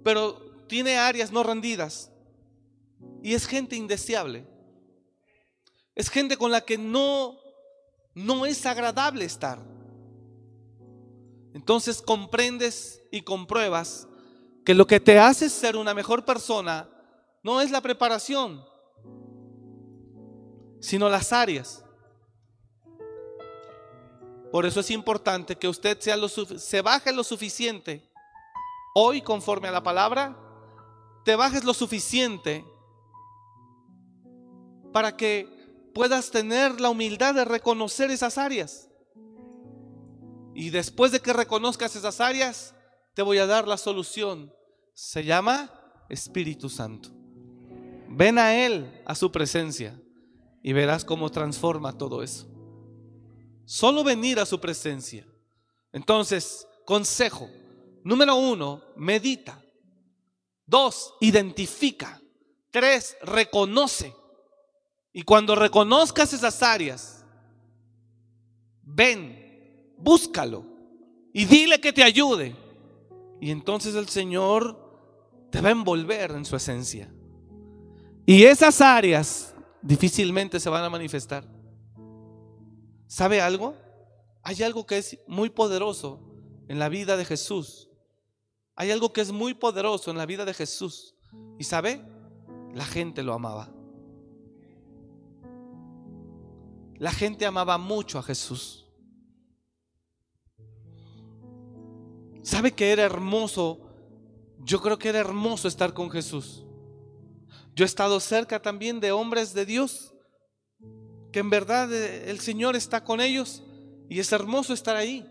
pero 0.02 0.66
tiene 0.66 0.96
áreas 0.96 1.30
no 1.30 1.42
rendidas. 1.42 2.10
Y 3.22 3.34
es 3.34 3.46
gente 3.46 3.76
indeseable. 3.76 4.46
Es 5.94 6.10
gente 6.10 6.36
con 6.36 6.50
la 6.50 6.62
que 6.62 6.76
no, 6.78 7.38
no 8.14 8.46
es 8.46 8.66
agradable 8.66 9.24
estar. 9.24 9.58
Entonces 11.54 12.02
comprendes 12.02 13.00
y 13.12 13.22
compruebas 13.22 14.08
que 14.64 14.74
lo 14.74 14.86
que 14.86 14.98
te 14.98 15.18
hace 15.18 15.48
ser 15.48 15.76
una 15.76 15.94
mejor 15.94 16.24
persona 16.24 16.88
no 17.42 17.60
es 17.60 17.70
la 17.70 17.80
preparación, 17.80 18.64
sino 20.84 21.08
las 21.08 21.32
áreas. 21.32 21.82
Por 24.52 24.66
eso 24.66 24.80
es 24.80 24.90
importante 24.90 25.56
que 25.56 25.66
usted 25.66 25.98
sea 25.98 26.14
lo 26.18 26.28
se 26.28 26.82
baje 26.82 27.10
lo 27.10 27.24
suficiente. 27.24 28.06
Hoy, 28.94 29.22
conforme 29.22 29.68
a 29.68 29.72
la 29.72 29.82
palabra, 29.82 30.36
te 31.24 31.36
bajes 31.36 31.64
lo 31.64 31.72
suficiente 31.72 32.66
para 34.92 35.16
que 35.16 35.48
puedas 35.94 36.30
tener 36.30 36.78
la 36.78 36.90
humildad 36.90 37.34
de 37.34 37.46
reconocer 37.46 38.10
esas 38.10 38.36
áreas. 38.36 38.90
Y 40.54 40.68
después 40.68 41.12
de 41.12 41.20
que 41.20 41.32
reconozcas 41.32 41.96
esas 41.96 42.20
áreas, 42.20 42.74
te 43.14 43.22
voy 43.22 43.38
a 43.38 43.46
dar 43.46 43.66
la 43.66 43.78
solución. 43.78 44.52
Se 44.92 45.24
llama 45.24 45.70
Espíritu 46.10 46.68
Santo. 46.68 47.08
Ven 48.10 48.38
a 48.38 48.54
Él, 48.54 49.02
a 49.06 49.14
su 49.14 49.32
presencia, 49.32 49.98
y 50.64 50.72
verás 50.72 51.04
cómo 51.04 51.30
transforma 51.30 51.92
todo 51.92 52.22
eso. 52.22 52.48
Solo 53.66 54.02
venir 54.02 54.40
a 54.40 54.46
su 54.46 54.58
presencia. 54.58 55.26
Entonces, 55.92 56.66
consejo. 56.86 57.50
Número 58.02 58.34
uno, 58.34 58.82
medita. 58.96 59.62
Dos, 60.64 61.12
identifica. 61.20 62.18
Tres, 62.70 63.14
reconoce. 63.20 64.16
Y 65.12 65.22
cuando 65.22 65.54
reconozcas 65.54 66.32
esas 66.32 66.62
áreas, 66.62 67.26
ven, 68.80 69.92
búscalo 69.98 70.64
y 71.34 71.44
dile 71.44 71.78
que 71.78 71.92
te 71.92 72.02
ayude. 72.02 72.56
Y 73.38 73.50
entonces 73.50 73.94
el 73.96 74.08
Señor 74.08 74.80
te 75.50 75.60
va 75.60 75.68
a 75.68 75.72
envolver 75.72 76.30
en 76.30 76.46
su 76.46 76.56
esencia. 76.56 77.12
Y 78.24 78.44
esas 78.44 78.80
áreas 78.80 79.53
difícilmente 79.84 80.58
se 80.58 80.70
van 80.70 80.82
a 80.82 80.90
manifestar. 80.90 81.44
¿Sabe 83.06 83.40
algo? 83.40 83.76
Hay 84.42 84.62
algo 84.62 84.86
que 84.86 84.98
es 84.98 85.18
muy 85.28 85.50
poderoso 85.50 86.20
en 86.68 86.78
la 86.78 86.88
vida 86.88 87.16
de 87.16 87.24
Jesús. 87.24 87.90
Hay 88.74 88.90
algo 88.90 89.12
que 89.12 89.20
es 89.20 89.30
muy 89.30 89.54
poderoso 89.54 90.10
en 90.10 90.16
la 90.16 90.26
vida 90.26 90.44
de 90.44 90.54
Jesús. 90.54 91.14
¿Y 91.58 91.64
sabe? 91.64 92.02
La 92.72 92.84
gente 92.84 93.22
lo 93.22 93.34
amaba. 93.34 93.70
La 96.96 97.12
gente 97.12 97.44
amaba 97.44 97.76
mucho 97.76 98.18
a 98.18 98.22
Jesús. 98.22 98.86
¿Sabe 102.42 102.72
que 102.72 102.90
era 102.90 103.02
hermoso? 103.02 103.80
Yo 104.60 104.80
creo 104.80 104.98
que 104.98 105.10
era 105.10 105.18
hermoso 105.18 105.68
estar 105.68 105.92
con 105.92 106.10
Jesús. 106.10 106.63
Yo 107.74 107.84
he 107.84 107.86
estado 107.86 108.20
cerca 108.20 108.62
también 108.62 109.00
de 109.00 109.12
hombres 109.12 109.52
de 109.52 109.66
Dios, 109.66 110.14
que 111.32 111.40
en 111.40 111.50
verdad 111.50 111.92
eh, 111.92 112.30
el 112.30 112.38
Señor 112.38 112.76
está 112.76 113.02
con 113.02 113.20
ellos 113.20 113.64
y 114.08 114.20
es 114.20 114.30
hermoso 114.32 114.72
estar 114.72 114.94
ahí. 114.94 115.26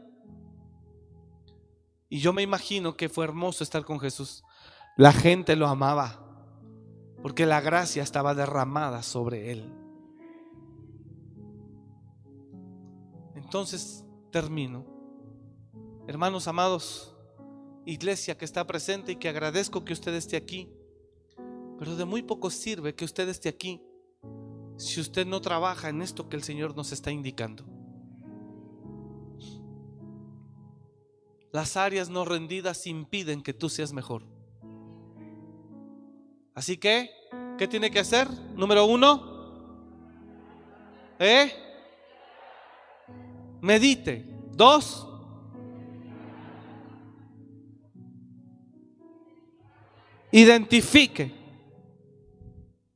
Y 2.10 2.20
yo 2.20 2.34
me 2.34 2.42
imagino 2.42 2.96
que 2.96 3.10
fue 3.10 3.26
hermoso 3.26 3.64
estar 3.64 3.86
con 3.86 4.00
Jesús. 4.00 4.44
La 4.98 5.14
gente 5.14 5.56
lo 5.56 5.68
amaba 5.68 6.20
porque 7.22 7.46
la 7.46 7.62
gracia 7.62 8.04
estaba 8.04 8.36
derramada 8.36 9.02
sobre 9.02 9.52
él. 9.52 9.74
Entonces 13.36 14.04
termino. 14.32 14.86
Hermanos 16.08 16.50
amados, 16.50 17.16
iglesia 17.86 18.38
que 18.38 18.44
está 18.44 18.68
presente 18.68 19.14
y 19.14 19.16
que 19.16 19.30
agradezco 19.30 19.86
que 19.86 19.94
usted 19.94 20.14
esté 20.14 20.36
aquí. 20.36 20.70
Pero 21.80 21.96
de 21.96 22.06
muy 22.06 22.22
poco 22.22 22.50
sirve 22.50 22.96
que 22.96 23.06
usted 23.06 23.28
esté 23.30 23.50
aquí 23.50 23.82
si 24.78 25.00
usted 25.00 25.26
no 25.26 25.42
trabaja 25.42 25.90
en 25.90 26.02
esto 26.02 26.30
que 26.30 26.36
el 26.36 26.44
Señor 26.44 26.76
nos 26.76 26.92
está 26.92 27.12
indicando. 27.12 27.66
Las 31.52 31.78
áreas 31.78 32.10
no 32.10 32.26
rendidas 32.26 32.88
impiden 32.88 33.44
que 33.44 33.54
tú 33.54 33.70
seas 33.70 33.94
mejor. 33.94 34.26
Así 36.56 36.78
que, 36.78 37.12
¿qué 37.58 37.68
tiene 37.68 37.92
que 37.92 38.00
hacer? 38.00 38.28
Número 38.56 38.86
uno, 38.86 39.34
¿eh? 41.20 41.52
Medite. 43.62 44.30
Dos, 44.52 45.08
identifique. 50.32 51.43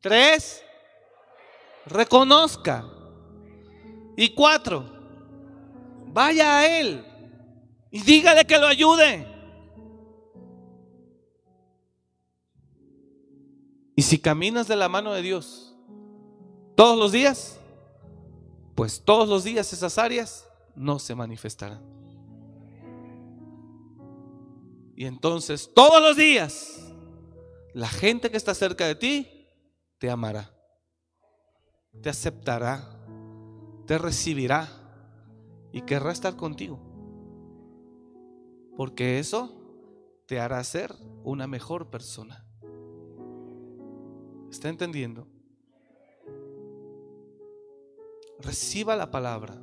Tres, 0.02 0.64
reconozca. 1.86 2.86
Y 4.16 4.34
cuatro, 4.34 4.84
vaya 6.08 6.58
a 6.58 6.80
Él 6.80 7.06
y 7.92 8.02
dígale 8.02 8.46
que 8.46 8.58
lo 8.58 8.68
ayude. 8.68 9.28
Y 13.96 14.02
si 14.02 14.20
caminas 14.20 14.68
de 14.68 14.76
la 14.76 14.90
mano 14.90 15.14
de 15.14 15.22
Dios 15.22 15.76
todos 16.76 16.98
los 16.98 17.12
días, 17.12 17.60
pues 18.76 19.02
todos 19.04 19.28
los 19.28 19.44
días 19.44 19.74
esas 19.74 19.98
áreas 19.98 20.48
no 20.76 21.00
se 21.00 21.16
manifestarán. 21.16 21.82
Y 24.96 25.06
entonces 25.06 25.72
todos 25.74 26.02
los 26.02 26.18
días 26.18 26.94
la 27.74 27.88
gente 27.88 28.32
que 28.32 28.38
está 28.38 28.54
cerca 28.54 28.86
de 28.88 28.96
ti 28.96 29.37
te 29.98 30.10
amará, 30.10 30.52
te 32.02 32.10
aceptará, 32.10 32.84
te 33.86 33.98
recibirá 33.98 34.68
y 35.72 35.82
querrá 35.82 36.12
estar 36.12 36.36
contigo. 36.36 36.80
Porque 38.76 39.20
eso 39.20 39.58
te 40.28 40.40
hará 40.40 40.64
ser 40.64 40.94
una 41.24 41.48
mejor 41.48 41.90
persona. 41.90 42.46
¿Está 44.52 44.70
entendiendo? 44.70 45.28
Reciba 48.40 48.96
la 48.96 49.10
palabra. 49.10 49.60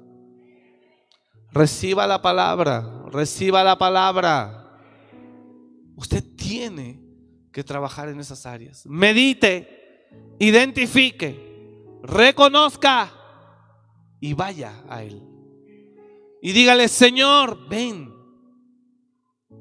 Reciba 1.52 2.06
la 2.06 2.20
palabra. 2.20 3.04
Reciba 3.06 3.62
la 3.62 3.78
palabra. 3.78 4.80
Usted 5.96 6.24
tiene 6.36 7.00
que 7.52 7.62
trabajar 7.62 8.08
en 8.08 8.18
esas 8.18 8.44
áreas. 8.46 8.84
Medite 8.86 9.83
identifique, 10.38 11.98
reconozca 12.02 13.12
y 14.20 14.34
vaya 14.34 14.82
a 14.88 15.02
Él. 15.02 15.22
Y 16.42 16.52
dígale, 16.52 16.88
Señor, 16.88 17.68
ven, 17.68 18.12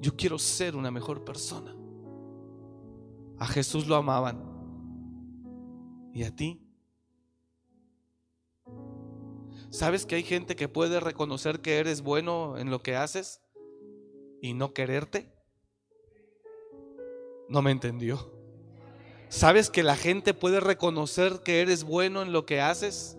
yo 0.02 0.16
quiero 0.16 0.38
ser 0.38 0.76
una 0.76 0.92
mejor 0.92 1.24
persona. 1.24 1.74
A 3.38 3.48
Jesús 3.48 3.88
lo 3.88 3.96
amaban. 3.96 4.52
¿Y 6.14 6.24
a 6.24 6.36
ti? 6.36 6.60
¿Sabes 9.70 10.06
que 10.06 10.16
hay 10.16 10.24
gente 10.24 10.56
que 10.56 10.70
puede 10.70 11.00
reconocer 11.00 11.60
que 11.62 11.78
eres 11.80 12.02
bueno 12.02 12.58
en 12.58 12.70
lo 12.70 12.84
que 12.84 12.96
haces 12.96 13.42
y 14.42 14.54
no 14.54 14.74
quererte? 14.74 15.34
No 17.50 17.62
me 17.62 17.72
entendió. 17.72 18.43
¿Sabes 19.34 19.72
que 19.72 19.82
la 19.82 19.96
gente 19.96 20.36
puede 20.36 20.60
reconocer 20.60 21.42
que 21.44 21.62
eres 21.62 21.86
bueno 21.86 22.22
en 22.22 22.32
lo 22.32 22.46
que 22.46 22.62
haces 22.62 23.18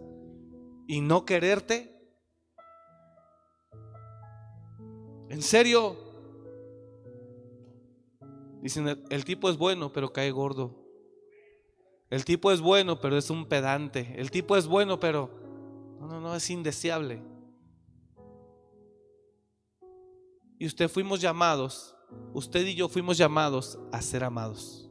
y 0.87 1.01
no 1.01 1.25
quererte? 1.25 1.93
¿En 5.29 5.43
serio? 5.43 5.97
Dicen, 8.63 9.05
el 9.11 9.25
tipo 9.25 9.51
es 9.51 9.59
bueno, 9.59 9.93
pero 9.93 10.13
cae 10.13 10.31
gordo. 10.31 10.87
El 12.11 12.25
tipo 12.25 12.53
es 12.53 12.61
bueno, 12.61 13.01
pero 13.01 13.19
es 13.19 13.29
un 13.29 13.47
pedante. 13.47 14.15
El 14.17 14.31
tipo 14.31 14.57
es 14.57 14.69
bueno, 14.69 15.01
pero 15.01 15.31
no, 15.99 16.07
no, 16.07 16.21
no, 16.21 16.37
es 16.37 16.49
indeseable. 16.49 17.25
Y 20.61 20.67
usted 20.67 20.89
fuimos 20.89 21.21
llamados, 21.21 21.97
usted 22.33 22.65
y 22.65 22.77
yo 22.77 22.89
fuimos 22.89 23.19
llamados 23.19 23.81
a 23.91 24.01
ser 24.01 24.23
amados. 24.23 24.85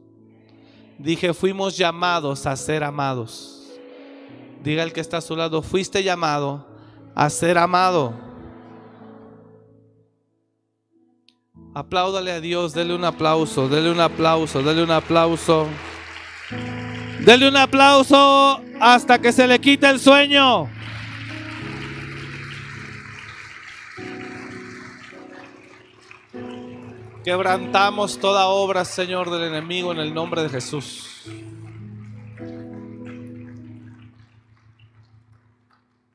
Dije, 0.98 1.34
fuimos 1.34 1.76
llamados 1.76 2.46
a 2.46 2.56
ser 2.56 2.84
amados. 2.84 3.72
Diga 4.62 4.82
el 4.82 4.92
que 4.92 5.00
está 5.00 5.18
a 5.18 5.20
su 5.20 5.36
lado, 5.36 5.62
fuiste 5.62 6.02
llamado 6.02 6.66
a 7.14 7.28
ser 7.30 7.58
amado. 7.58 8.14
Apláudale 11.74 12.32
a 12.32 12.40
Dios, 12.40 12.72
dele 12.72 12.94
un 12.94 13.04
aplauso, 13.04 13.68
dele 13.68 13.90
un 13.90 14.00
aplauso, 14.00 14.62
dele 14.62 14.84
un 14.84 14.90
aplauso. 14.90 15.66
Dele 17.20 17.48
un 17.48 17.56
aplauso 17.56 18.60
hasta 18.80 19.18
que 19.18 19.32
se 19.32 19.46
le 19.46 19.60
quite 19.60 19.88
el 19.88 19.98
sueño. 19.98 20.68
Quebrantamos 27.24 28.18
toda 28.18 28.48
obra, 28.48 28.84
Señor, 28.84 29.30
del 29.30 29.44
enemigo 29.44 29.90
en 29.92 29.98
el 29.98 30.12
nombre 30.12 30.42
de 30.42 30.50
Jesús. 30.50 31.22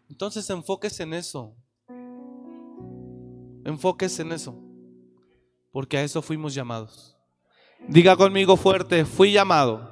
Entonces 0.08 0.48
enfóquese 0.52 1.02
en 1.02 1.16
eso. 1.16 1.56
Enfóquese 3.66 4.22
en 4.22 4.34
eso, 4.34 4.56
porque 5.72 5.98
a 5.98 6.04
eso 6.04 6.22
fuimos 6.22 6.54
llamados. 6.54 7.18
Diga 7.88 8.16
conmigo 8.16 8.56
fuerte, 8.56 9.04
fui 9.04 9.32
llamado 9.32 9.90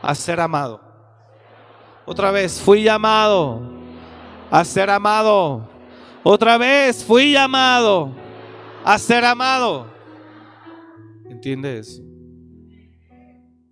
a 0.00 0.14
ser 0.14 0.38
amado. 0.38 0.80
Otra 2.06 2.30
vez, 2.30 2.60
fui 2.60 2.84
llamado 2.84 3.60
a 4.52 4.64
ser 4.64 4.88
amado. 4.88 5.68
Otra 6.22 6.58
vez, 6.58 7.04
fui 7.04 7.32
llamado 7.32 8.14
a 8.84 8.96
ser 8.98 9.24
amado. 9.24 9.91
¿Entiende 11.32 11.78
eso? 11.78 12.02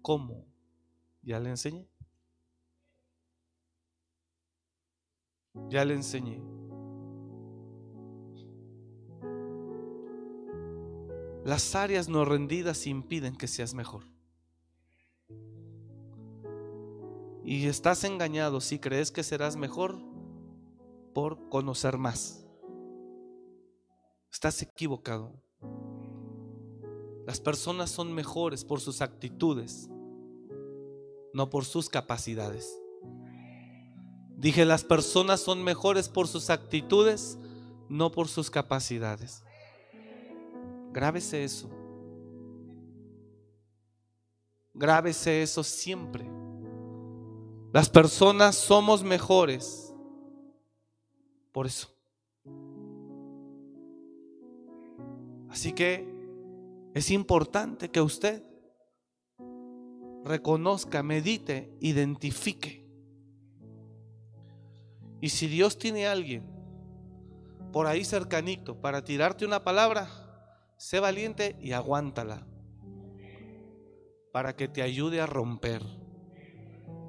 ¿Cómo? 0.00 0.46
Ya 1.20 1.38
le 1.38 1.50
enseñé. 1.50 1.86
Ya 5.68 5.84
le 5.84 5.92
enseñé. 5.92 6.42
Las 11.44 11.74
áreas 11.74 12.08
no 12.08 12.24
rendidas 12.24 12.86
impiden 12.86 13.36
que 13.36 13.46
seas 13.46 13.74
mejor. 13.74 14.04
Y 17.44 17.66
estás 17.66 18.04
engañado 18.04 18.62
si 18.62 18.78
crees 18.78 19.10
que 19.10 19.22
serás 19.22 19.56
mejor 19.56 20.00
por 21.12 21.50
conocer 21.50 21.98
más. 21.98 22.42
Estás 24.32 24.62
equivocado. 24.62 25.42
Las 27.30 27.40
personas 27.40 27.90
son 27.90 28.12
mejores 28.12 28.64
por 28.64 28.80
sus 28.80 29.00
actitudes, 29.00 29.88
no 31.32 31.48
por 31.48 31.64
sus 31.64 31.88
capacidades. 31.88 32.76
Dije, 34.36 34.64
las 34.64 34.82
personas 34.82 35.38
son 35.38 35.62
mejores 35.62 36.08
por 36.08 36.26
sus 36.26 36.50
actitudes, 36.50 37.38
no 37.88 38.10
por 38.10 38.26
sus 38.26 38.50
capacidades. 38.50 39.44
Grábese 40.92 41.44
eso. 41.44 41.70
Grábese 44.74 45.40
eso 45.40 45.62
siempre. 45.62 46.28
Las 47.72 47.88
personas 47.88 48.56
somos 48.56 49.04
mejores 49.04 49.94
por 51.52 51.68
eso. 51.68 51.94
Así 55.48 55.72
que 55.72 56.09
es 56.94 57.10
importante 57.10 57.90
que 57.90 58.00
usted 58.00 58.42
reconozca, 60.24 61.02
medite, 61.02 61.76
identifique. 61.80 62.86
Y 65.20 65.28
si 65.28 65.46
Dios 65.46 65.78
tiene 65.78 66.06
a 66.06 66.12
alguien 66.12 66.44
por 67.72 67.86
ahí 67.86 68.04
cercanito 68.04 68.80
para 68.80 69.04
tirarte 69.04 69.44
una 69.44 69.62
palabra, 69.62 70.08
sé 70.76 70.98
valiente 70.98 71.56
y 71.60 71.72
aguántala 71.72 72.46
para 74.32 74.56
que 74.56 74.68
te 74.68 74.82
ayude 74.82 75.20
a 75.20 75.26
romper 75.26 75.82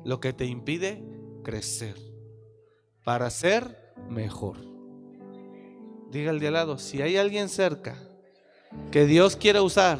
lo 0.04 0.20
que 0.20 0.34
te 0.34 0.46
impide 0.46 1.04
crecer, 1.44 1.96
para 3.04 3.30
ser 3.30 3.94
mejor. 4.10 4.58
Diga 6.12 6.32
al 6.32 6.40
de 6.40 6.48
al 6.48 6.54
lado, 6.54 6.78
si 6.78 7.02
hay 7.02 7.18
alguien 7.18 7.48
cerca 7.48 8.11
que 8.92 9.06
Dios 9.06 9.36
quiere 9.36 9.60
usar 9.60 10.00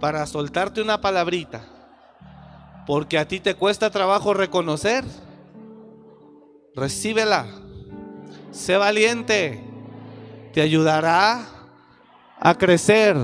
para 0.00 0.26
soltarte 0.26 0.82
una 0.82 1.00
palabrita, 1.00 1.62
porque 2.86 3.18
a 3.18 3.26
ti 3.26 3.40
te 3.40 3.54
cuesta 3.54 3.90
trabajo 3.90 4.34
reconocer, 4.34 5.04
recíbela, 6.74 7.46
sé 8.50 8.76
valiente, 8.76 9.62
te 10.52 10.60
ayudará 10.60 11.40
a 12.38 12.54
crecer 12.56 13.16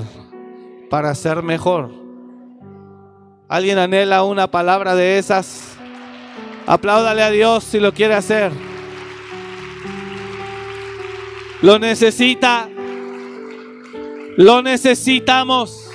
para 0.89 1.15
ser 1.15 1.43
mejor. 1.43 1.91
¿Alguien 3.49 3.79
anhela 3.79 4.23
una 4.23 4.51
palabra 4.51 4.95
de 4.95 5.19
esas? 5.19 5.77
Apláudale 6.67 7.23
a 7.23 7.31
Dios 7.31 7.65
si 7.65 7.81
lo 7.81 7.93
quiere 7.93 8.15
hacer. 8.15 8.53
Lo 11.61 11.79
necesita. 11.79 12.70
Lo 14.37 14.63
necesitamos. 14.63 15.91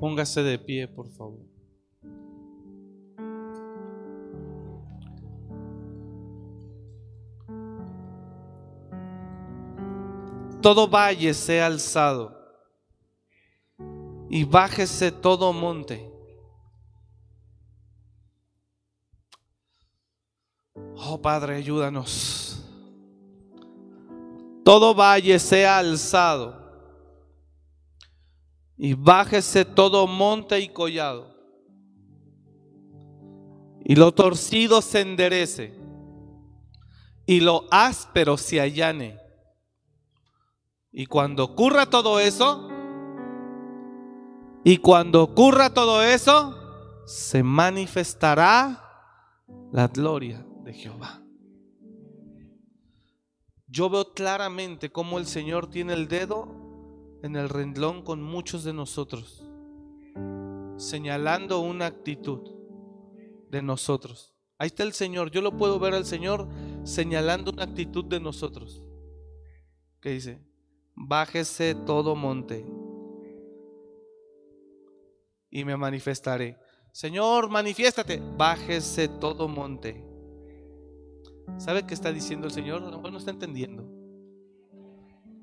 Póngase 0.00 0.42
de 0.42 0.58
pie, 0.58 0.88
por 0.88 1.08
favor. 1.10 1.40
Todo 10.60 10.88
valle 10.88 11.32
sea 11.32 11.66
alzado 11.66 12.36
y 14.28 14.44
bájese 14.44 15.12
todo 15.12 15.52
monte. 15.52 16.10
Oh 20.74 21.20
Padre, 21.22 21.56
ayúdanos. 21.56 22.55
Todo 24.66 24.96
valle 24.96 25.38
sea 25.38 25.78
alzado 25.78 26.56
y 28.76 28.94
bájese 28.94 29.64
todo 29.64 30.08
monte 30.08 30.58
y 30.58 30.70
collado. 30.70 31.32
Y 33.84 33.94
lo 33.94 34.10
torcido 34.10 34.82
se 34.82 35.02
enderece 35.02 35.72
y 37.26 37.38
lo 37.38 37.62
áspero 37.70 38.36
se 38.36 38.60
allane. 38.60 39.20
Y 40.90 41.06
cuando 41.06 41.44
ocurra 41.44 41.86
todo 41.86 42.18
eso, 42.18 42.68
y 44.64 44.78
cuando 44.78 45.22
ocurra 45.22 45.72
todo 45.72 46.02
eso, 46.02 47.04
se 47.06 47.44
manifestará 47.44 48.82
la 49.70 49.86
gloria 49.86 50.44
de 50.64 50.72
Jehová. 50.72 51.22
Yo 53.76 53.90
veo 53.90 54.14
claramente 54.14 54.90
cómo 54.90 55.18
el 55.18 55.26
Señor 55.26 55.68
tiene 55.68 55.92
el 55.92 56.08
dedo 56.08 56.48
en 57.22 57.36
el 57.36 57.50
renglón 57.50 58.00
con 58.00 58.22
muchos 58.22 58.64
de 58.64 58.72
nosotros, 58.72 59.44
señalando 60.78 61.60
una 61.60 61.84
actitud 61.84 62.40
de 63.50 63.60
nosotros. 63.60 64.34
Ahí 64.56 64.68
está 64.68 64.82
el 64.82 64.94
Señor, 64.94 65.30
yo 65.30 65.42
lo 65.42 65.58
puedo 65.58 65.78
ver 65.78 65.92
al 65.92 66.06
Señor 66.06 66.48
señalando 66.84 67.50
una 67.50 67.64
actitud 67.64 68.06
de 68.06 68.18
nosotros. 68.18 68.82
¿Qué 70.00 70.08
dice? 70.08 70.40
Bájese 70.94 71.74
todo 71.74 72.16
monte 72.16 72.64
y 75.50 75.66
me 75.66 75.76
manifestaré. 75.76 76.58
Señor, 76.92 77.50
manifiéstate. 77.50 78.22
Bájese 78.38 79.08
todo 79.08 79.48
monte. 79.48 80.15
¿Sabe 81.58 81.86
qué 81.86 81.94
está 81.94 82.12
diciendo 82.12 82.46
el 82.46 82.52
Señor? 82.52 82.82
No, 82.82 83.00
no 83.00 83.18
está 83.18 83.30
entendiendo. 83.30 83.84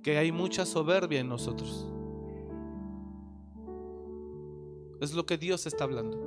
Que 0.01 0.18
hay 0.18 0.32
mucha 0.32 0.66
soberbia 0.66 1.20
en 1.20 1.30
nosotros. 1.30 1.88
Es 5.01 5.14
lo 5.14 5.26
que 5.26 5.38
Dios 5.38 5.66
está 5.66 5.84
hablando. 5.84 6.18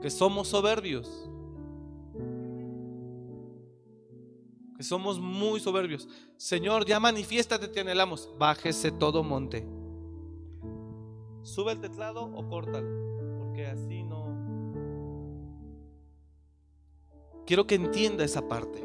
Que 0.00 0.10
somos 0.10 0.48
soberbios. 0.48 1.28
Que 4.76 4.84
somos 4.84 5.18
muy 5.18 5.58
soberbios. 5.58 6.08
Señor, 6.36 6.86
ya 6.86 7.00
manifiéstate, 7.00 7.66
te 7.66 7.80
anhelamos. 7.80 8.30
Bájese 8.38 8.92
todo 8.92 9.24
monte. 9.24 9.66
Sube 11.42 11.72
el 11.72 11.80
teclado 11.80 12.24
o 12.24 12.48
córtalo, 12.48 12.86
porque 13.38 13.66
así 13.66 13.97
Quiero 17.48 17.66
que 17.66 17.76
entienda 17.76 18.24
esa 18.24 18.46
parte. 18.46 18.82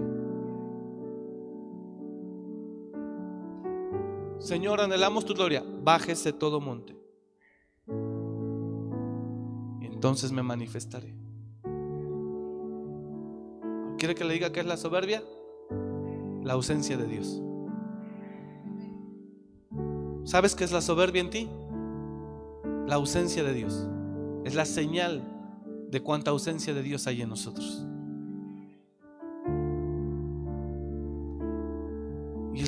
Señor, 4.40 4.80
anhelamos 4.80 5.26
tu 5.26 5.34
gloria. 5.34 5.62
Bájese 5.84 6.32
todo 6.32 6.62
monte. 6.62 6.96
Y 9.82 9.86
entonces 9.86 10.32
me 10.32 10.44
manifestaré. 10.44 11.14
¿Quiere 13.98 14.16
que 14.16 14.24
le 14.24 14.36
diga 14.36 14.54
qué 14.54 14.62
es 14.62 14.66
la 14.66 14.78
soberbia? 14.78 15.22
La 16.42 16.54
ausencia 16.54 16.96
de 16.96 17.06
Dios. 17.06 17.42
¿Sabes 20.24 20.56
qué 20.56 20.64
es 20.64 20.72
la 20.72 20.80
soberbia 20.80 21.20
en 21.20 21.30
ti? 21.30 21.50
la 22.88 22.96
ausencia 22.96 23.44
de 23.44 23.54
Dios. 23.54 23.90
Es 24.46 24.56
la 24.56 24.64
señal 24.64 25.22
de 25.90 26.02
cuánta 26.02 26.32
ausencia 26.32 26.74
de 26.74 26.82
Dios 26.82 27.08
hay 27.08 27.24
en 27.24 27.30
nosotros. 27.30 27.86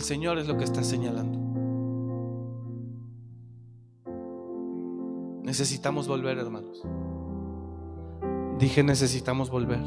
Señor 0.05 0.37
es 0.37 0.47
lo 0.47 0.55
que 0.55 0.63
está 0.63 0.83
señalando. 0.83 1.39
Necesitamos 5.41 6.07
volver, 6.07 6.37
hermanos. 6.37 6.83
Dije, 8.59 8.83
necesitamos 8.83 9.49
volver. 9.49 9.81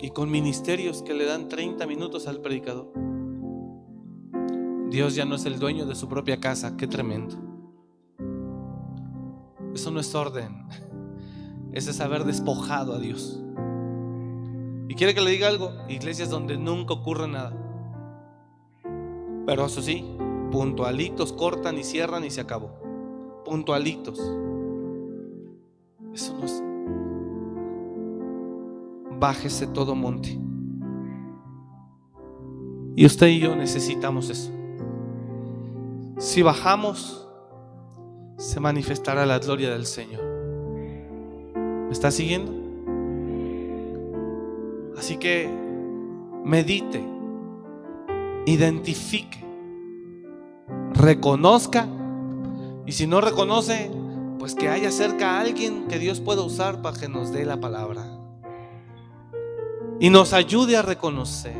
y 0.00 0.10
con 0.10 0.30
ministerios 0.30 1.02
que 1.02 1.14
le 1.14 1.24
dan 1.24 1.48
30 1.48 1.84
minutos 1.88 2.28
al 2.28 2.40
predicador. 2.40 2.92
Dios 4.88 5.16
ya 5.16 5.24
no 5.24 5.34
es 5.34 5.44
el 5.46 5.58
dueño 5.58 5.84
de 5.84 5.96
su 5.96 6.08
propia 6.08 6.38
casa, 6.38 6.76
qué 6.76 6.86
tremendo. 6.86 7.34
Eso 9.74 9.90
no 9.90 9.98
es 9.98 10.14
orden, 10.14 10.68
ese 11.72 11.90
es 11.90 12.00
haber 12.00 12.22
despojado 12.22 12.94
a 12.94 13.00
Dios. 13.00 13.42
Y 14.88 14.94
quiere 14.94 15.12
que 15.12 15.22
le 15.22 15.32
diga 15.32 15.48
algo, 15.48 15.72
iglesias 15.88 16.30
donde 16.30 16.56
nunca 16.56 16.94
ocurre 16.94 17.26
nada. 17.26 17.65
Pero 19.46 19.66
eso 19.66 19.80
sí, 19.80 20.04
puntualitos 20.50 21.32
cortan 21.32 21.78
y 21.78 21.84
cierran 21.84 22.24
y 22.24 22.30
se 22.30 22.40
acabó. 22.40 22.70
Puntualitos. 23.44 24.18
Eso 26.12 26.36
no 26.36 26.44
es. 26.44 26.62
Bájese 29.18 29.66
todo 29.68 29.94
monte. 29.94 30.38
Y 32.96 33.06
usted 33.06 33.28
y 33.28 33.40
yo 33.40 33.54
necesitamos 33.54 34.30
eso. 34.30 34.50
Si 36.18 36.42
bajamos, 36.42 37.28
se 38.38 38.58
manifestará 38.58 39.26
la 39.26 39.38
gloria 39.38 39.70
del 39.70 39.86
Señor. 39.86 40.24
¿Me 41.54 41.92
está 41.92 42.10
siguiendo? 42.10 42.52
Así 44.96 45.18
que 45.18 45.48
medite, 46.42 47.04
identifique, 48.46 49.44
reconozca 50.94 51.86
y 52.86 52.92
si 52.92 53.06
no 53.06 53.20
reconoce, 53.20 53.90
pues 54.38 54.54
que 54.54 54.68
haya 54.68 54.92
cerca 54.92 55.32
a 55.32 55.40
alguien 55.40 55.88
que 55.88 55.98
Dios 55.98 56.20
pueda 56.20 56.42
usar 56.42 56.80
para 56.80 56.96
que 56.96 57.08
nos 57.08 57.32
dé 57.32 57.44
la 57.44 57.60
palabra 57.60 58.06
y 59.98 60.10
nos 60.10 60.32
ayude 60.32 60.76
a 60.76 60.82
reconocer 60.82 61.56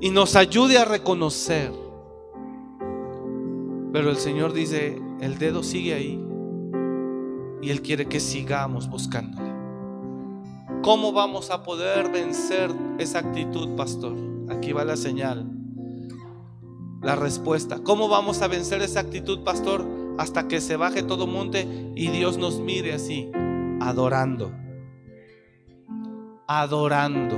y 0.00 0.10
nos 0.10 0.36
ayude 0.36 0.78
a 0.78 0.84
reconocer. 0.84 1.72
Pero 3.90 4.10
el 4.10 4.16
Señor 4.16 4.52
dice, 4.52 5.00
el 5.20 5.38
dedo 5.38 5.62
sigue 5.62 5.94
ahí 5.94 6.22
y 7.62 7.70
Él 7.70 7.80
quiere 7.80 8.06
que 8.06 8.20
sigamos 8.20 8.90
buscándole. 8.90 9.54
¿Cómo 10.82 11.12
vamos 11.12 11.50
a 11.50 11.62
poder 11.62 12.10
vencer 12.10 12.70
esa 12.98 13.20
actitud, 13.20 13.70
pastor? 13.76 14.33
Aquí 14.48 14.72
va 14.72 14.84
la 14.84 14.96
señal, 14.96 15.50
la 17.02 17.16
respuesta. 17.16 17.82
¿Cómo 17.82 18.08
vamos 18.08 18.42
a 18.42 18.48
vencer 18.48 18.82
esa 18.82 19.00
actitud, 19.00 19.44
pastor? 19.44 19.86
Hasta 20.18 20.48
que 20.48 20.60
se 20.60 20.76
baje 20.76 21.02
todo 21.02 21.26
monte 21.26 21.66
y 21.94 22.08
Dios 22.08 22.38
nos 22.38 22.60
mire 22.60 22.92
así, 22.92 23.30
adorando. 23.80 24.52
Adorando. 26.46 27.36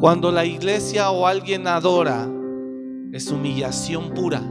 Cuando 0.00 0.32
la 0.32 0.44
iglesia 0.44 1.10
o 1.10 1.26
alguien 1.26 1.66
adora, 1.66 2.28
es 3.12 3.30
humillación 3.30 4.12
pura. 4.12 4.42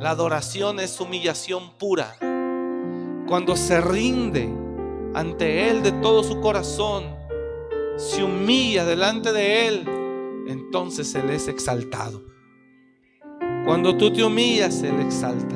La 0.00 0.10
adoración 0.10 0.80
es 0.80 1.00
humillación 1.00 1.72
pura. 1.78 2.16
Cuando 3.26 3.56
se 3.56 3.80
rinde 3.80 4.48
ante 5.14 5.68
Él 5.68 5.82
de 5.82 5.92
todo 5.92 6.22
su 6.22 6.40
corazón, 6.40 7.21
se 8.02 8.24
humilla 8.24 8.84
delante 8.84 9.32
de 9.32 9.68
Él, 9.68 9.84
entonces 10.48 11.14
Él 11.14 11.30
es 11.30 11.46
exaltado. 11.46 12.24
Cuando 13.64 13.96
tú 13.96 14.12
te 14.12 14.24
humillas, 14.24 14.82
Él 14.82 14.98
exalta. 15.00 15.54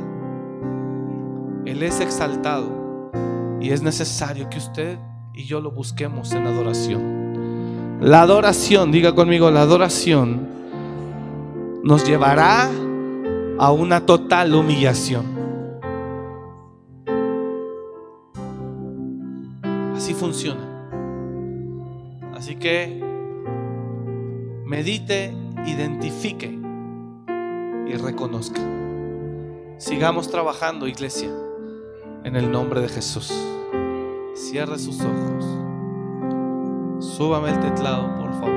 Él 1.65 1.83
es 1.83 1.99
exaltado. 1.99 3.11
Y 3.61 3.71
es 3.71 3.83
necesario 3.83 4.49
que 4.49 4.59
usted 4.59 4.97
y 5.35 5.45
yo 5.45 5.61
lo 5.61 5.73
busquemos 5.73 6.33
en 6.33 6.47
adoración. 6.47 7.99
La 8.01 8.23
adoración, 8.23 8.93
diga 8.93 9.13
conmigo, 9.13 9.51
la 9.51 9.63
adoración 9.63 10.47
nos 11.83 12.07
llevará 12.07 12.71
a 13.59 13.73
una 13.73 14.07
total 14.07 14.55
humillación. 14.55 15.25
Así 19.97 20.15
funciona. 20.15 20.66
Así 22.37 22.57
que 22.57 23.03
medite, 24.67 25.33
identifique 25.67 26.61
y 27.89 27.95
reconozca. 27.95 28.61
Sigamos 29.79 30.31
trabajando, 30.31 30.87
iglesia, 30.87 31.31
en 32.25 32.37
el 32.37 32.53
nombre 32.53 32.83
de 32.83 32.91
Jesús. 32.91 33.33
Cierre 34.35 34.79
sus 34.79 35.01
ojos. 35.01 35.47
Súbame 36.99 37.53
el 37.53 37.61
teclado, 37.61 38.15
por 38.19 38.31
favor. 38.35 38.53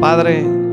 Padre, 0.00 0.63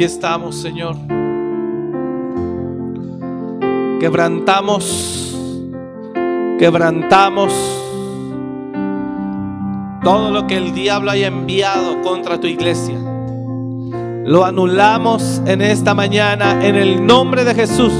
aquí 0.00 0.06
estamos, 0.06 0.56
Señor. 0.56 0.96
Quebrantamos, 4.00 5.36
quebrantamos 6.58 7.52
todo 10.02 10.30
lo 10.30 10.46
que 10.46 10.56
el 10.56 10.72
diablo 10.72 11.10
haya 11.10 11.26
enviado 11.26 12.00
contra 12.00 12.40
tu 12.40 12.46
iglesia. 12.46 12.98
Lo 14.24 14.46
anulamos 14.46 15.42
en 15.44 15.60
esta 15.60 15.92
mañana 15.92 16.66
en 16.66 16.76
el 16.76 17.04
nombre 17.04 17.44
de 17.44 17.54
Jesús. 17.54 17.92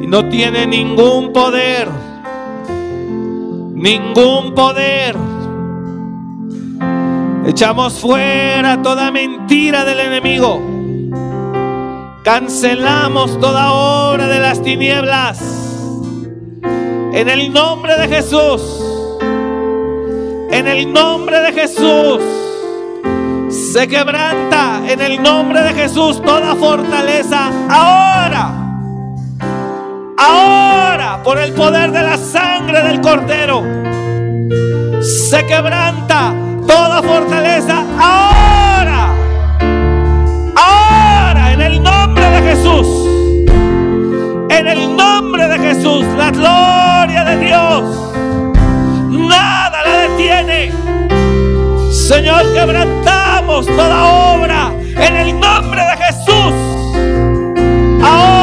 Y 0.00 0.06
no 0.06 0.28
tiene 0.28 0.64
ningún 0.68 1.32
poder 1.32 1.88
ningún 3.74 4.54
poder. 4.54 5.27
Echamos 7.48 7.94
fuera 7.94 8.82
toda 8.82 9.10
mentira 9.10 9.82
del 9.86 10.00
enemigo. 10.00 10.60
Cancelamos 12.22 13.40
toda 13.40 13.72
obra 13.72 14.28
de 14.28 14.38
las 14.38 14.62
tinieblas. 14.62 15.40
En 17.14 17.26
el 17.30 17.50
nombre 17.50 17.96
de 17.96 18.06
Jesús. 18.06 18.60
En 20.50 20.68
el 20.68 20.92
nombre 20.92 21.40
de 21.40 21.52
Jesús. 21.54 22.20
Se 23.48 23.88
quebranta 23.88 24.82
en 24.86 25.00
el 25.00 25.22
nombre 25.22 25.62
de 25.62 25.72
Jesús 25.72 26.20
toda 26.20 26.54
fortaleza. 26.54 27.50
Ahora. 27.70 28.52
Ahora, 30.18 31.22
por 31.24 31.38
el 31.38 31.54
poder 31.54 31.92
de 31.92 32.02
la 32.02 32.18
sangre 32.18 32.82
del 32.82 33.00
Cordero, 33.00 33.62
se 35.00 35.46
quebranta 35.46 36.34
toda 36.68 37.02
fortaleza. 37.02 37.84
Ahora, 37.98 39.14
ahora, 40.54 41.52
en 41.52 41.62
el 41.62 41.82
nombre 41.82 42.24
de 42.30 42.40
Jesús, 42.50 42.86
en 44.50 44.66
el 44.68 44.96
nombre 44.96 45.48
de 45.48 45.58
Jesús, 45.58 46.04
la 46.16 46.30
gloria 46.30 47.24
de 47.24 47.36
Dios, 47.46 47.82
nada 49.08 49.78
la 49.84 49.96
detiene. 50.08 50.70
Señor, 51.90 52.42
quebrantamos 52.52 53.66
toda 53.66 54.34
obra 54.34 54.72
en 54.96 55.16
el 55.16 55.40
nombre 55.40 55.80
de 55.80 55.96
Jesús. 56.04 56.54
Ahora 58.02 58.37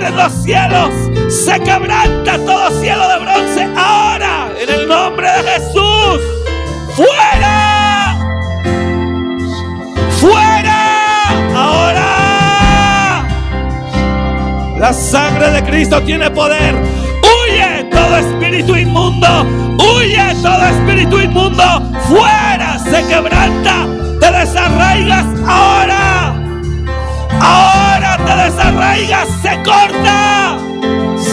Se 0.00 0.06
abren 0.06 0.16
los 0.16 0.32
cielos. 0.44 0.88
Se 1.28 1.60
quebranta 1.60 2.38
todo 2.38 2.80
cielo 2.80 3.06
de 3.06 3.18
bronce. 3.18 3.68
Ahora, 3.76 4.48
en 4.58 4.70
el 4.70 4.88
nombre 4.88 5.28
de 5.30 5.42
Jesús. 5.50 6.20
Fuera. 6.96 8.16
Fuera. 10.18 11.28
Ahora. 11.54 13.28
La 14.78 14.92
sangre 14.94 15.50
de 15.50 15.64
Cristo 15.64 16.00
tiene 16.02 16.30
poder. 16.30 16.74
Huye 17.22 17.84
todo 17.90 18.16
espíritu 18.16 18.76
inmundo. 18.76 19.28
Huye 19.78 20.34
todo 20.42 20.64
espíritu 20.64 21.20
inmundo. 21.20 21.62
Fuera 22.08 22.78
se 22.78 23.06
quebranta. 23.06 23.86
Te 24.18 24.32
desarraigas 24.32 25.26
ahora. 25.46 26.34
Ahora 27.38 27.89
te 28.30 28.36
desarraigas. 28.36 29.28
Se 29.42 29.62
corta. 29.62 30.58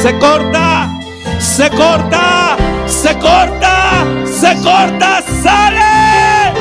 Se 0.01 0.17
corta. 0.19 0.99
Se 1.39 1.69
corta. 1.69 2.57
Se 2.87 3.13
corta. 3.19 4.05
Se 4.25 4.55
corta. 4.61 5.21
Sale. 5.43 6.53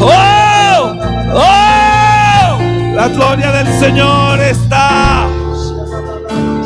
¡Oh! 0.00 0.94
¡Oh! 1.34 2.58
La 2.94 3.08
gloria 3.08 3.52
del 3.52 3.68
Señor 3.78 4.40
está 4.40 5.26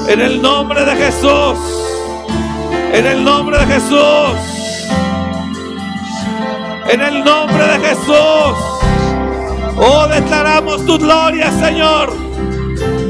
en 0.09 0.21
el 0.21 0.43
nombre 0.43 0.85
de 0.85 0.97
Jesús. 0.97 1.59
En 2.93 3.07
el 3.07 3.25
nombre 3.25 3.59
de 3.59 3.67
Jesús. 3.67 4.37
En 6.89 7.01
el 7.01 7.25
nombre 7.25 7.65
de 7.67 7.79
Jesús. 7.89 8.70
Oh, 9.83 10.07
declaramos 10.07 10.85
tu 10.85 10.99
gloria, 10.99 11.51
Señor. 11.53 12.13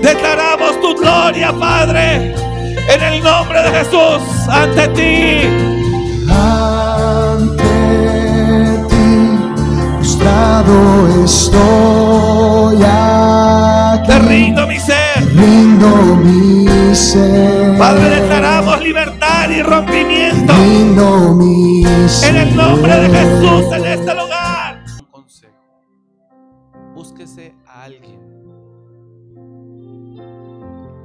Declaramos 0.01 0.81
tu 0.81 0.95
gloria, 0.95 1.53
Padre. 1.53 2.33
En 2.89 3.03
el 3.03 3.23
nombre 3.23 3.61
de 3.63 3.71
Jesús, 3.71 4.23
ante 4.49 4.87
ti. 4.89 5.49
Ante 6.29 7.65
ti, 8.89 9.39
postrado 9.99 11.25
estoy 11.25 12.83
aquí. 12.85 14.07
Te 14.07 14.19
rindo 14.21 14.67
mi 14.69 14.79
ser. 14.79 15.25
Rindo 15.35 15.89
mi 16.23 16.95
ser. 16.95 17.77
Padre, 17.79 18.11
declaramos 18.21 18.81
libertad 18.81 19.51
y 19.51 19.63
rompimiento. 19.63 20.53
Rindo 20.55 21.35
mi 21.35 21.85
ser. 22.09 22.31
En 22.31 22.37
el 22.37 22.57
nombre 22.57 22.95
de 22.95 23.09
Jesús 23.09 23.73
en 23.73 23.85
este 23.87 24.15
lugar. 24.15 24.40
Alguien. 27.85 28.19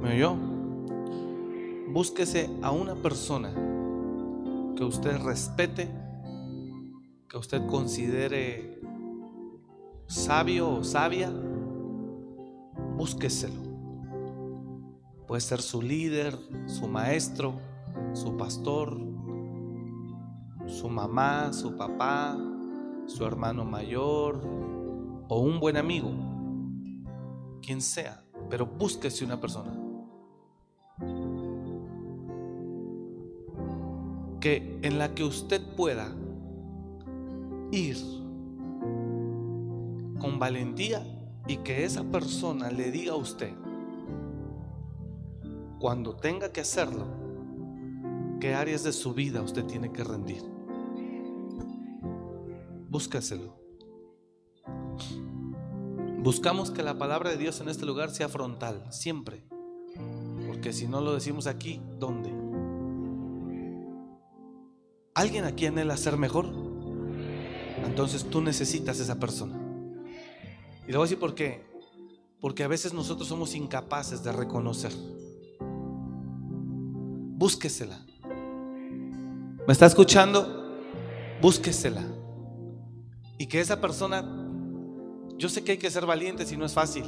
¿Me 0.02 0.14
oyó? 0.14 0.36
Búsquese 1.92 2.50
a 2.62 2.70
una 2.70 2.94
persona 2.94 3.52
que 4.76 4.84
usted 4.84 5.18
respete, 5.22 5.88
que 7.28 7.36
usted 7.38 7.66
considere 7.66 8.80
sabio 10.06 10.70
o 10.70 10.84
sabia. 10.84 11.32
Búsqueselo. 12.96 13.66
Puede 15.26 15.40
ser 15.40 15.60
su 15.60 15.82
líder, 15.82 16.38
su 16.66 16.86
maestro, 16.86 17.54
su 18.12 18.36
pastor, 18.36 18.98
su 20.66 20.88
mamá, 20.88 21.52
su 21.52 21.76
papá, 21.76 22.36
su 23.06 23.24
hermano 23.24 23.64
mayor 23.64 24.40
o 25.28 25.40
un 25.40 25.58
buen 25.58 25.76
amigo, 25.76 26.10
quien 27.66 27.82
sea, 27.82 28.22
pero 28.48 28.64
búsquese 28.64 29.24
una 29.24 29.40
persona 29.40 29.76
que 34.40 34.78
en 34.82 34.98
la 34.98 35.12
que 35.12 35.24
usted 35.24 35.60
pueda 35.74 36.14
ir 37.72 37.96
con 40.20 40.38
valentía 40.38 41.04
y 41.48 41.56
que 41.58 41.84
esa 41.84 42.04
persona 42.04 42.70
le 42.70 42.92
diga 42.92 43.14
a 43.14 43.16
usted 43.16 43.52
cuando 45.80 46.14
tenga 46.14 46.52
que 46.52 46.60
hacerlo 46.60 47.06
qué 48.40 48.54
áreas 48.54 48.84
de 48.84 48.92
su 48.92 49.12
vida 49.12 49.42
usted 49.42 49.64
tiene 49.64 49.90
que 49.92 50.04
rendir. 50.04 50.42
Búscaselo. 52.88 53.65
Buscamos 56.26 56.72
que 56.72 56.82
la 56.82 56.98
palabra 56.98 57.30
de 57.30 57.36
Dios 57.36 57.60
en 57.60 57.68
este 57.68 57.86
lugar 57.86 58.10
sea 58.10 58.28
frontal, 58.28 58.82
siempre. 58.90 59.44
Porque 60.48 60.72
si 60.72 60.88
no 60.88 61.00
lo 61.00 61.14
decimos 61.14 61.46
aquí, 61.46 61.80
¿dónde? 62.00 62.32
¿Alguien 65.14 65.44
aquí 65.44 65.66
anhela 65.66 65.96
ser 65.96 66.16
mejor? 66.16 66.52
Entonces 67.86 68.28
tú 68.28 68.40
necesitas 68.40 68.98
esa 68.98 69.20
persona. 69.20 69.56
Y 70.88 70.90
le 70.90 70.96
voy 70.96 71.04
a 71.04 71.08
decir 71.08 71.20
por 71.20 71.36
qué. 71.36 71.64
Porque 72.40 72.64
a 72.64 72.68
veces 72.68 72.92
nosotros 72.92 73.28
somos 73.28 73.54
incapaces 73.54 74.24
de 74.24 74.32
reconocer. 74.32 74.90
Búsquesela. 77.38 78.04
¿Me 79.64 79.72
está 79.72 79.86
escuchando? 79.86 80.76
Búsquesela. 81.40 82.02
Y 83.38 83.46
que 83.46 83.60
esa 83.60 83.80
persona, 83.80 84.45
yo 85.38 85.48
sé 85.48 85.62
que 85.64 85.72
hay 85.72 85.78
que 85.78 85.90
ser 85.90 86.06
valiente 86.06 86.46
si 86.46 86.56
no 86.56 86.64
es 86.64 86.72
fácil, 86.72 87.04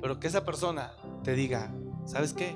pero 0.00 0.18
que 0.18 0.28
esa 0.28 0.44
persona 0.44 0.92
te 1.22 1.34
diga, 1.34 1.74
¿sabes 2.06 2.32
qué? 2.32 2.54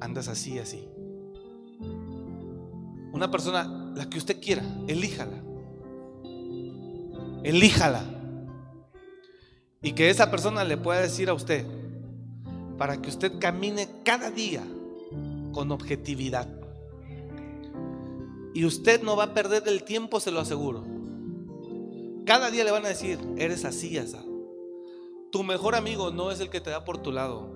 Andas 0.00 0.28
así, 0.28 0.58
así. 0.58 0.88
Una 3.12 3.30
persona, 3.30 3.92
la 3.94 4.08
que 4.08 4.18
usted 4.18 4.40
quiera, 4.40 4.62
elíjala. 4.88 5.42
Elíjala. 7.44 8.04
Y 9.82 9.92
que 9.92 10.10
esa 10.10 10.30
persona 10.30 10.64
le 10.64 10.76
pueda 10.76 11.00
decir 11.00 11.28
a 11.28 11.34
usted, 11.34 11.66
para 12.78 13.00
que 13.00 13.10
usted 13.10 13.38
camine 13.38 13.88
cada 14.04 14.30
día 14.30 14.62
con 15.52 15.70
objetividad. 15.70 16.48
Y 18.54 18.64
usted 18.64 19.02
no 19.02 19.16
va 19.16 19.24
a 19.24 19.34
perder 19.34 19.64
el 19.66 19.84
tiempo, 19.84 20.20
se 20.20 20.30
lo 20.30 20.40
aseguro. 20.40 20.91
Cada 22.24 22.50
día 22.50 22.64
le 22.64 22.70
van 22.70 22.84
a 22.84 22.88
decir, 22.88 23.18
eres 23.36 23.64
así, 23.64 23.98
asa. 23.98 24.22
Tu 25.32 25.42
mejor 25.42 25.74
amigo 25.74 26.10
no 26.10 26.30
es 26.30 26.40
el 26.40 26.50
que 26.50 26.60
te 26.60 26.70
da 26.70 26.84
por 26.84 26.98
tu 26.98 27.10
lado. 27.10 27.50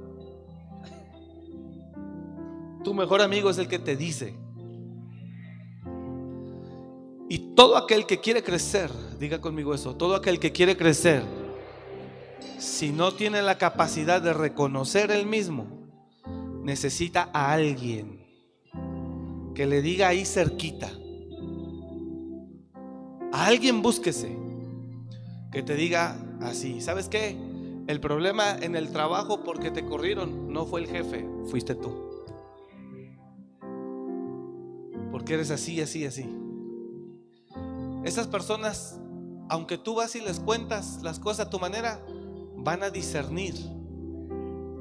Tu 2.83 2.95
mejor 2.95 3.21
amigo 3.21 3.51
es 3.51 3.59
el 3.59 3.69
que 3.69 3.79
te 3.79 3.97
dice. 3.97 4.35
Y 7.29 7.55
todo 7.55 7.77
aquel 7.77 8.07
que 8.07 8.21
quiere 8.21 8.43
crecer, 8.43 8.91
diga 9.19 9.41
conmigo 9.41 9.75
eso, 9.75 9.97
todo 9.97 10.15
aquel 10.15 10.39
que 10.39 10.53
quiere 10.53 10.77
crecer, 10.77 11.23
si 12.59 12.91
no 12.91 13.13
tiene 13.13 13.43
la 13.43 13.59
capacidad 13.59 14.23
de 14.23 14.33
reconocer 14.33 15.11
el 15.11 15.27
mismo, 15.27 15.67
necesita 16.63 17.31
a 17.33 17.53
alguien 17.53 18.25
que 19.55 19.67
le 19.67 19.83
diga 19.83 20.09
ahí 20.09 20.25
cerquita. 20.25 20.91
A 23.33 23.47
alguien 23.47 23.83
búsquese 23.83 24.46
que 25.53 25.63
te 25.63 25.75
diga 25.75 26.17
así, 26.41 26.81
¿sabes 26.81 27.09
qué? 27.09 27.37
El 27.87 28.01
problema 28.01 28.57
en 28.57 28.75
el 28.75 28.91
trabajo 28.91 29.45
porque 29.45 29.71
te 29.71 29.85
corrieron 29.85 30.53
no 30.53 30.67
fue 30.67 30.81
el 30.81 30.89
jefe, 30.89 31.27
fuiste 31.47 31.75
tú. 31.75 31.95
Porque 35.13 35.35
eres 35.35 35.51
así, 35.51 35.81
así, 35.81 36.05
así. 36.05 36.29
Esas 38.05 38.27
personas, 38.27 39.01
aunque 39.49 39.79
tú 39.79 39.95
vas 39.95 40.15
y 40.17 40.21
les 40.21 40.41
cuentas 40.41 41.01
las 41.03 41.19
cosas 41.19 41.47
a 41.47 41.51
tu 41.51 41.59
manera, 41.59 42.01
van 42.57 42.83
a 42.83 42.91
discernir 42.91 43.55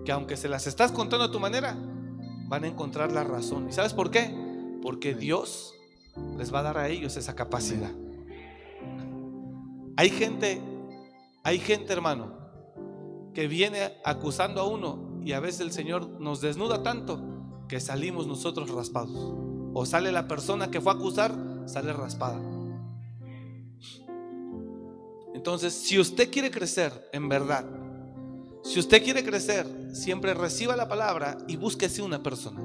que 0.03 0.11
aunque 0.11 0.38
se 0.38 0.47
las 0.47 0.68
estás 0.68 0.91
contando 0.91 1.26
a 1.26 1.32
tu 1.32 1.39
manera, 1.39 1.76
van 2.47 2.63
a 2.63 2.68
encontrar 2.68 3.11
la 3.11 3.24
razón. 3.24 3.70
¿Y 3.70 3.74
sabes 3.74 3.93
por 3.93 4.11
qué? 4.11 4.36
Porque 4.82 5.16
Dios 5.16 5.74
les 6.38 6.53
va 6.53 6.59
a 6.59 6.63
dar 6.63 6.78
a 6.78 6.89
ellos 6.89 7.18
esa 7.18 7.36
capacidad. 7.36 7.91
Hay 9.97 10.09
gente, 10.09 10.61
hay 11.43 11.59
gente 11.59 11.93
hermano, 11.93 12.33
que 13.33 13.47
viene 13.47 13.93
acusando 14.03 14.61
a 14.61 14.67
uno 14.67 15.19
y 15.23 15.33
a 15.33 15.39
veces 15.39 15.61
el 15.61 15.71
Señor 15.71 16.07
nos 16.19 16.41
desnuda 16.41 16.83
tanto 16.83 17.21
que 17.67 17.79
salimos 17.79 18.27
nosotros 18.27 18.69
raspados. 18.69 19.35
O 19.73 19.85
sale 19.85 20.11
la 20.11 20.27
persona 20.27 20.71
que 20.71 20.79
fue 20.79 20.93
a 20.93 20.95
acusar, 20.95 21.35
sale 21.65 21.91
raspada. 21.93 22.39
Entonces, 25.33 25.73
si 25.73 25.99
usted 25.99 26.31
quiere 26.31 26.49
crecer 26.49 27.09
en 27.11 27.27
verdad, 27.27 27.65
si 28.63 28.79
usted 28.79 29.03
quiere 29.03 29.23
crecer, 29.23 29.67
siempre 29.93 30.33
reciba 30.33 30.75
la 30.75 30.87
palabra 30.87 31.37
y 31.47 31.55
búsquese 31.55 32.01
una 32.01 32.23
persona. 32.23 32.59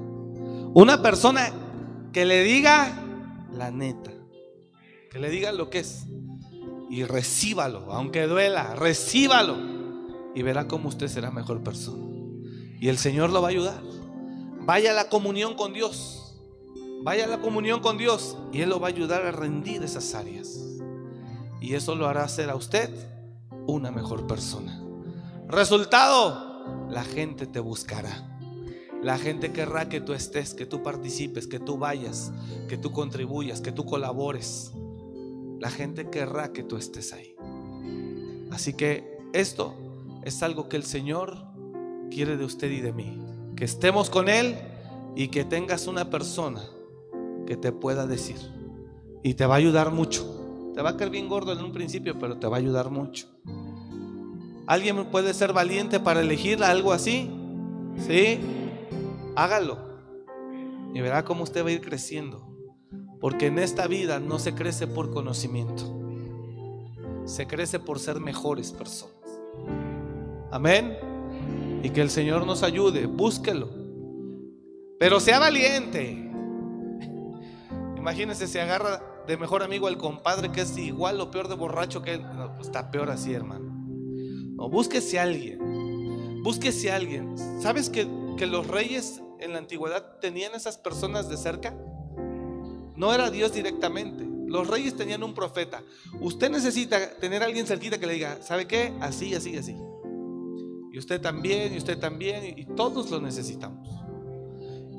Una 0.73 1.03
persona 1.03 1.53
que 2.13 2.25
le 2.25 2.43
diga 2.43 3.05
la 3.53 3.71
neta, 3.71 4.13
que 5.11 5.19
le 5.19 5.31
diga 5.31 5.53
lo 5.53 5.69
que 5.69 5.81
es. 5.81 6.07
Y 6.91 7.05
recíbalo, 7.05 7.93
aunque 7.93 8.27
duela, 8.27 8.75
recíbalo. 8.75 9.57
Y 10.35 10.43
verá 10.43 10.67
cómo 10.67 10.89
usted 10.89 11.07
será 11.07 11.31
mejor 11.31 11.63
persona. 11.63 12.05
Y 12.81 12.89
el 12.89 12.99
Señor 12.99 13.31
lo 13.31 13.41
va 13.41 13.49
a 13.49 13.51
ayudar. 13.53 13.81
Vaya 14.63 14.91
a 14.91 14.95
la 14.95 15.09
comunión 15.09 15.55
con 15.55 15.73
Dios. 15.73 16.41
Vaya 17.03 17.25
a 17.25 17.29
la 17.29 17.41
comunión 17.41 17.81
con 17.81 17.97
Dios. 17.97 18.37
Y 18.53 18.63
Él 18.63 18.71
lo 18.71 18.81
va 18.81 18.89
a 18.89 18.91
ayudar 18.91 19.25
a 19.25 19.31
rendir 19.31 19.83
esas 19.85 20.15
áreas. 20.15 20.59
Y 21.61 21.75
eso 21.75 21.95
lo 21.95 22.09
hará 22.09 22.25
hacer 22.25 22.51
a 22.51 22.57
usted 22.57 22.91
una 23.67 23.91
mejor 23.91 24.27
persona. 24.27 24.83
Resultado, 25.47 26.89
la 26.89 27.05
gente 27.05 27.47
te 27.47 27.61
buscará. 27.61 28.27
La 29.03 29.17
gente 29.17 29.53
querrá 29.53 29.89
que 29.89 30.01
tú 30.01 30.13
estés, 30.13 30.55
que 30.55 30.67
tú 30.67 30.83
participes, 30.83 31.47
que 31.47 31.59
tú 31.59 31.79
vayas, 31.79 32.33
que 32.69 32.77
tú 32.77 32.93
contribuyas, 32.93 33.61
que 33.61 33.73
tú 33.73 33.85
colabores. 33.87 34.73
La 35.61 35.71
gente 35.71 36.09
querrá 36.09 36.55
que 36.55 36.63
tú 36.63 36.79
estés 36.79 37.13
ahí. 37.13 37.37
Así 38.51 38.73
que 38.73 39.19
esto 39.35 39.75
es 40.25 40.43
algo 40.43 40.71
que 40.71 40.79
el 40.79 40.85
Señor 40.85 41.37
quiere 42.11 42.39
de 42.39 42.47
usted 42.47 42.71
y 42.71 42.81
de 42.81 42.95
mí. 42.95 43.23
Que 43.57 43.67
estemos 43.67 44.09
con 44.09 44.31
Él 44.31 44.57
y 45.15 45.29
que 45.29 45.45
tengas 45.45 45.87
una 45.87 46.09
persona 46.09 46.63
que 47.47 47.59
te 47.59 47.73
pueda 47.73 48.07
decir. 48.07 48.39
Y 49.23 49.35
te 49.35 49.45
va 49.45 49.57
a 49.57 49.59
ayudar 49.59 49.93
mucho. 49.93 50.73
Te 50.75 50.81
va 50.81 50.91
a 50.91 50.97
caer 50.97 51.11
bien 51.11 51.29
gordo 51.29 51.53
en 51.53 51.63
un 51.63 51.73
principio, 51.73 52.19
pero 52.19 52.39
te 52.39 52.47
va 52.47 52.57
a 52.57 52.61
ayudar 52.61 52.89
mucho. 52.89 53.29
¿Alguien 54.67 55.05
puede 55.11 55.35
ser 55.35 55.53
valiente 55.53 56.01
para 56.01 56.23
elegir 56.23 56.65
algo 56.65 56.91
así? 56.91 57.31
Sí, 58.07 58.41
hágalo. 59.37 59.79
Y 60.95 61.03
verá 61.03 61.23
cómo 61.23 61.43
usted 61.43 61.63
va 61.63 61.69
a 61.69 61.73
ir 61.73 61.83
creciendo. 61.83 62.50
Porque 63.21 63.47
en 63.47 63.59
esta 63.59 63.87
vida 63.87 64.19
no 64.19 64.39
se 64.39 64.55
crece 64.55 64.87
por 64.87 65.11
conocimiento. 65.11 65.85
Se 67.27 67.47
crece 67.47 67.79
por 67.79 67.99
ser 67.99 68.19
mejores 68.19 68.73
personas. 68.73 69.15
Amén. 70.51 70.99
Y 71.83 71.91
que 71.91 72.01
el 72.01 72.11
Señor 72.11 72.47
nos 72.47 72.63
ayude. 72.63 73.07
Búsquelo. 73.07 73.69
Pero 74.99 75.21
sea 75.21 75.39
valiente. 75.39 76.31
Imagínese 77.97 78.47
si 78.47 78.59
agarra 78.59 79.03
de 79.27 79.37
mejor 79.37 79.63
amigo 79.63 79.87
al 79.87 79.99
compadre 79.99 80.51
que 80.51 80.63
es 80.63 80.77
igual 80.77 81.21
o 81.21 81.31
peor 81.31 81.49
de 81.49 81.55
borracho 81.55 82.03
que 82.03 82.19
pues 82.57 82.67
está 82.67 82.91
peor 82.91 83.11
así, 83.11 83.33
hermano. 83.33 83.71
No, 84.57 84.69
búsquese 84.69 85.19
a 85.19 85.23
alguien. 85.23 86.43
Búsquese 86.43 86.91
a 86.91 86.97
alguien. 86.97 87.37
¿Sabes 87.61 87.91
que, 87.91 88.09
que 88.37 88.47
los 88.47 88.67
reyes 88.67 89.23
en 89.39 89.53
la 89.53 89.59
antigüedad 89.59 90.19
tenían 90.21 90.55
esas 90.55 90.79
personas 90.79 91.29
de 91.29 91.37
cerca? 91.37 91.75
No 93.01 93.15
era 93.15 93.31
Dios 93.31 93.55
directamente. 93.55 94.29
Los 94.47 94.69
reyes 94.69 94.95
tenían 94.95 95.23
un 95.23 95.33
profeta. 95.33 95.83
Usted 96.21 96.51
necesita 96.51 97.15
tener 97.15 97.43
a 97.43 97.47
alguien 97.47 97.67
cerquita 97.67 97.97
que 97.97 98.07
le 98.07 98.13
diga, 98.13 98.43
¿sabe 98.43 98.67
qué? 98.67 98.93
Así, 99.01 99.35
así, 99.35 99.57
así. 99.57 99.75
Y 100.93 100.99
usted 100.99 101.19
también, 101.19 101.73
y 101.73 101.79
usted 101.79 101.99
también, 101.99 102.59
y, 102.59 102.67
todos 102.67 103.11
lo 103.11 103.19
necesitamos. 103.19 103.89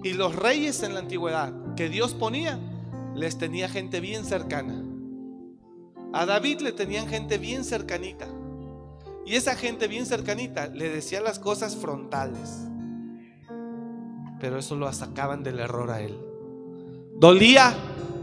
Y 0.04 0.14
los 0.14 0.36
reyes 0.36 0.82
en 0.82 0.96
la 0.96 1.02
antigüedad 1.02 1.54
que 1.76 1.90
Dios 1.90 2.16
ponía, 2.16 2.60
les 3.14 3.38
tenía 3.38 3.70
gente 3.70 4.00
bien 4.00 4.26
cercana. 4.26 4.84
A 6.14 6.26
David 6.26 6.62
le 6.62 6.72
tenían 6.72 7.08
gente 7.08 7.38
bien 7.38 7.64
cercanita. 7.64 8.28
Y 9.28 9.36
esa 9.36 9.56
gente 9.56 9.88
bien 9.88 10.08
cercanita 10.08 10.66
le 10.66 10.90
decía 10.90 11.22
las 11.22 11.38
cosas 11.38 11.76
frontales. 11.76 12.62
Pero 14.40 14.58
eso 14.58 14.76
lo 14.76 14.92
sacaban 14.92 15.44
del 15.44 15.60
error 15.60 15.92
a 15.92 16.02
él. 16.02 16.31
Dolía, 17.22 17.76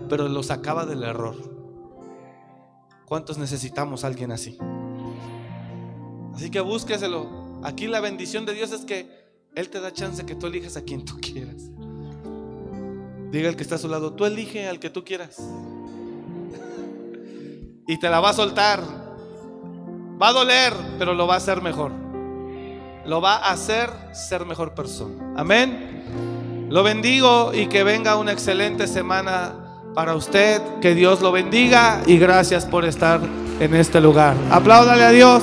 pero 0.09 0.29
lo 0.29 0.43
sacaba 0.43 0.85
del 0.85 1.05
error. 1.05 1.37
¿Cuántos 3.07 3.39
necesitamos 3.39 4.03
a 4.03 4.09
alguien 4.09 4.33
así? 4.33 4.59
Así 6.35 6.51
que 6.51 6.59
búsqueselo. 6.59 7.61
Aquí 7.63 7.87
la 7.87 8.01
bendición 8.01 8.45
de 8.45 8.55
Dios 8.55 8.73
es 8.73 8.81
que 8.81 9.09
Él 9.55 9.69
te 9.69 9.81
da 9.81 9.93
chance 9.93 10.27
que 10.27 10.35
tú 10.35 10.49
elijas 10.49 10.77
a 10.77 10.83
quien 10.83 11.05
tú 11.05 11.17
quieras. 11.21 11.71
Diga 13.31 13.49
el 13.49 13.55
que 13.55 13.63
está 13.63 13.77
a 13.77 13.79
su 13.79 13.87
lado, 13.87 14.15
tú 14.15 14.25
elige 14.25 14.67
al 14.67 14.81
que 14.81 14.91
tú 14.91 15.05
quieras. 15.05 15.39
Y 17.87 18.01
te 18.01 18.11
la 18.11 18.19
va 18.19 18.31
a 18.31 18.33
soltar. 18.33 18.83
Va 20.21 20.31
a 20.31 20.33
doler, 20.33 20.73
pero 20.99 21.15
lo 21.15 21.29
va 21.29 21.35
a 21.35 21.37
hacer 21.37 21.63
mejor. 21.63 21.93
Lo 23.07 23.21
va 23.21 23.37
a 23.37 23.53
hacer 23.53 23.91
ser 24.13 24.45
mejor 24.45 24.75
persona. 24.75 25.35
Amén. 25.37 25.98
Lo 26.69 26.83
bendigo 26.83 27.53
y 27.55 27.67
que 27.67 27.83
venga 27.83 28.17
una 28.17 28.33
excelente 28.33 28.87
semana 28.87 29.55
para 29.95 30.15
usted. 30.15 30.61
Que 30.81 30.95
Dios 30.95 31.21
lo 31.21 31.33
bendiga 31.33 32.03
y 32.07 32.19
gracias 32.19 32.67
por 32.67 32.85
estar 32.85 33.21
en 33.59 33.75
este 33.75 34.01
lugar. 34.01 34.37
Apláudale 34.51 35.03
a 35.03 35.11
Dios. 35.11 35.43